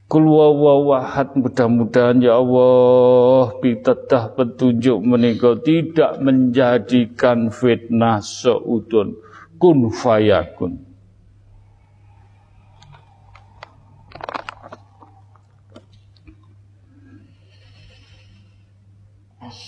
Kul 0.09 0.25
wawahad. 0.25 1.37
Mudah-mudahan 1.37 2.17
ya 2.17 2.41
Allah 2.41 3.53
bitadah 3.61 4.33
petunjuk 4.33 4.97
menikah 5.05 5.61
tidak 5.61 6.17
menjadikan 6.17 7.53
fitnah 7.53 8.25
seudun. 8.25 9.21
Kun. 9.61 10.88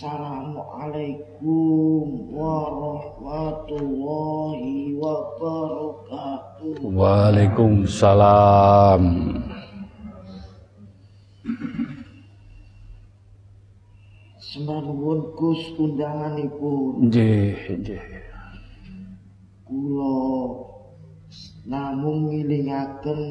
Assalamualaikum 0.01 2.33
warahmatullahi 2.33 4.97
wabarakatuh. 4.97 6.89
Waalaikumsalam. 6.89 9.03
Semangun 14.41 15.37
Gus 15.37 15.69
undanganipun. 15.77 17.05
Nggih, 17.05 17.61
nggih. 17.69 18.01
Kula 19.69 20.17
namung 21.69 22.33
ngilingaken 22.33 23.21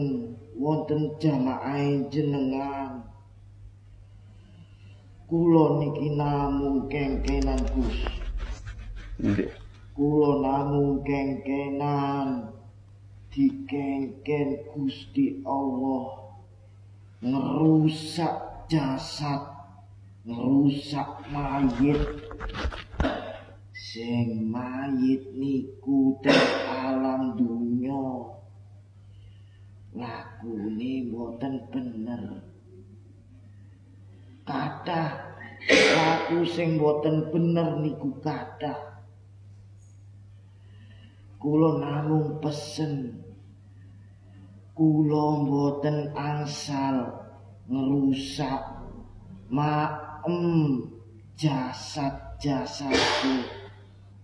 wonten 0.54 1.18
jamaah 1.18 2.06
jenengan 2.14 3.09
Kulo 5.30 5.78
niki 5.78 6.18
namung 6.18 6.90
kengkenan 6.90 7.62
Gus. 7.70 8.02
Nggih. 9.22 9.46
Kulo 9.94 10.42
namung 10.42 11.06
kengkenan 11.06 12.50
dikengken 13.30 14.74
Gusti 14.74 15.38
Allah 15.46 16.34
ngerusak 17.22 18.66
jasad 18.66 19.54
ngerusak 20.26 21.22
mayit 21.30 22.02
sing 23.70 24.50
mayit 24.50 25.30
niku 25.30 26.18
teng 26.26 26.42
alam 26.66 27.38
dunya 27.38 28.34
lakune 29.94 30.92
boten 31.06 31.54
bener 31.70 32.49
kathah 34.50 35.30
laku 35.70 36.42
sing 36.42 36.74
boten 36.74 37.30
bener 37.30 37.78
niku 37.78 38.18
kathah 38.18 38.90
kula 41.40 41.80
namung 41.80 42.36
pesen. 42.44 43.16
Kula 44.76 45.48
boten 45.48 46.12
angsal 46.12 47.24
ngerusak 47.64 48.60
maem 49.48 50.84
jasad-jasadku. 51.40 53.48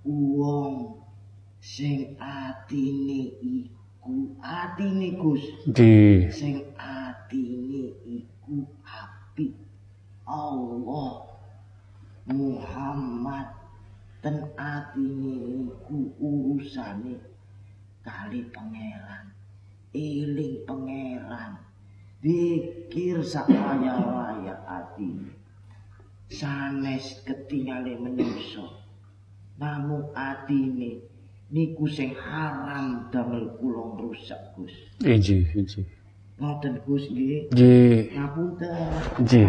Wong 0.07 1.03
sing 1.59 2.15
atine 2.21 3.33
iku. 3.41 4.37
Atine 4.39 5.19
Gus. 5.19 5.43
Di. 5.67 6.31
Sing 6.31 6.63
atine 6.79 7.91
Allah 10.27 11.23
Muhammad 12.27 13.47
ten 14.19 14.43
atine 14.59 15.63
iku 15.71 16.11
urusane 16.19 17.15
kali 18.03 18.43
pangeran 18.51 19.31
eling 19.95 20.67
pangeran 20.67 21.63
pikir 22.19 23.23
sakaya-waya 23.23 24.59
ati 24.67 25.31
sanes 26.27 27.23
ketingale 27.23 27.95
menungso 27.95 28.83
namung 29.63 30.11
atine 30.11 31.07
niku 31.55 31.87
sing 31.87 32.19
haram 32.19 33.07
damel 33.15 33.55
kula 33.63 33.95
rusak 34.03 34.43
Gus 34.59 34.75
inji, 35.07 35.47
inji. 35.55 35.87
Ngoten 36.37 36.85
Gus 36.85 37.05
nggih 37.09 37.49
Nggih. 37.53 38.13
Ngapunten. 38.13 38.89
Nggih. 39.25 39.49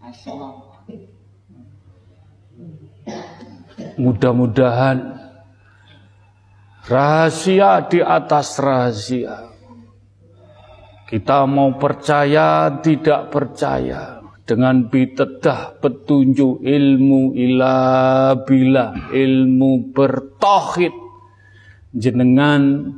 Assalamualaikum. 0.00 1.18
Mudah-mudahan 3.98 4.98
rahasia 6.86 7.86
di 7.90 8.00
atas 8.02 8.58
rahasia. 8.58 9.50
Kita 11.10 11.42
mau 11.50 11.74
percaya 11.74 12.70
tidak 12.78 13.34
percaya 13.34 14.22
dengan 14.46 14.86
bitedah 14.86 15.78
petunjuk 15.82 16.62
ilmu 16.62 17.34
ila 17.34 17.78
bila 18.46 19.10
ilmu 19.10 19.90
bertauhid 19.90 20.94
jenengan 21.90 22.94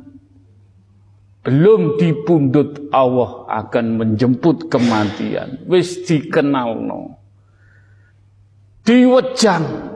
belum 1.43 1.99
dipundut 1.99 2.87
Allah 2.95 3.43
akan 3.51 3.99
menjemput 3.99 4.71
kematian. 4.71 5.67
Wis 5.67 6.07
dikenalno. 6.07 7.19
Diwejang. 8.87 9.91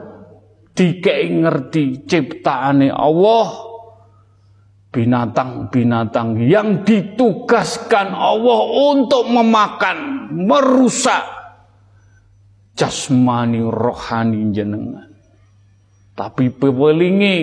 Dikei 0.76 1.32
ngerti 1.32 2.04
ciptaane 2.04 2.92
Allah. 2.92 3.66
Binatang-binatang 4.92 6.36
yang 6.48 6.84
ditugaskan 6.84 8.12
Allah 8.12 8.60
untuk 8.92 9.28
memakan 9.28 10.30
merusak 10.32 11.24
jasmani 12.78 13.64
rohani 13.64 14.48
jenengan. 14.54 15.08
Tapi 16.18 16.50
pewelingi 16.50 17.36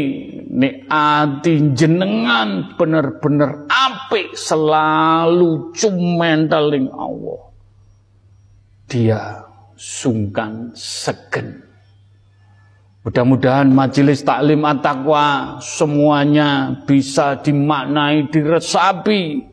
nek 0.52 0.76
ati 0.92 1.76
jenengan 1.76 2.76
bener-bener 2.76 3.65
apik 4.16 4.32
selalu 4.32 5.76
cumenteling 5.76 6.88
Allah 6.96 7.52
dia 8.88 9.44
sungkan 9.76 10.72
segen 10.72 11.60
Mudah-mudahan 13.06 13.70
majelis 13.70 14.26
taklim 14.26 14.66
at-taqwa 14.66 15.62
semuanya 15.62 16.74
bisa 16.90 17.38
dimaknai, 17.38 18.34
diresapi. 18.34 19.46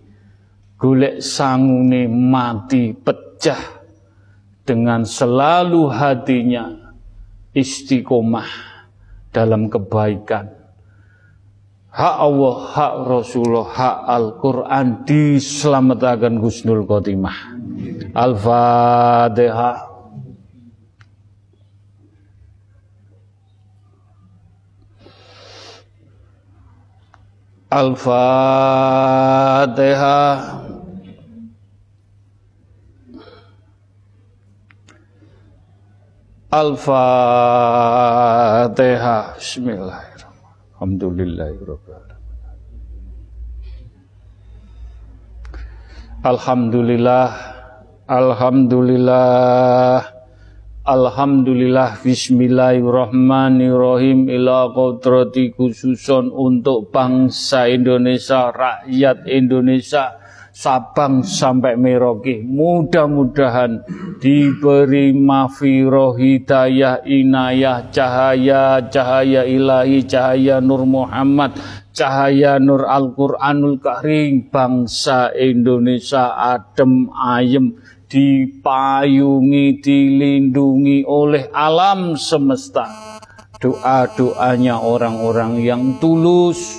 Golek 0.81 1.21
sangune 1.21 2.09
mati 2.09 2.97
pecah 2.97 3.61
dengan 4.65 5.05
selalu 5.05 5.85
hatinya 5.85 6.65
istiqomah 7.53 8.49
dalam 9.37 9.69
kebaikan. 9.69 10.62
Hak 11.93 12.17
Allah, 12.25 12.57
hak 12.73 13.05
Rasulullah, 13.05 13.69
hak 13.69 14.09
Al-Quran 14.09 15.05
diselamatkan 15.05 16.41
Gusnul 16.41 16.89
Khotimah. 16.89 17.53
Al-Fatihah. 18.17 19.93
Al-Fatihah. 27.73 28.13
Al-Fatihah. 36.53 37.01
Bismillahirrahmanirrahim. 39.41 40.12
Alhamdulillahirrahmanirrahim. 40.83 42.19
Alhamdulillah. 46.27 47.31
Alhamdulillah. 48.11 50.11
Alhamdulillah 50.83 52.03
Bismillahirrahmanirrahim 52.03 54.27
Ila 54.27 54.75
kodrati 54.75 55.55
khususon 55.55 56.35
untuk 56.35 56.91
bangsa 56.91 57.71
Indonesia 57.71 58.51
Rakyat 58.51 59.31
Indonesia 59.31 60.19
Sabang 60.63 61.27
sampai 61.27 61.75
Merauke 61.75 62.39
Mudah-mudahan 62.47 63.83
diberi 64.23 65.11
mafiroh 65.11 66.15
hidayah 66.15 67.03
inayah 67.03 67.91
Cahaya 67.91 68.79
cahaya 68.87 69.43
ilahi 69.43 70.07
cahaya 70.07 70.63
Nur 70.63 70.87
Muhammad 70.87 71.59
Cahaya 71.91 72.63
Nur 72.63 72.87
Al-Quranul 72.87 73.83
Karim 73.83 74.47
Bangsa 74.55 75.35
Indonesia 75.35 76.31
adem 76.39 77.11
ayem 77.11 77.75
dipayungi, 78.13 79.81
dilindungi 79.81 81.01
oleh 81.09 81.49
alam 81.49 82.13
semesta. 82.21 82.85
Doa-doanya 83.57 84.85
orang-orang 84.85 85.65
yang 85.65 85.97
tulus, 85.97 86.77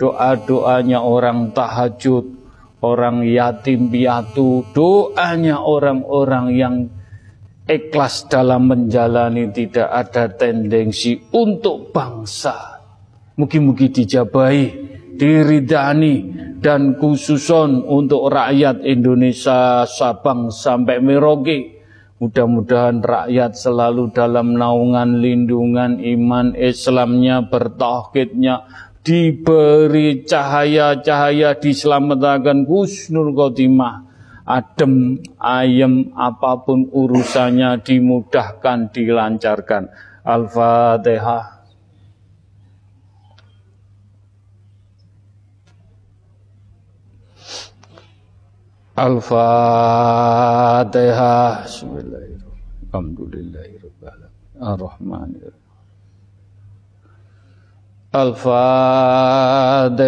doa-doanya 0.00 1.04
orang 1.04 1.52
tahajud, 1.52 2.41
orang 2.82 3.22
yatim 3.22 3.88
piatu, 3.88 4.66
doanya 4.74 5.62
orang-orang 5.62 6.46
yang 6.52 6.74
ikhlas 7.64 8.26
dalam 8.26 8.66
menjalani 8.66 9.48
tidak 9.54 9.88
ada 9.88 10.26
tendensi 10.34 11.16
untuk 11.30 11.94
bangsa. 11.94 12.82
Mungkin-mungkin 13.38 13.90
dijabai, 13.94 14.60
diridani, 15.16 16.14
dan 16.62 16.94
khususon 16.94 17.82
untuk 17.82 18.30
rakyat 18.30 18.86
Indonesia 18.86 19.82
Sabang 19.82 20.54
sampai 20.54 21.02
Merauke. 21.02 21.82
Mudah-mudahan 22.22 23.02
rakyat 23.02 23.58
selalu 23.58 24.14
dalam 24.14 24.54
naungan 24.54 25.18
lindungan 25.18 25.98
iman 25.98 26.54
Islamnya, 26.54 27.42
bertauhidnya, 27.50 28.62
diberi 29.02 30.22
cahaya-cahaya 30.22 31.58
diselamatkan 31.58 32.64
Gusnul 32.64 33.34
Khotimah. 33.34 34.10
Adem, 34.42 35.22
ayem, 35.38 36.10
apa 36.18 36.66
pun 36.66 36.90
urusannya 36.90 37.78
dimudahkan, 37.78 38.90
dilancarkan. 38.90 39.86
Al-Fatihah. 40.26 41.62
Al-Fatihah. 48.98 50.42
Bismillahirrahmanirrahim. 51.64 52.42
Alhamdulillahirrahmanirrahim. 52.90 54.58
Ar-Rahmanirrahim. 54.58 55.61
Al-Fatihah. 58.12 60.04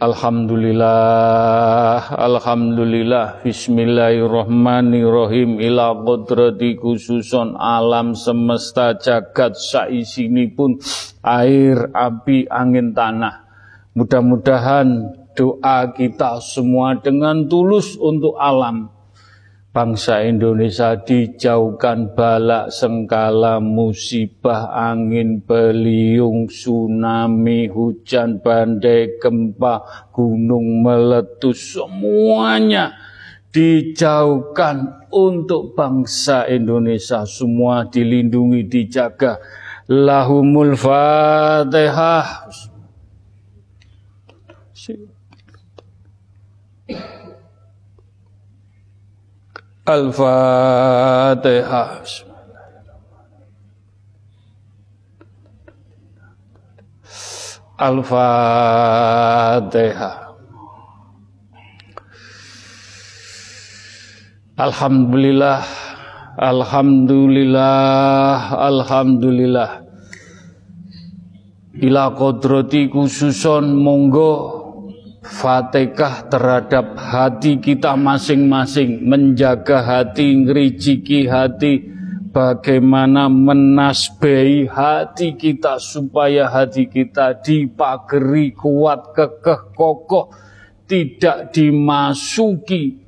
Alhamdulillah, 0.00 2.08
Alhamdulillah, 2.08 3.44
Bismillahirrahmanirrahim. 3.44 5.60
Ila 5.60 5.92
kodrati 5.92 6.80
khususon 6.80 7.52
alam 7.60 8.16
semesta 8.16 8.96
jagat 8.96 9.60
saisini 9.60 10.56
pun 10.56 10.80
air, 11.20 11.92
api, 11.92 12.48
angin, 12.48 12.96
tanah. 12.96 13.44
Mudah-mudahan 13.92 15.20
doa 15.36 15.92
kita 15.92 16.40
semua 16.40 16.96
dengan 16.96 17.44
tulus 17.44 17.92
untuk 18.00 18.40
alam 18.40 19.03
bangsa 19.74 20.22
Indonesia 20.22 20.94
dijauhkan 20.94 22.14
balak 22.14 22.70
sengkala 22.70 23.58
musibah 23.58 24.70
angin 24.70 25.42
beliung 25.42 26.46
tsunami 26.46 27.66
hujan 27.66 28.38
badai 28.38 29.18
gempa 29.18 30.06
gunung 30.14 30.86
meletus 30.86 31.74
semuanya 31.74 32.94
dijauhkan 33.50 35.06
untuk 35.14 35.78
bangsa 35.78 36.46
Indonesia. 36.50 37.22
Semua 37.22 37.86
dilindungi 37.86 38.66
dijaga. 38.66 39.38
Lahumul 39.86 40.74
fatihah 40.74 42.50
Al-Fatihah. 49.84 52.00
Al-Fatihah. 57.76 59.12
Alhamdulillah, 64.56 65.60
Alhamdulillah, 66.40 68.56
Alhamdulillah. 68.56 69.84
Ila 71.76 72.16
kodrati 72.16 72.88
khususon 72.88 73.76
monggo 73.76 74.63
Fatihah 75.24 76.28
terhadap 76.28 77.00
hati 77.00 77.56
kita 77.56 77.96
masing-masing, 77.96 79.08
menjaga 79.08 79.80
hati, 79.80 80.36
ngerijiki 80.44 81.24
hati, 81.24 81.80
bagaimana 82.28 83.32
menasbehi 83.32 84.68
hati 84.68 85.32
kita 85.40 85.80
supaya 85.80 86.52
hati 86.52 86.92
kita 86.92 87.40
dipageri 87.40 88.52
kuat, 88.52 89.16
kekeh, 89.16 89.72
kokoh, 89.72 90.28
tidak 90.84 91.56
dimasuki 91.56 93.00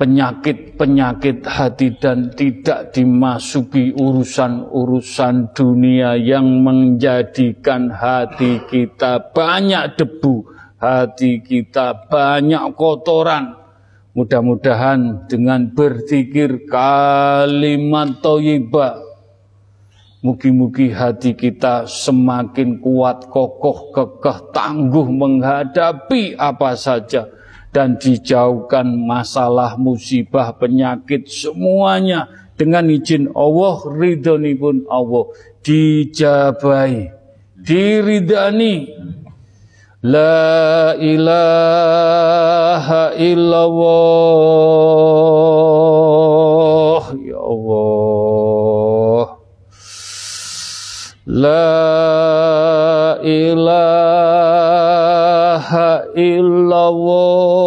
penyakit-penyakit 0.00 1.44
hati 1.44 1.92
dan 2.00 2.32
tidak 2.32 2.96
dimasuki 2.96 3.92
urusan-urusan 3.96 5.52
dunia 5.56 6.16
yang 6.20 6.64
menjadikan 6.64 7.92
hati 7.92 8.64
kita 8.68 9.32
banyak 9.32 9.96
debu 9.96 10.55
hati 10.80 11.40
kita 11.40 12.08
banyak 12.08 12.72
kotoran. 12.76 13.56
Mudah-mudahan 14.16 15.28
dengan 15.28 15.68
berzikir 15.76 16.64
kalimat 16.64 18.24
toyibah. 18.24 19.04
Mugi-mugi 20.24 20.88
hati 20.88 21.36
kita 21.36 21.84
semakin 21.84 22.80
kuat, 22.80 23.28
kokoh, 23.28 23.92
kekeh, 23.92 24.50
tangguh 24.56 25.06
menghadapi 25.06 26.34
apa 26.34 26.72
saja. 26.74 27.28
Dan 27.68 28.00
dijauhkan 28.00 28.88
masalah, 28.88 29.76
musibah, 29.76 30.56
penyakit, 30.56 31.28
semuanya 31.28 32.24
dengan 32.56 32.88
izin 32.88 33.28
Allah, 33.36 33.84
ridhoni 33.84 34.56
pun 34.56 34.88
Allah. 34.88 35.28
Dijabai, 35.60 37.12
diridani, 37.60 38.88
La 40.06 40.94
ilaha 41.02 41.90
illallah 43.18 44.36
Ya 47.26 47.42
Allah 47.42 49.26
La 51.26 53.18
ilaha 53.18 53.66
illallah 56.14 57.66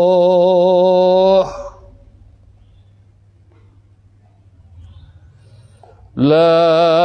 ilaha 6.16 6.98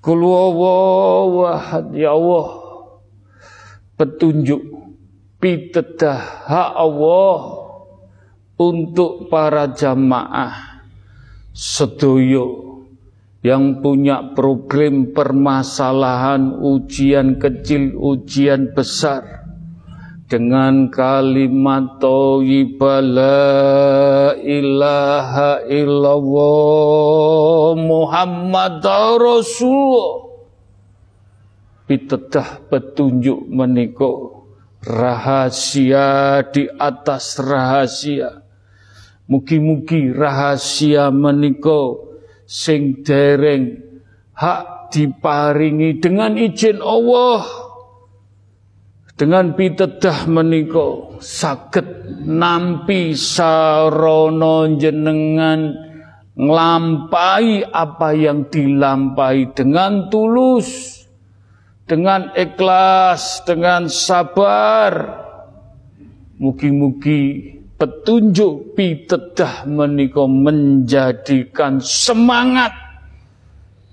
Qul 0.09 0.25
huwallahu 0.25 1.45
ahad 1.45 1.93
Ya 1.93 2.17
Allah. 2.17 2.65
Petunjuk 4.01 4.65
Pitedah 5.37 6.49
hak 6.49 6.71
Allah 6.81 7.37
Untuk 8.57 9.29
para 9.29 9.69
jamaah 9.69 10.81
Sedoyo 11.53 12.69
yang 13.39 13.79
punya 13.79 14.35
problem 14.35 15.15
permasalahan 15.15 16.59
ujian 16.59 17.39
kecil, 17.39 17.95
ujian 17.95 18.75
besar 18.75 19.38
dengan 20.29 20.93
kalimat 20.93 21.97
thayyibah 21.97 23.01
la 23.01 24.37
ilaha 24.37 25.65
illallah 25.65 26.93
Muhammad 27.81 28.85
Rasulullah. 29.17 30.29
Pitedah 31.89 32.69
petunjuk 32.69 33.49
meniko 33.49 34.45
rahasia 34.85 36.45
di 36.53 36.69
atas 36.77 37.41
rahasia. 37.41 38.45
Mugi-mugi 39.33 40.13
rahasia 40.13 41.09
meniko 41.09 42.13
sing 42.45 43.01
dereng 43.01 43.81
hak 44.37 44.93
diparingi 44.93 45.97
dengan 46.01 46.37
izin 46.37 46.85
Allah 46.85 47.68
dengan 49.19 49.59
pitedah 49.59 50.31
meniko 50.31 51.19
sakit 51.19 52.23
nampi 52.23 53.19
sarono 53.19 54.71
jenengan 54.79 55.75
nglampai 56.39 57.67
apa 57.67 58.15
yang 58.15 58.47
dilampai 58.47 59.51
dengan 59.59 60.07
tulus 60.07 61.03
dengan 61.91 62.31
ikhlas 62.39 63.43
dengan 63.43 63.91
sabar 63.91 64.93
mugi-mugi 66.39 67.59
petunjuk 67.75 68.79
pitedah 68.79 69.67
menika 69.67 70.27
menjadikan 70.27 71.79
semangat 71.83 72.75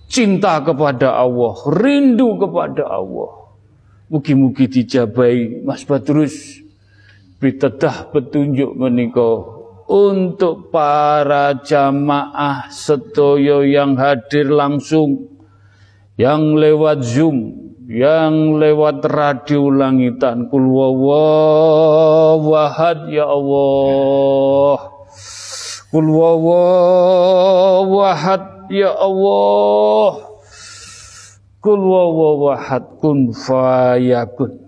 cinta 0.10 0.62
kepada 0.66 1.14
Allah, 1.22 1.54
rindu 1.70 2.38
kepada 2.42 2.90
Allah. 2.90 3.45
Mugi-mugi 4.06 4.70
dijabai 4.70 5.66
Mas 5.66 5.82
Badrus. 5.82 6.62
Pitedah 7.42 8.10
petunjuk 8.14 8.78
menika. 8.78 9.54
Untuk 9.86 10.74
para 10.74 11.62
jamaah 11.62 12.74
sedoyo 12.74 13.62
yang 13.62 13.94
hadir 14.02 14.50
langsung 14.50 15.30
yang 16.18 16.58
lewat 16.58 17.06
Zoom 17.06 17.66
yang 17.86 18.58
lewat 18.58 19.06
radio 19.06 19.70
langitan 19.70 20.50
kul 20.50 20.74
wahad 22.42 23.06
ya 23.14 23.30
Allah. 23.30 24.90
Kul 25.94 26.10
wahad 27.94 28.74
ya 28.74 28.90
Allah 28.90 30.25
kul 31.66 31.82
wahad 31.82 32.86
kun 33.02 33.34
fayakun 33.34 34.62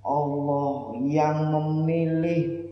Allah 0.07 0.95
yang 1.03 1.51
memilih 1.51 2.71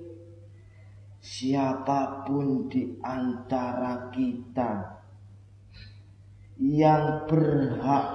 siapa 1.24 2.22
pun 2.28 2.68
di 2.68 2.94
antara 3.02 4.12
kita 4.12 5.02
yang 6.60 7.26
berhak 7.26 8.06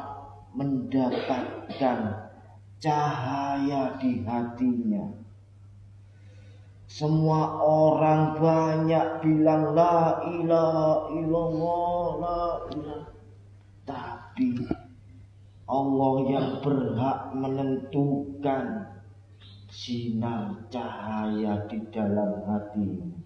mendapatkan 0.56 2.00
cahaya 2.80 4.00
di 4.00 4.24
hatinya. 4.24 5.06
Semua 6.90 7.60
orang 7.60 8.40
banyak 8.40 9.08
bilang 9.22 9.76
la 9.76 10.24
ilaha 10.26 11.12
illallah 11.14 12.06
la 12.18 12.44
ilaha. 12.72 13.09
Allah 15.70 16.14
yang 16.32 16.50
berhak 16.64 17.20
menentukan 17.36 18.66
sinar 19.70 20.66
cahaya 20.74 21.68
di 21.70 21.78
dalam 21.94 22.42
hatimu. 22.48 23.20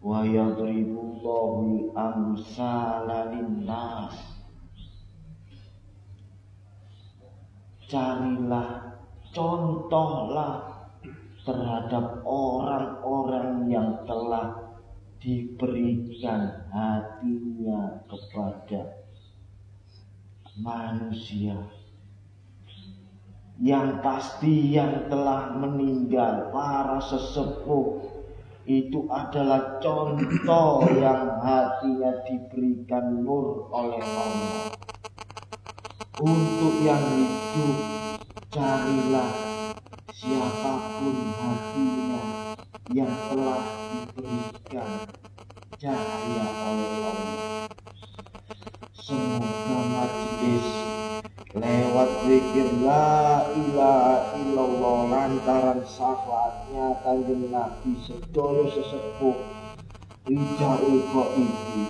wa 0.00 0.24
yadribullahu 0.24 1.92
amsala 1.92 3.28
carilah 7.90 8.96
contohlah 9.34 10.52
terhadap 11.44 12.22
orang-orang 12.24 13.66
yang 13.68 13.90
telah 14.08 14.56
diberikan 15.20 16.64
hatinya 16.72 18.00
kepada 18.08 18.99
manusia. 20.58 21.54
Yang 23.60 24.00
pasti 24.00 24.72
yang 24.72 25.06
telah 25.12 25.52
meninggal 25.52 26.48
para 26.48 26.96
sesepuh 27.04 28.00
itu 28.64 29.04
adalah 29.12 29.82
contoh 29.84 30.86
yang 30.96 31.42
hatinya 31.44 32.24
diberikan 32.24 33.20
nur 33.20 33.68
oleh 33.68 34.00
Allah. 34.00 34.72
Untuk 36.20 36.74
yang 36.84 37.04
hidup 37.16 37.76
carilah 38.52 39.30
siapa 40.12 40.72
pun 41.00 41.16
hatinya 41.36 42.22
yang 42.92 43.12
telah 43.32 43.64
diberikan 44.16 45.08
cahaya 45.80 46.44
oleh 46.44 46.90
Allah 47.00 47.49
semoga 49.10 49.78
majlis 49.90 50.66
lewat 51.50 52.10
zikir 52.30 52.70
la 52.86 53.42
ilaha 53.58 54.38
illallah 54.38 54.98
lantaran 55.10 55.82
syafaatnya 55.82 56.94
kanjeng 57.02 57.50
Nabi 57.50 57.98
sedoyo 58.06 58.70
sesepuh. 58.70 59.34
Rijaul 60.30 61.10
Qaibi 61.10 61.82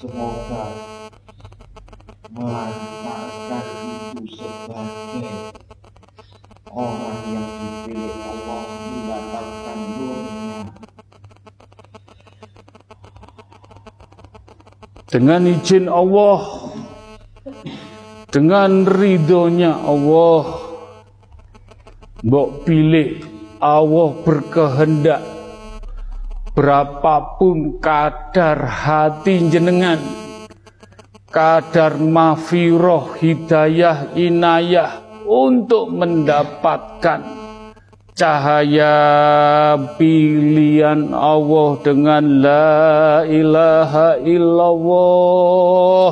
semoga 0.00 0.64
melantarkan 2.32 3.66
itu 3.84 4.40
sebagai 4.40 5.60
orang 6.72 7.20
yang 7.28 7.48
dipilih 7.60 8.29
dengan 15.10 15.42
izin 15.44 15.90
Allah. 15.90 16.70
Dengan 18.30 18.86
ridhonya 18.86 19.74
Allah. 19.82 20.44
Mbok 22.22 22.48
pilih 22.62 23.18
Allah 23.58 24.10
berkehendak. 24.22 25.22
Berapapun 26.54 27.82
kadar 27.82 28.62
hati 28.64 29.50
jenengan. 29.50 29.98
Kadar 31.30 31.94
mafiroh 31.98 33.14
hidayah 33.18 34.14
inayah 34.18 35.22
untuk 35.26 35.94
mendapatkan 35.94 37.39
cahaya 38.20 39.80
pilihan 39.96 41.16
Allah 41.16 41.70
dengan 41.80 42.24
la 42.44 43.24
ilaha 43.24 44.20
illallah. 44.20 46.10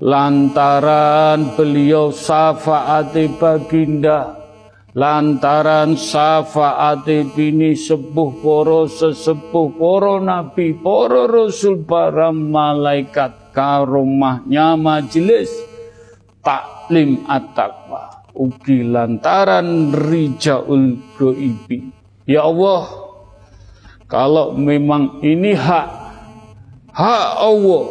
Lantaran 0.00 1.56
beliau 1.56 2.12
syafaati 2.12 3.32
baginda 3.36 4.36
lantaran 4.96 5.92
syafaati 5.92 7.32
bini 7.36 7.76
sepuh 7.76 8.40
poro 8.40 8.88
sesepuh 8.88 9.76
poro 9.76 10.16
nabi 10.20 10.72
poro 10.76 11.28
rasul 11.28 11.84
para 11.84 12.32
malaikat 12.32 13.52
karomahnya 13.56 14.76
majelis 14.76 15.52
taklim 16.40 17.24
at-taqwa 17.28 18.15
ugi 18.36 18.84
lantaran 18.84 19.96
rijaul 19.96 21.00
goibi 21.16 21.88
ya 22.28 22.44
Allah 22.44 22.86
kalau 24.06 24.52
memang 24.54 25.24
ini 25.24 25.56
hak 25.56 25.88
hak 26.92 27.26
Allah 27.40 27.84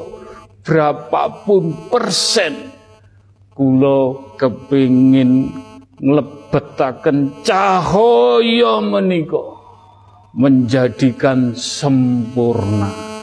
berapapun 0.62 1.90
persen 1.90 2.72
kulo 3.58 4.32
kepingin 4.38 5.50
nglebetaken 6.00 7.42
cahaya 7.42 8.80
menika 8.86 9.42
menjadikan 10.38 11.58
sempurna 11.58 13.16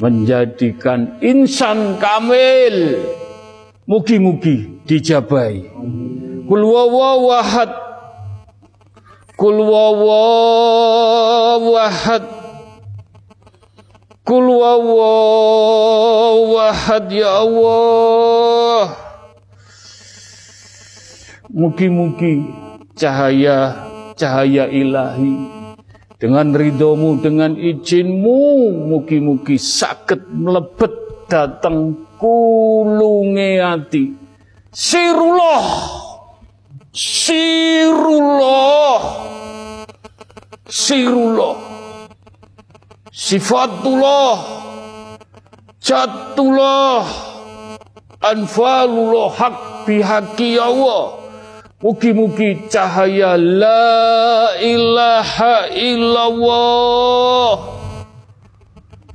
menjadikan 0.00 1.20
insan 1.20 2.00
kamil. 2.00 3.04
Mugi-mugi 3.84 4.80
dijabai 4.88 5.66
kul 6.50 6.66
wawahad 6.66 7.70
kul 9.38 9.62
wawahad 9.70 10.66
kul 14.26 14.50
wawahad 14.58 15.94
ya 17.14 17.46
Allah. 17.46 18.98
Mugi-mugi 21.54 22.50
cahaya 22.98 23.86
cahaya 24.18 24.66
ilahi 24.66 25.46
dengan 26.18 26.50
ridomu, 26.50 27.22
dengan 27.22 27.54
izinmu, 27.54 28.74
mugi-mugi 28.90 29.54
sakit 29.54 30.34
melebet 30.34 30.90
datang 31.30 31.94
kulunge 32.18 33.62
hati. 33.62 34.18
Sirullah, 34.74 36.09
sirullah, 36.94 38.50
sirullah, 40.66 41.56
sifatullah, 43.14 44.38
jatullah, 45.78 47.06
anfalullah, 48.18 49.30
hak 49.34 49.86
bihaki 49.86 50.58
Allah. 50.58 51.18
Mugi-mugi 51.80 52.68
cahaya 52.68 53.40
la 53.40 54.52
ilaha 54.60 55.72
illallah. 55.72 57.56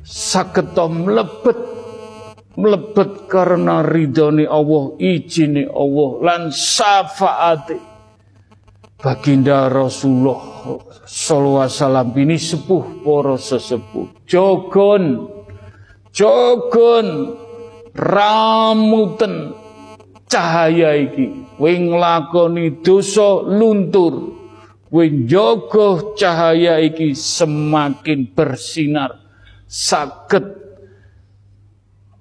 Saketa 0.01 0.89
mlebet 0.89 1.74
mlebet 2.55 3.27
karena 3.27 3.83
ridhoni 3.83 4.47
Allah 4.47 4.95
izini 4.99 5.67
Allah 5.67 6.09
lan 6.23 6.41
syafaate 6.51 7.95
baginda 9.05 9.69
Rasulullah 9.69 10.41
sallallahu 11.05 11.61
alaihi 11.61 11.77
wasallam 11.77 12.09
ini 12.17 12.37
sepuh 12.41 12.83
para 13.05 13.37
sesepuh. 13.37 14.25
Jogon 14.25 15.29
jogon 16.09 17.37
ramuten 17.93 19.53
cahaya 20.25 20.97
iki. 20.97 21.45
Kowe 21.55 21.69
nglakoni 21.69 22.81
dosa 22.81 23.45
luntur. 23.45 24.33
Kowe 24.89 25.05
njaga 25.05 26.17
cahaya 26.17 26.81
iki 26.81 27.13
semakin 27.13 28.33
bersinar 28.33 29.21
saged 29.69 30.64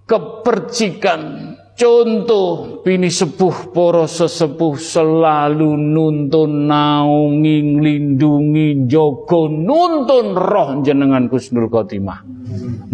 kepercikan. 0.09 1.53
Contoh 1.75 2.87
bini 2.87 3.11
sepuh 3.11 3.75
para 3.75 4.07
sesepuh 4.07 4.79
selalu 4.79 5.75
nuntun 5.75 6.71
naungi 6.71 7.57
nglindungi 7.75 8.87
jaga 8.87 9.51
nuntun 9.51 10.39
roh 10.39 10.79
jenengan 10.87 11.27
Kusnul 11.27 11.67
Khotimah. 11.67 12.23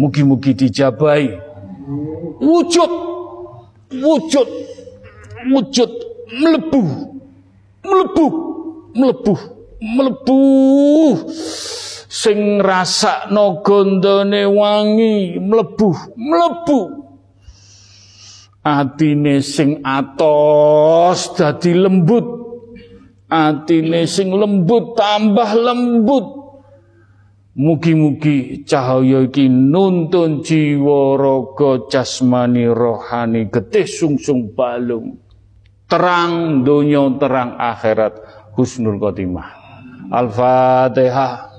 Mugi-mugi 0.01 0.57
dijabai. 0.57 1.29
Wujud 2.41 2.91
wujud 3.91 4.49
wujud 5.51 5.91
melebu 6.41 6.81
melebu 7.83 8.27
melebu 8.95 9.33
melebu 9.83 10.39
sing 12.11 12.59
rasakno 12.59 13.63
gondone 13.63 14.43
wangi 14.43 15.39
mlebu 15.39 15.89
mlebu. 16.19 16.79
Atine 18.61 19.39
sing 19.39 19.79
atos 19.79 21.33
dadi 21.39 21.71
lembut. 21.71 22.27
Atine 23.31 24.03
sing 24.11 24.35
lembut 24.35 24.99
tambah 24.99 25.55
lembut. 25.55 26.43
Mugi-mugi 27.51 28.63
cahaya 28.63 29.27
iki 29.27 29.51
nuntun 29.51 30.39
jiwa 30.39 31.19
raga 31.19 31.83
jasmani 31.91 32.63
rohani 32.67 33.51
getih 33.51 33.87
sungsung 33.87 34.55
balung. 34.55 35.19
Terang 35.87 36.63
dunia 36.63 37.07
terang 37.19 37.59
akhirat. 37.59 38.19
Husnul 38.55 38.99
khotimah. 38.99 39.47
Al-Fatihah 40.11 41.50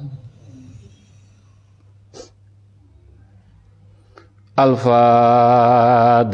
Al-Fatihah. 4.52 6.28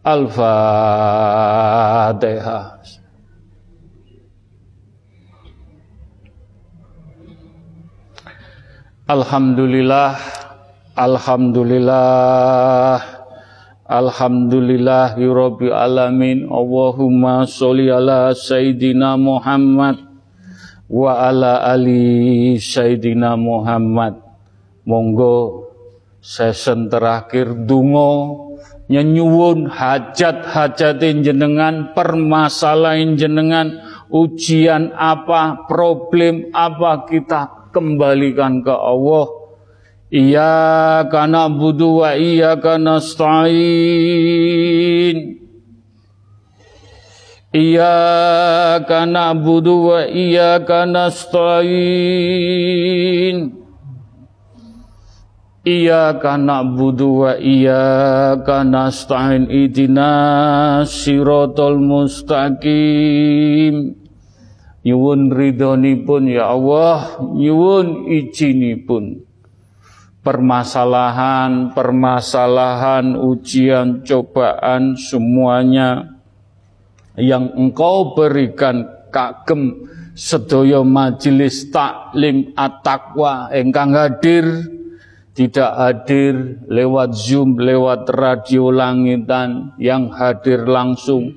Al-Fatihah. 0.00 1.36
Alhamdulillah. 9.06 10.16
Alhamdulillah. 10.96 13.04
Alhamdulillah. 13.84 15.12
Rabbil 15.12 15.76
Alamin. 15.76 16.48
Allahumma 16.48 17.44
sholli 17.44 17.92
ala 17.92 18.32
Sayyidina 18.32 19.20
Muhammad 19.20 20.05
Wa 20.86 21.26
ala 21.26 21.66
ali 21.66 22.54
Sayyidina 22.62 23.34
Muhammad 23.34 24.22
Monggo 24.86 25.66
sesen 26.22 26.86
terakhir 26.86 27.66
dungo 27.66 28.46
nyenyuwun 28.86 29.66
hajat-hajat 29.66 31.02
jenengan 31.02 31.90
permasalahan 31.90 33.18
jenengan 33.18 33.82
ujian 34.14 34.94
apa 34.94 35.66
problem 35.66 36.54
apa 36.54 37.02
kita 37.10 37.70
kembalikan 37.74 38.62
ke 38.62 38.70
Allah. 38.70 39.26
Iyyaka 40.06 41.26
na'budu 41.26 42.06
wa 42.06 42.14
iyyaka 42.14 42.78
nasta'in. 42.78 43.50
Iyyaka 47.56 49.08
na'budu 49.08 49.88
wa 49.88 50.04
iyyaka 50.04 50.84
nasta'in. 50.84 51.56
Iyyaka 55.64 56.36
na'budu 56.36 57.24
wa 57.24 57.32
iyyaka 57.40 58.60
nasta'in. 58.60 59.48
Idina 59.48 60.84
siratal 60.84 61.80
mustaqim 61.80 63.16
nyuwun 64.86 65.32
ridhonipun 65.34 66.30
ya 66.30 66.54
Allah 66.54 67.18
nyuwun 67.18 68.06
izinipun 68.06 69.26
permasalahan 70.22 71.74
permasalahan 71.74 73.18
ujian 73.18 74.06
cobaan 74.06 74.94
semuanya 74.94 76.15
yang 77.16 77.52
engkau 77.56 78.12
berikan 78.16 78.84
kagem 79.08 79.88
sedaya 80.16 80.80
majelis 80.80 81.68
taklim 81.68 82.52
at-taqwa 82.56 83.52
engkang 83.52 83.92
hadir 83.92 84.44
tidak 85.36 85.72
hadir 85.76 86.64
lewat 86.64 87.12
Zoom, 87.12 87.60
lewat 87.60 88.08
radio 88.08 88.72
langitan 88.72 89.76
yang 89.76 90.08
hadir 90.08 90.64
langsung 90.64 91.36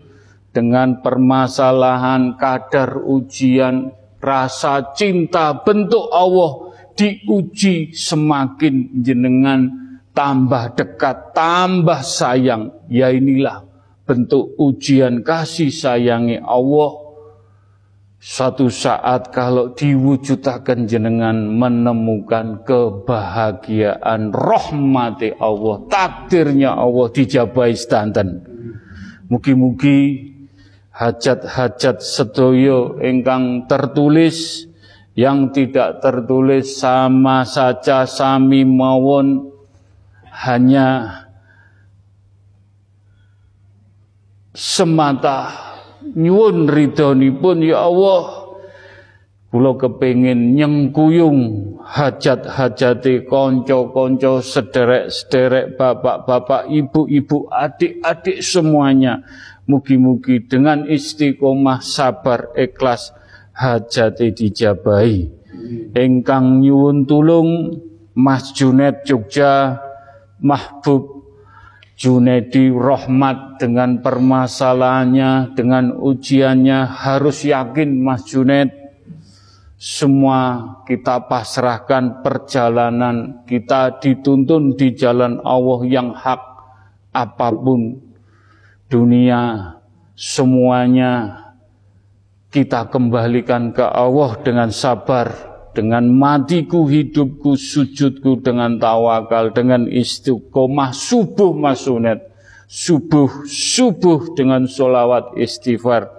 dengan 0.56 1.03
permasalahan 1.03 2.39
kadar 2.39 2.95
ujian 3.03 3.91
rasa 4.23 4.95
cinta 4.95 5.51
bentuk 5.68 6.07
Allah 6.15 6.72
diuji 6.95 7.91
semakin 7.91 9.03
jenengan 9.03 9.68
tambah 10.15 10.80
dekat 10.80 11.35
tambah 11.35 11.99
sayang. 11.99 12.72
Ya 12.88 13.11
inilah 13.11 13.68
bentuk 14.10 14.57
ujian 14.57 15.22
kasih 15.22 15.69
sayangi 15.69 16.41
Allah 16.41 17.10
Suatu 18.19 18.68
saat 18.68 19.31
kalau 19.31 19.72
diwujudkan 19.72 20.91
jenengan 20.91 21.40
menemukan 21.56 22.68
kebahagiaan 22.68 24.36
rahmati 24.36 25.40
Allah, 25.40 25.88
takdirnya 25.88 26.76
Allah 26.76 27.07
dijabai 27.15 27.72
sedanten. 27.80 28.44
Mugi-mugi 29.31 30.36
hajat-hajat 30.91 32.03
sedoyo 32.03 32.99
ingkang 32.99 33.72
tertulis 33.72 34.68
yang 35.15 35.56
tidak 35.56 36.03
tertulis 36.03 36.76
sama 36.76 37.48
saja 37.48 38.03
sami 38.03 38.68
mawon 38.68 39.48
hanya 40.27 41.23
semata 44.55 45.53
nyuwun 46.15 46.69
ridhonipun 46.69 47.65
ya 47.65 47.85
Allah 47.85 48.49
kula 49.49 49.77
kepengin 49.81 50.53
nyengkuyung 50.53 51.39
hajat-hajate 51.81 53.26
konco-konco 53.26 54.45
sederek-sederek 54.45 55.73
bapak-bapak 55.73 56.69
ibu-ibu 56.69 57.49
adik-adik 57.49 58.45
semuanya 58.45 59.26
Mugi-mugi 59.69 60.49
dengan 60.49 60.81
istiqomah 60.89 61.85
sabar 61.85 62.49
ikhlas 62.57 63.13
hajate 63.53 64.34
dijabahi. 64.34 65.30
Engkang 65.93 66.65
nyuwun 66.65 67.05
tulung 67.05 67.77
Mas 68.17 68.49
Junet 68.57 69.05
Jogja 69.05 69.77
Mahbub 70.41 71.18
Junedi 71.99 72.71
Rahmat 72.71 73.59
dengan 73.59 73.99
permasalahannya, 73.99 75.51
dengan 75.51 75.99
ujiannya 75.99 76.88
harus 76.88 77.43
yakin 77.43 77.99
Mas 77.99 78.23
Junet. 78.23 78.71
Semua 79.76 80.63
kita 80.88 81.27
pasrahkan 81.27 82.23
perjalanan 82.23 83.43
kita 83.43 83.99
dituntun 83.99 84.80
di 84.80 84.95
jalan 84.95 85.43
Allah 85.43 85.80
yang 85.84 86.15
hak 86.15 86.39
apa 87.11 87.51
pun. 87.51 87.99
Dunia 88.88 89.76
semuanya 90.15 91.35
kita 92.47 92.88
kembalikan 92.88 93.76
ke 93.76 93.84
Allah 93.84 94.39
dengan 94.39 94.71
sabar, 94.71 95.48
dengan 95.73 96.09
matiku, 96.09 96.89
hidupku, 96.89 97.55
sujudku, 97.55 98.41
dengan 98.41 98.77
tawakal, 98.81 99.53
dengan 99.53 99.85
istiqomah, 99.85 100.91
subuh 100.91 101.53
masunet, 101.53 102.25
subuh, 102.65 103.45
subuh 103.45 104.33
dengan 104.33 104.65
solawat 104.65 105.37
istighfar, 105.37 106.09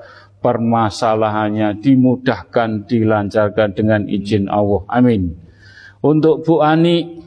permasalahannya 0.41 1.79
dimudahkan, 1.79 2.87
dilancarkan 2.87 3.69
dengan 3.77 4.07
izin 4.07 4.47
Allah. 4.49 4.83
Amin. 4.91 5.35
Untuk 6.01 6.49
Bu 6.49 6.65
Ani, 6.65 7.21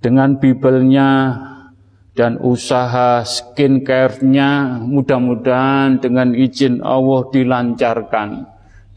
dengan 0.00 0.40
Bibelnya, 0.40 1.36
dan 2.20 2.42
usaha 2.42 3.22
skincare-nya 3.22 4.82
mudah-mudahan 4.82 6.02
dengan 6.02 6.34
izin 6.34 6.82
Allah 6.82 7.30
dilancarkan 7.30 8.49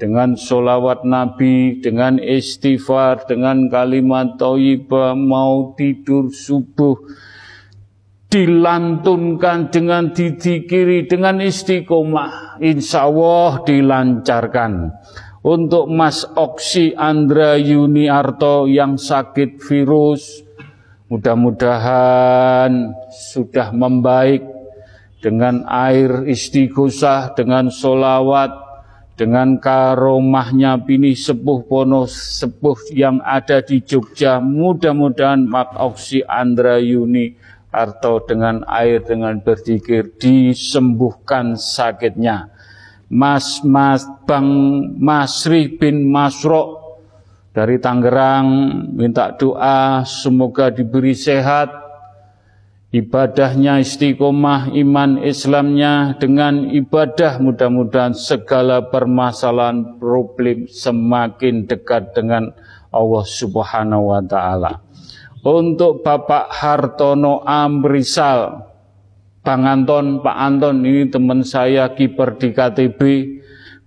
dengan 0.04 0.36
solawat 0.36 1.08
Nabi, 1.08 1.80
dengan 1.80 2.20
istighfar, 2.20 3.24
dengan 3.24 3.72
kalimat 3.72 4.36
thayyibah 4.36 5.16
mau 5.16 5.72
tidur 5.80 6.28
subuh 6.28 7.00
dilantunkan 8.28 9.72
dengan 9.72 10.12
didikiri 10.12 11.08
dengan 11.08 11.40
istiqomah 11.40 12.60
insya 12.60 13.08
Allah 13.08 13.64
dilancarkan. 13.64 14.92
Untuk 15.44 15.88
Mas 15.88 16.28
Oksi 16.36 16.96
Andra 17.00 17.56
Yuniarto 17.56 18.68
yang 18.68 18.96
sakit 18.96 19.60
virus 19.60 20.44
Mudah-mudahan 21.14 22.90
sudah 23.14 23.70
membaik 23.70 24.42
dengan 25.22 25.62
air 25.70 26.26
istighosah, 26.26 27.38
dengan 27.38 27.70
solawat, 27.70 28.50
dengan 29.24 29.56
karomahnya 29.56 30.76
bini 30.84 31.16
sepuh 31.16 31.64
pono 31.64 32.04
sepuh 32.12 32.92
yang 32.92 33.24
ada 33.24 33.64
di 33.64 33.80
Jogja. 33.80 34.44
Mudah-mudahan 34.44 35.48
Mak 35.48 35.80
Oksi 35.80 36.28
Andra 36.28 36.76
Yuni 36.76 37.32
atau 37.72 38.20
dengan 38.20 38.68
air 38.68 39.00
dengan 39.00 39.40
berzikir 39.40 40.20
disembuhkan 40.20 41.56
sakitnya. 41.56 42.52
Mas 43.08 43.64
Mas 43.64 44.04
Bang 44.28 44.52
Masri 45.00 45.72
bin 45.72 46.04
Masro 46.12 47.00
dari 47.56 47.80
Tangerang 47.80 48.76
minta 48.92 49.32
doa 49.32 50.04
semoga 50.04 50.68
diberi 50.68 51.16
sehat 51.16 51.83
ibadahnya 52.94 53.82
istiqomah 53.82 54.70
iman 54.78 55.18
Islamnya 55.26 56.14
dengan 56.22 56.70
ibadah 56.70 57.42
mudah-mudahan 57.42 58.14
segala 58.14 58.86
permasalahan 58.94 59.98
problem 59.98 60.70
semakin 60.70 61.66
dekat 61.66 62.14
dengan 62.14 62.54
Allah 62.94 63.26
Subhanahu 63.26 64.14
wa 64.14 64.22
taala. 64.22 64.86
Untuk 65.44 66.06
Bapak 66.06 66.54
Hartono 66.54 67.44
Amrisal 67.44 68.72
Bang 69.44 69.68
Anton, 69.68 70.24
Pak 70.24 70.38
Anton 70.40 70.88
ini 70.88 71.12
teman 71.12 71.44
saya 71.44 71.92
kiper 71.92 72.40
di 72.40 72.56
KTB. 72.56 73.02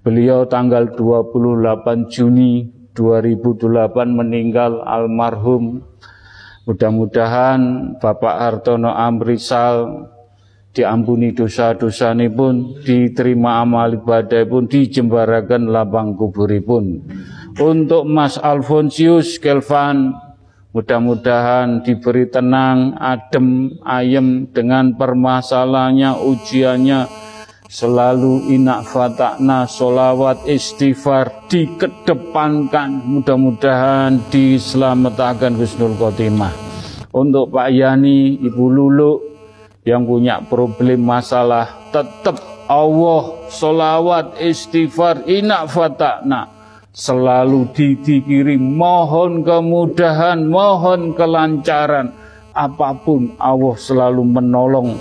Beliau 0.05 0.45
tanggal 0.45 0.93
28 0.93 2.12
Juni 2.12 2.69
2008 2.93 3.65
meninggal 4.05 4.85
almarhum 4.85 5.81
mudah-mudahan 6.66 7.94
Bapak 8.02 8.36
Hartono 8.43 8.90
Amrisal 8.90 10.10
diampuni 10.76 11.32
dosa-dosa 11.32 12.12
ini 12.12 12.28
pun 12.28 12.76
diterima 12.84 13.64
amal 13.64 13.97
ibadah 13.97 14.44
pun 14.44 14.68
dijembarakan 14.68 15.72
lapang 15.72 16.12
kuburipun. 16.18 17.01
Untuk 17.56 18.05
Mas 18.05 18.36
Alfonsius 18.36 19.40
Kelvan 19.40 20.12
mudah-mudahan 20.76 21.80
diberi 21.80 22.28
tenang 22.28 22.93
adem 23.01 23.80
ayem 23.80 24.44
dengan 24.52 24.93
permasalahannya 24.93 26.20
ujiannya 26.20 27.01
selalu 27.66 28.47
inak 28.55 28.86
fatakna 28.86 29.66
solawat 29.66 30.47
istighfar 30.47 31.47
dikedepankan. 31.51 33.02
Mudah-mudahan 33.05 34.22
diselamatkan 34.30 35.59
Husnul 35.59 35.98
Khotimah. 35.98 36.55
Untuk 37.16 37.51
Pak 37.51 37.68
Yani 37.72 38.38
Ibu 38.44 38.64
Lulu 38.68 39.12
yang 39.86 40.05
punya 40.05 40.43
problem 40.43 41.06
masalah 41.06 41.90
tetap 41.94 42.36
Allah 42.66 43.47
solawat 43.48 44.38
istighfar 44.43 45.24
inak 45.30 45.70
fatakna. 45.70 46.51
Selalu 46.97 47.76
didikiri 47.76 48.56
mohon 48.56 49.44
kemudahan 49.44 50.48
mohon 50.48 51.12
kelancaran. 51.12 52.16
Apa 52.56 52.97
pun 52.97 53.36
Allah 53.36 53.76
selalu 53.76 54.24
menolong 54.24 54.97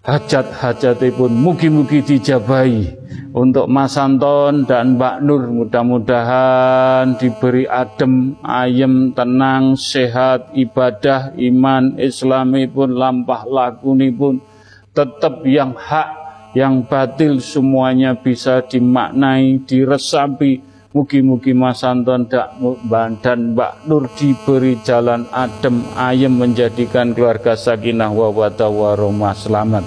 hajat-hajat 0.00 1.00
pun 1.12 1.28
mugi-mugi 1.28 2.00
dijabahi 2.00 3.00
untuk 3.30 3.70
Mas 3.70 3.94
Anton 4.00 4.66
dan 4.66 4.98
Mbak 4.98 5.16
Nur 5.22 5.42
mudah-mudahan 5.46 7.14
diberi 7.20 7.68
adem, 7.68 8.34
ayem, 8.42 9.14
tenang, 9.14 9.78
sehat, 9.78 10.50
ibadah, 10.56 11.36
iman, 11.38 11.94
islami 12.00 12.66
pun, 12.66 12.90
lampah 12.90 13.46
lakuni 13.46 14.10
pun 14.10 14.42
tetap 14.90 15.46
yang 15.46 15.78
hak, 15.78 16.10
yang 16.58 16.82
batil 16.82 17.38
semuanya 17.38 18.18
bisa 18.18 18.66
dimaknai, 18.66 19.62
diresapi. 19.62 20.69
Mugi-mugi 20.90 21.54
Mas 21.54 21.86
Anton 21.86 22.26
dan 22.26 23.54
Mbak 23.54 23.86
Nur 23.86 24.10
diberi 24.18 24.74
jalan 24.82 25.22
adem, 25.30 25.86
ayem 25.94 26.34
menjadikan 26.34 27.14
keluarga 27.14 27.54
sakinah 27.54 28.10
wa 28.10 28.34
warahmah 28.34 29.30
selamat. 29.30 29.86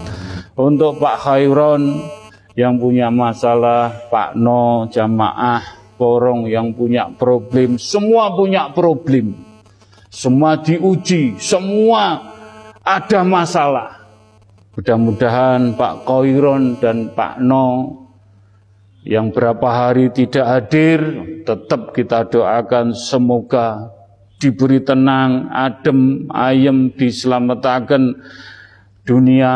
Untuk 0.56 1.04
Pak 1.04 1.28
Khairon, 1.28 2.08
yang 2.56 2.80
punya 2.80 3.12
masalah, 3.12 4.08
Pak 4.08 4.40
No, 4.40 4.88
jamaah, 4.88 5.60
porong 6.00 6.48
yang 6.48 6.72
punya 6.72 7.12
problem, 7.12 7.76
semua 7.76 8.32
punya 8.32 8.72
problem. 8.72 9.36
Semua 10.08 10.56
diuji, 10.56 11.36
semua 11.36 12.32
ada 12.80 13.28
masalah. 13.28 14.08
Mudah-mudahan 14.80 15.76
Pak 15.76 16.08
Koiron 16.08 16.80
dan 16.80 17.12
Pak 17.12 17.44
No 17.44 18.03
yang 19.04 19.36
berapa 19.36 19.68
hari 19.68 20.12
tidak 20.16 20.46
hadir, 20.48 21.00
tetap 21.44 21.92
kita 21.92 22.28
doakan 22.28 22.96
semoga 22.96 23.92
diberi 24.40 24.84
tenang, 24.84 25.52
adem, 25.52 26.28
ayem, 26.32 26.92
diselamatkan 26.96 28.20
dunia 29.04 29.52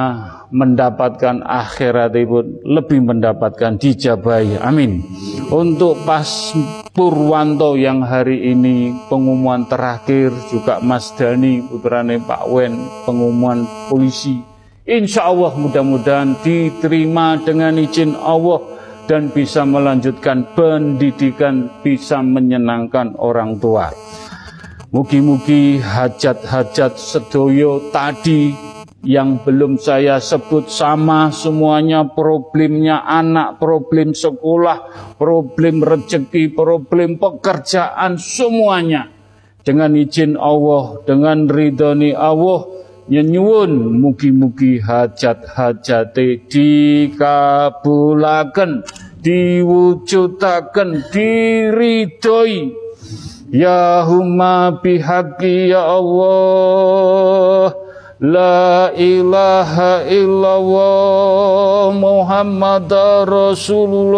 mendapatkan 0.52 1.40
akhirat 1.44 2.12
ibu 2.20 2.44
lebih 2.68 3.00
mendapatkan 3.04 3.80
dijabai. 3.80 4.60
Amin. 4.60 5.04
Untuk 5.48 6.04
pas 6.04 6.28
Purwanto 6.92 7.80
yang 7.80 8.04
hari 8.04 8.52
ini 8.52 8.92
pengumuman 9.08 9.64
terakhir 9.72 10.36
juga 10.52 10.84
Mas 10.84 11.16
Dani 11.16 11.64
putrane 11.64 12.20
Pak 12.20 12.44
Wen 12.52 12.74
pengumuman 13.08 13.64
polisi. 13.88 14.44
Insya 14.88 15.28
Allah 15.28 15.52
mudah-mudahan 15.56 16.40
diterima 16.44 17.40
dengan 17.44 17.76
izin 17.76 18.16
Allah 18.16 18.77
dan 19.08 19.32
bisa 19.32 19.64
melanjutkan 19.64 20.44
pendidikan 20.54 21.72
bisa 21.82 22.20
menyenangkan 22.20 23.16
orang 23.18 23.58
tua 23.58 23.90
Mugi-mugi 24.88 25.84
hajat-hajat 25.84 26.96
sedoyo 26.96 27.92
tadi 27.92 28.56
yang 29.04 29.44
belum 29.44 29.76
saya 29.76 30.16
sebut 30.16 30.72
sama 30.72 31.28
semuanya 31.28 32.08
problemnya 32.08 33.04
anak, 33.04 33.60
problem 33.60 34.16
sekolah, 34.16 35.12
problem 35.20 35.84
rezeki, 35.84 36.56
problem 36.56 37.20
pekerjaan 37.20 38.16
semuanya. 38.16 39.12
Dengan 39.60 39.92
izin 39.92 40.40
Allah, 40.40 41.04
dengan 41.04 41.52
ridhoni 41.52 42.16
Allah, 42.16 42.64
nyenyuun 43.12 44.00
mugi-mugi 44.00 44.80
hajat-hajate 44.84 46.48
dikabulaken, 46.52 47.92
diwujudaken, 49.24 51.04
diridhoi. 51.12 52.76
Ya 53.48 54.04
humma 54.04 54.84
bihaqi 54.84 55.72
ya 55.72 55.88
Allah 55.88 57.72
La 58.18 58.90
ilaha 58.98 60.02
illallah 60.10 61.94
Muhammad 61.94 62.90
Rasulullah 63.30 64.18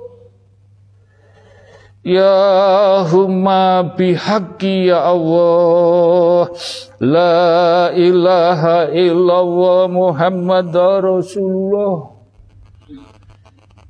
Ya 2.01 3.05
huma 3.05 3.93
bihaqqi 3.93 4.89
ya 4.89 5.05
Allah. 5.05 6.49
La 6.97 7.93
ilaha 7.93 8.89
illallah 8.89 9.85
Muhammad 9.85 10.73
Rasulullah. 10.73 12.17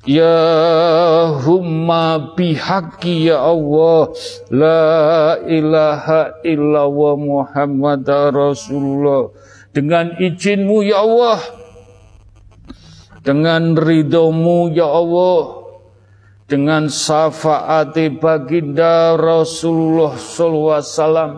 Ya 0.03 0.43
humma 1.39 2.35
bihaqi 2.35 3.31
ya 3.31 3.47
Allah. 3.47 4.11
La 4.51 5.39
ilaha 5.47 6.35
illallah 6.43 7.15
Muhammad 7.15 8.03
Rasulullah. 8.35 9.31
Dengan 9.71 10.19
izinmu 10.19 10.83
ya 10.83 10.99
Allah. 10.99 11.39
Dengan 13.23 13.79
ridhomu 13.79 14.67
ya 14.75 14.83
Allah 14.83 15.60
Dengan 16.51 16.91
syafaati 16.91 18.11
baginda 18.19 19.15
Rasulullah 19.15 20.19
Sallallahu 20.19 20.75
Alaihi 20.75 20.91
Wasallam. 20.91 21.31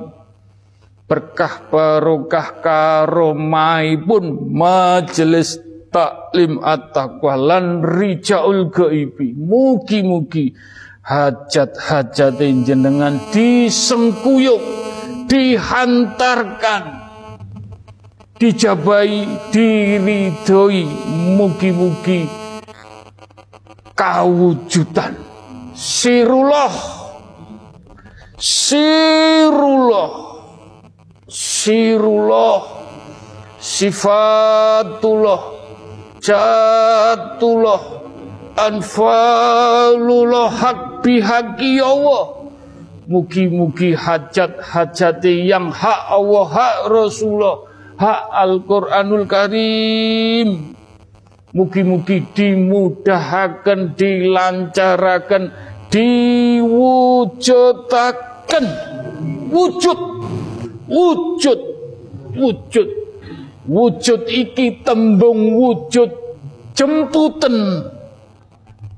Berkah 1.06 1.70
barokah 1.70 2.58
karomai 2.66 3.94
pun 4.02 4.50
majelis 4.50 5.62
taklim 5.94 6.58
at-taqwa 6.66 7.38
lan 7.38 7.86
rijaul 7.86 8.74
gaibi 8.74 9.38
mugi-mugi 9.38 10.58
hajat-hajat 11.06 12.42
jenengan 12.66 13.22
disengkuyuk 13.30 14.58
dihantarkan 15.30 16.84
dijabai 18.42 19.30
diridhoi. 19.54 20.90
Mugi-mugi 21.38 22.43
kawujudan 23.94 25.16
sirullah. 25.74 26.74
Sirullah. 28.38 30.10
Sirullah. 31.30 32.60
Sifatullah. 33.64 35.42
Jatullah. 36.20 37.82
Anfalullah 38.54 40.52
hak 40.52 41.02
bihaki 41.02 41.82
Allah. 41.82 42.44
Mugi-mugi 43.04 43.96
hajat-hajati 44.00 45.44
yang 45.44 45.76
hak 45.76 46.08
Allah 46.08 46.48
hak 46.48 46.76
Rasulullah 46.88 47.68
hak 48.00 48.22
Al-Quranul 48.32 49.28
Karim 49.28 50.72
mugi-mugi 51.54 52.26
dimudahkan 52.34 53.94
dilancarakan 53.94 55.54
diwujudaken. 55.94 58.66
Wujud 59.54 60.00
wujud 60.90 61.60
wujud. 62.34 62.90
Wujud 63.64 64.28
iki 64.28 64.84
tembung 64.84 65.56
wujud 65.56 66.12
jemputan. 66.76 67.88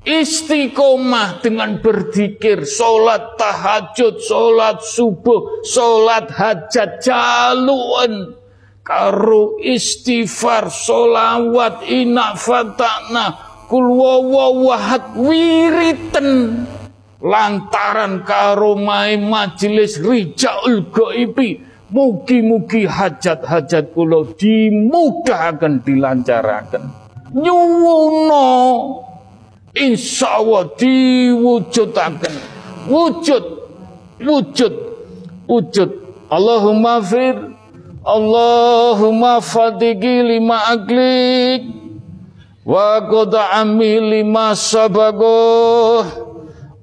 Istiqomah 0.06 1.42
dengan 1.42 1.82
berzikir, 1.82 2.62
sholat 2.62 3.42
tahajud, 3.42 4.22
sholat 4.22 4.78
subuh, 4.86 5.66
sholat 5.66 6.30
hajat 6.30 7.02
jaluan, 7.02 8.38
karo 8.86 9.58
istighfar, 9.58 10.70
sholawat, 10.70 11.82
inak 11.90 12.38
fatana, 12.38 13.34
kulwawawahat 13.66 15.18
wiriten, 15.18 16.62
lantaran 17.18 18.22
karo 18.22 18.78
mai 18.78 19.18
majelis 19.18 19.98
rijaul 19.98 20.86
goibi, 20.94 21.66
mugi-mugi 21.90 22.86
hajat-hajat 22.86 23.90
kulo 23.98 24.38
dimudahkan 24.38 25.82
dilancarkan. 25.82 26.84
Nyuwono 27.36 28.46
insya 29.76 30.40
Allah 30.40 30.72
diwujudakan 30.78 32.34
wujud 32.88 33.46
wujud 34.24 34.74
wujud. 35.50 35.90
Allahumma 36.32 37.04
fir 37.04 37.55
Allahumma 38.06 39.42
fatigi 39.42 40.22
lima 40.22 40.62
aklik 40.78 41.66
wa 42.62 43.02
ami 43.02 43.98
lima 43.98 44.54
sabago 44.54 46.06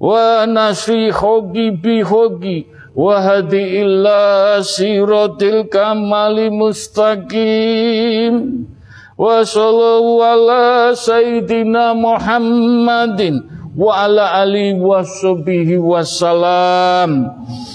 wa 0.03 0.43
nasri 0.43 1.07
hogi 1.15 1.71
bi 1.79 2.03
hogi 2.03 2.67
wa 2.91 3.23
hadi 3.23 3.79
illa 3.87 4.59
siratil 4.67 5.63
kamali 5.71 6.51
mustaqim 6.51 8.33
wa 9.15 9.47
sallallahu 9.47 10.27
ala 10.27 10.91
sayyidina 10.91 11.95
Muhammadin 11.95 13.47
wa 13.73 14.05
ala 14.05 14.37
ali 14.41 14.77
wa 14.77 15.01
sahbihi 15.01 15.81
wasallam 15.81 17.33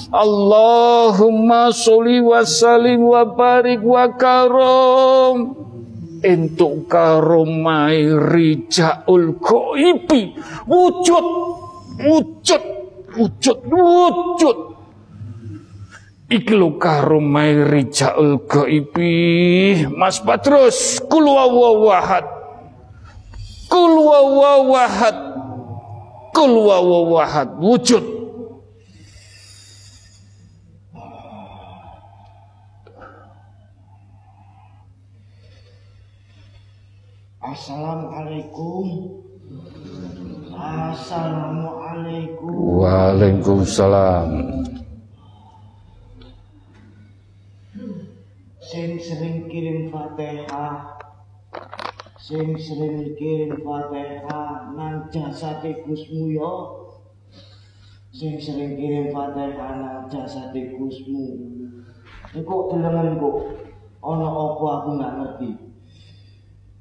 Allahumma 0.09 1.69
sholli 1.69 2.25
wa 2.25 2.41
sallim 2.41 3.05
wa 3.05 3.29
barik 3.29 3.85
wa 3.85 4.09
karom. 4.17 5.53
Entuk 6.25 6.89
karomai 6.89 8.09
rijaul 8.09 9.37
ghaibi 9.39 10.33
wujud 10.65 11.27
wujud 12.01 12.65
wujud 13.15 13.59
wujud. 13.69 14.59
Iki 16.29 16.55
lo 16.57 16.77
karo 16.77 17.25
mairi 17.25 17.89
jaul 17.89 18.45
gaibi 18.45 19.89
Mas 19.89 20.21
Patrus 20.21 21.01
Kul 21.09 21.25
wawahad 21.25 22.29
Kul 26.39 26.71
wawahad 26.71 27.59
Wujud. 27.59 28.07
Assalamualaikum. 37.43 38.87
Assalamualaikum. 40.55 42.55
Waalaikumsalam. 42.87 44.31
Sing 48.63 48.95
sering 49.03 49.51
kirim 49.51 49.91
fatihah 49.91 50.98
sing 52.29 52.53
kirim 53.17 53.57
fatihah 53.65 54.77
nang 54.77 55.09
jasate 55.09 55.81
Gusmu 55.81 56.29
yo 56.29 56.53
sing 58.13 58.37
sering 58.37 58.77
kirim 58.77 59.09
fatihah 59.09 59.73
nang 59.81 60.05
jasate 60.13 60.77
Gusmu 60.77 61.25
iku 62.37 62.69
delenganku 62.69 63.49
ana 64.05 64.29
apa 64.29 64.67
aku 64.77 64.89
nggak 65.01 65.13
ngerti. 65.17 65.51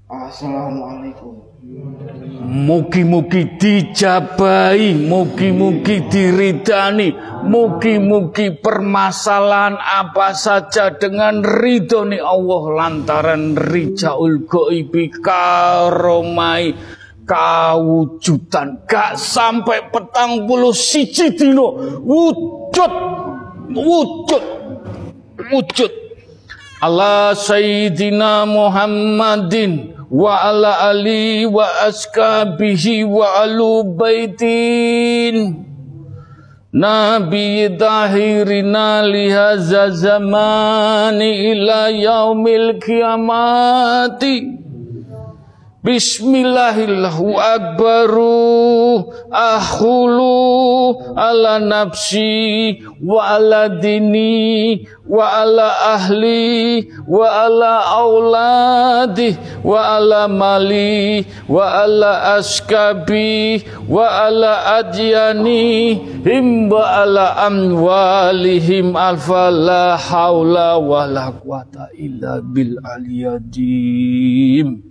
Assalamualaikum. 0.07 1.35
Mugi-mugi 2.47 3.59
dijabai, 3.59 4.95
mugi-mugi 4.95 5.99
diridani, 6.07 7.11
mugi-mugi 7.47 8.59
permasalahan 8.59 9.79
apa 9.79 10.35
saja 10.35 10.91
dengan 10.91 11.39
ridho 11.41 12.03
ni 12.03 12.19
Allah 12.19 12.63
lantaran 12.75 13.55
rijaul 13.55 14.43
goibi 14.43 15.07
karomai 15.09 16.75
kawujudan. 17.27 18.87
Gak 18.87 19.19
sampai 19.19 19.91
petang 19.91 20.47
puluh 20.47 20.75
siji 20.75 21.35
dino. 21.35 21.99
Wujud 22.03 22.93
wujud 23.71 24.43
wujud. 25.51 25.91
Allah 26.77 27.33
Sayyidina 27.33 28.45
Muhammadin 28.45 29.97
wa 30.07 30.39
ala 30.39 30.87
ali 30.87 31.43
wa 31.43 31.67
askabihi 31.83 33.03
wa 33.03 33.43
alu 33.43 33.83
baitin 33.97 35.66
Nabi 36.77 37.69
tahirina 37.79 39.01
lihaza 39.01 39.89
zamani 39.89 41.51
ila 41.51 41.89
yaumil 41.89 42.79
kiamati 42.79 44.35
Bismillahillahu 45.87 47.39
akbaru 47.39 49.07
akhulu 49.31 50.99
ala 51.15 51.63
nafsi 51.63 52.75
wa 52.99 53.39
ala 53.39 53.71
dini 53.71 54.83
wa 55.07 55.47
ala 55.47 55.95
ahli 55.95 56.91
wa 57.07 57.47
ala 57.47 57.87
auladi 58.03 59.31
wa 59.63 59.95
ala 59.95 60.27
mali 60.27 61.23
wa 61.47 61.87
ala 61.87 62.35
askabi 62.35 63.63
wa 63.87 64.27
ala 64.27 64.83
adyani 64.83 65.95
him 66.27 66.67
wa 66.67 67.07
ala 67.07 67.47
amwalihim 67.47 68.91
alfa 68.91 69.47
la 69.55 69.95
haula 69.95 70.75
wa 70.83 71.07
la 71.07 71.31
quwata 71.31 71.95
illa 71.95 72.43
bil 72.43 72.75
aliyadim 72.83 74.83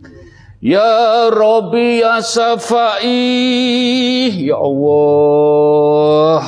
Ya 0.67 1.31
Rabbi 1.31 2.03
ya 2.03 2.19
Safai 2.19 3.07
Ya 4.35 4.59
Allah. 4.59 6.43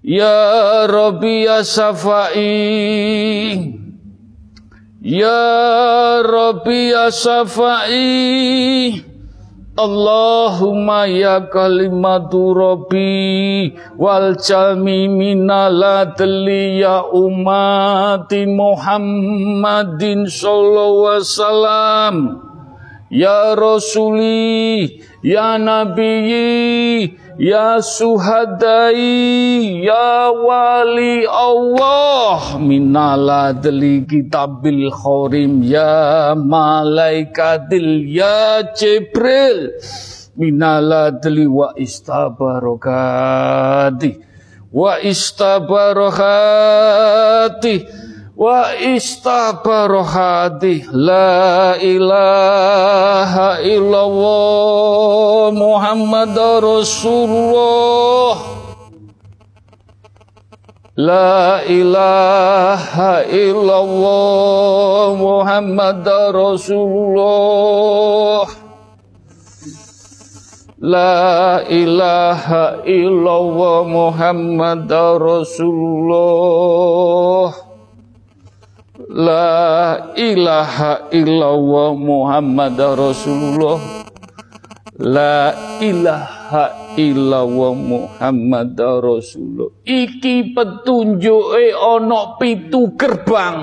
Ya 0.00 0.88
Rabbi 0.88 1.44
ya 1.44 1.60
Safai 1.60 2.56
Ya 5.04 5.44
Rabbi 6.24 6.96
ya 6.96 7.12
Safai 7.12 9.04
Allahumma 9.76 11.04
ya 11.04 11.52
kalimatu 11.52 12.56
Rabbi 12.56 13.76
wal 14.00 14.40
jalmi 14.40 15.04
minaladli 15.04 16.80
ya 16.80 17.04
umati 17.12 18.48
Muhammadin 18.48 20.24
sallallahu 20.32 21.20
wasallam 21.20 22.45
Ya 23.06 23.54
Rasuli, 23.54 24.98
Ya 25.22 25.54
Nabi, 25.62 27.06
Ya 27.38 27.78
Suhadai, 27.78 29.78
Ya 29.86 30.34
Wali 30.34 31.22
Allah, 31.22 32.58
Minaladli 32.58 34.10
kitabil 34.10 34.90
khorim, 34.90 35.62
Ya 35.62 36.34
Malaikatil, 36.34 38.10
Ya 38.10 38.66
Jibril, 38.74 39.78
Minaladli 40.34 41.46
wa 41.46 41.78
istabarokati, 41.78 44.18
Wa 44.74 44.98
istabarokati, 44.98 47.86
wa 48.36 48.68
istabarohati 48.76 50.84
la 50.92 51.80
ilaha 51.80 53.64
illallah 53.64 55.48
Muhammad 55.56 56.36
Rasulullah. 56.60 58.36
La 60.96 61.60
ilaha 61.64 63.24
illallah 63.28 65.12
Muhammad 65.16 66.04
Rasulullah. 66.32 68.48
La 70.76 71.64
ilaha 71.68 72.80
illallah 72.84 73.84
Muhammad 73.88 74.88
Rasulullah 75.20 77.65
La 79.06 80.10
ilaha 80.18 81.06
illallah 81.14 81.94
Muhammad 81.94 82.74
Rasulullah. 82.74 83.78
La 84.98 85.54
ilaha 85.78 86.96
illallah 86.98 87.74
Muhammad 87.76 88.74
Rasulullah. 88.74 89.70
Iki 89.86 90.50
petunjuke 90.50 91.70
ana 91.70 92.34
pitu 92.34 92.98
gerbang. 92.98 93.56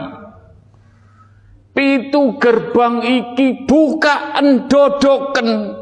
Pitu 1.76 2.40
gerbang 2.40 3.02
iki 3.04 3.66
buka 3.66 4.38
endodoken 4.40 5.82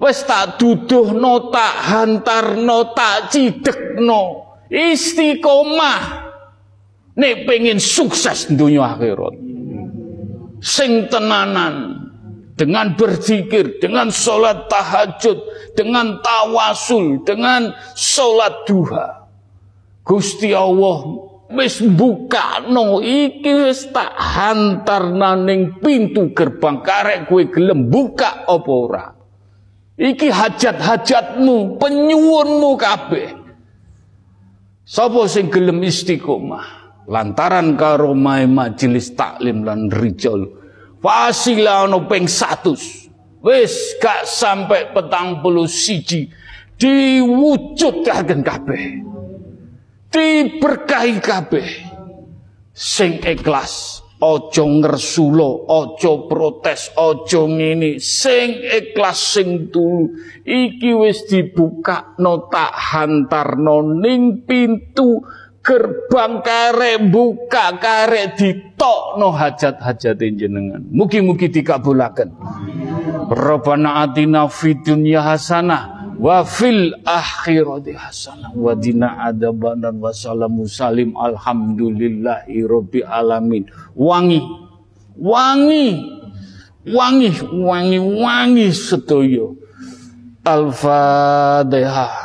Wes 0.00 0.26
tak 0.26 0.56
duduh 0.56 1.14
no 1.14 1.52
tak 1.52 1.74
hantar 1.84 2.58
no 2.58 2.92
tak 2.96 3.30
cidek 3.30 4.00
no 4.00 4.56
istiqomah 4.72 6.23
nek 7.14 7.46
pengen 7.46 7.78
sukses 7.78 8.50
dunia 8.50 8.98
akhirat 8.98 9.34
sing 10.64 11.12
tenanan 11.12 12.04
dengan 12.54 12.94
berzikir, 12.94 13.82
dengan 13.82 14.08
sholat 14.08 14.70
tahajud, 14.70 15.38
dengan 15.74 16.22
tawasul, 16.22 17.20
dengan 17.26 17.74
sholat 17.92 18.64
duha. 18.64 19.28
Gusti 20.00 20.56
Allah 20.56 21.28
wis 21.52 21.84
buka 21.84 22.64
no 22.64 23.04
iki 23.04 23.68
wis 23.68 23.88
tak 23.92 24.16
hantar 24.16 25.12
naning 25.12 25.80
pintu 25.80 26.32
gerbang 26.32 26.80
karek 26.80 27.28
kue 27.28 27.52
gelem 27.52 27.92
buka 27.92 28.48
ora. 28.48 29.12
Iki 29.94 30.26
hajat-hajatmu, 30.26 31.78
penyuwunmu 31.78 32.70
kabeh. 32.74 33.30
Sapa 34.82 35.22
sing 35.30 35.54
gelem 35.54 35.86
istiqomah 35.86 36.83
lantaran 37.06 37.76
karo 37.76 38.16
majelis 38.16 39.12
taklim 39.12 39.62
lan 39.62 39.92
rijal 39.92 40.64
Fasila 41.04 41.84
ono 41.84 42.08
peng 42.08 42.24
satus. 42.24 43.12
Wis 43.44 44.00
gak 44.00 44.24
sampai 44.24 44.88
petang 44.96 45.44
puluh 45.44 45.68
siji. 45.68 46.32
Diwujudkan 46.80 48.40
kabeh. 48.40 49.04
Diberkahi 50.08 51.20
kabeh. 51.20 51.68
Sing 52.72 53.20
ikhlas. 53.20 54.00
Ojo 54.24 54.64
ngersulo, 54.64 55.68
ojo 55.68 56.24
protes, 56.24 56.88
ojo 56.96 57.44
ngini, 57.44 58.00
sing 58.00 58.56
ikhlas 58.56 59.36
sing 59.36 59.68
tulu. 59.68 60.16
Iki 60.40 60.96
wis 60.96 61.28
dibuka 61.28 62.16
no 62.24 62.48
tak 62.48 62.72
hantar 62.72 63.60
no 63.60 63.84
ning 63.84 64.48
pintu 64.48 65.20
gerbang 65.64 66.44
kare 66.44 67.00
buka 67.08 67.80
kare 67.80 68.36
ditok 68.36 69.16
no 69.16 69.32
hajat 69.32 69.80
hajat 69.80 70.20
jenengan. 70.20 70.84
Mugi-mugi 70.92 71.48
dikabulaken. 71.48 72.36
Rabbana 73.32 74.04
atina 74.04 74.44
fid 74.52 74.84
dunya 74.84 75.24
hasanah 75.24 76.12
wa 76.20 76.44
fil 76.44 76.92
akhirati 77.00 77.96
hasanah 77.96 78.52
wa 78.52 78.76
dina 78.76 79.24
adabanan 79.24 79.96
wa 79.96 80.12
salamu 80.12 80.68
salim 80.68 81.16
alhamdulillahi 81.16 82.60
rabbil 82.68 83.08
alamin. 83.08 83.64
Wangi 83.96 84.44
wangi 85.16 85.88
wangi 86.92 87.30
wangi 87.64 87.98
wangi 87.98 88.68
sedoyo. 88.68 89.56
Al-Fatihah. 90.44 92.23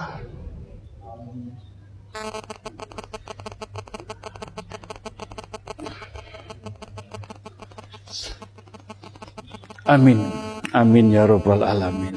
Amin. 9.89 10.21
Amin 10.69 11.09
ya 11.09 11.25
rabbal 11.25 11.65
alamin. 11.65 12.13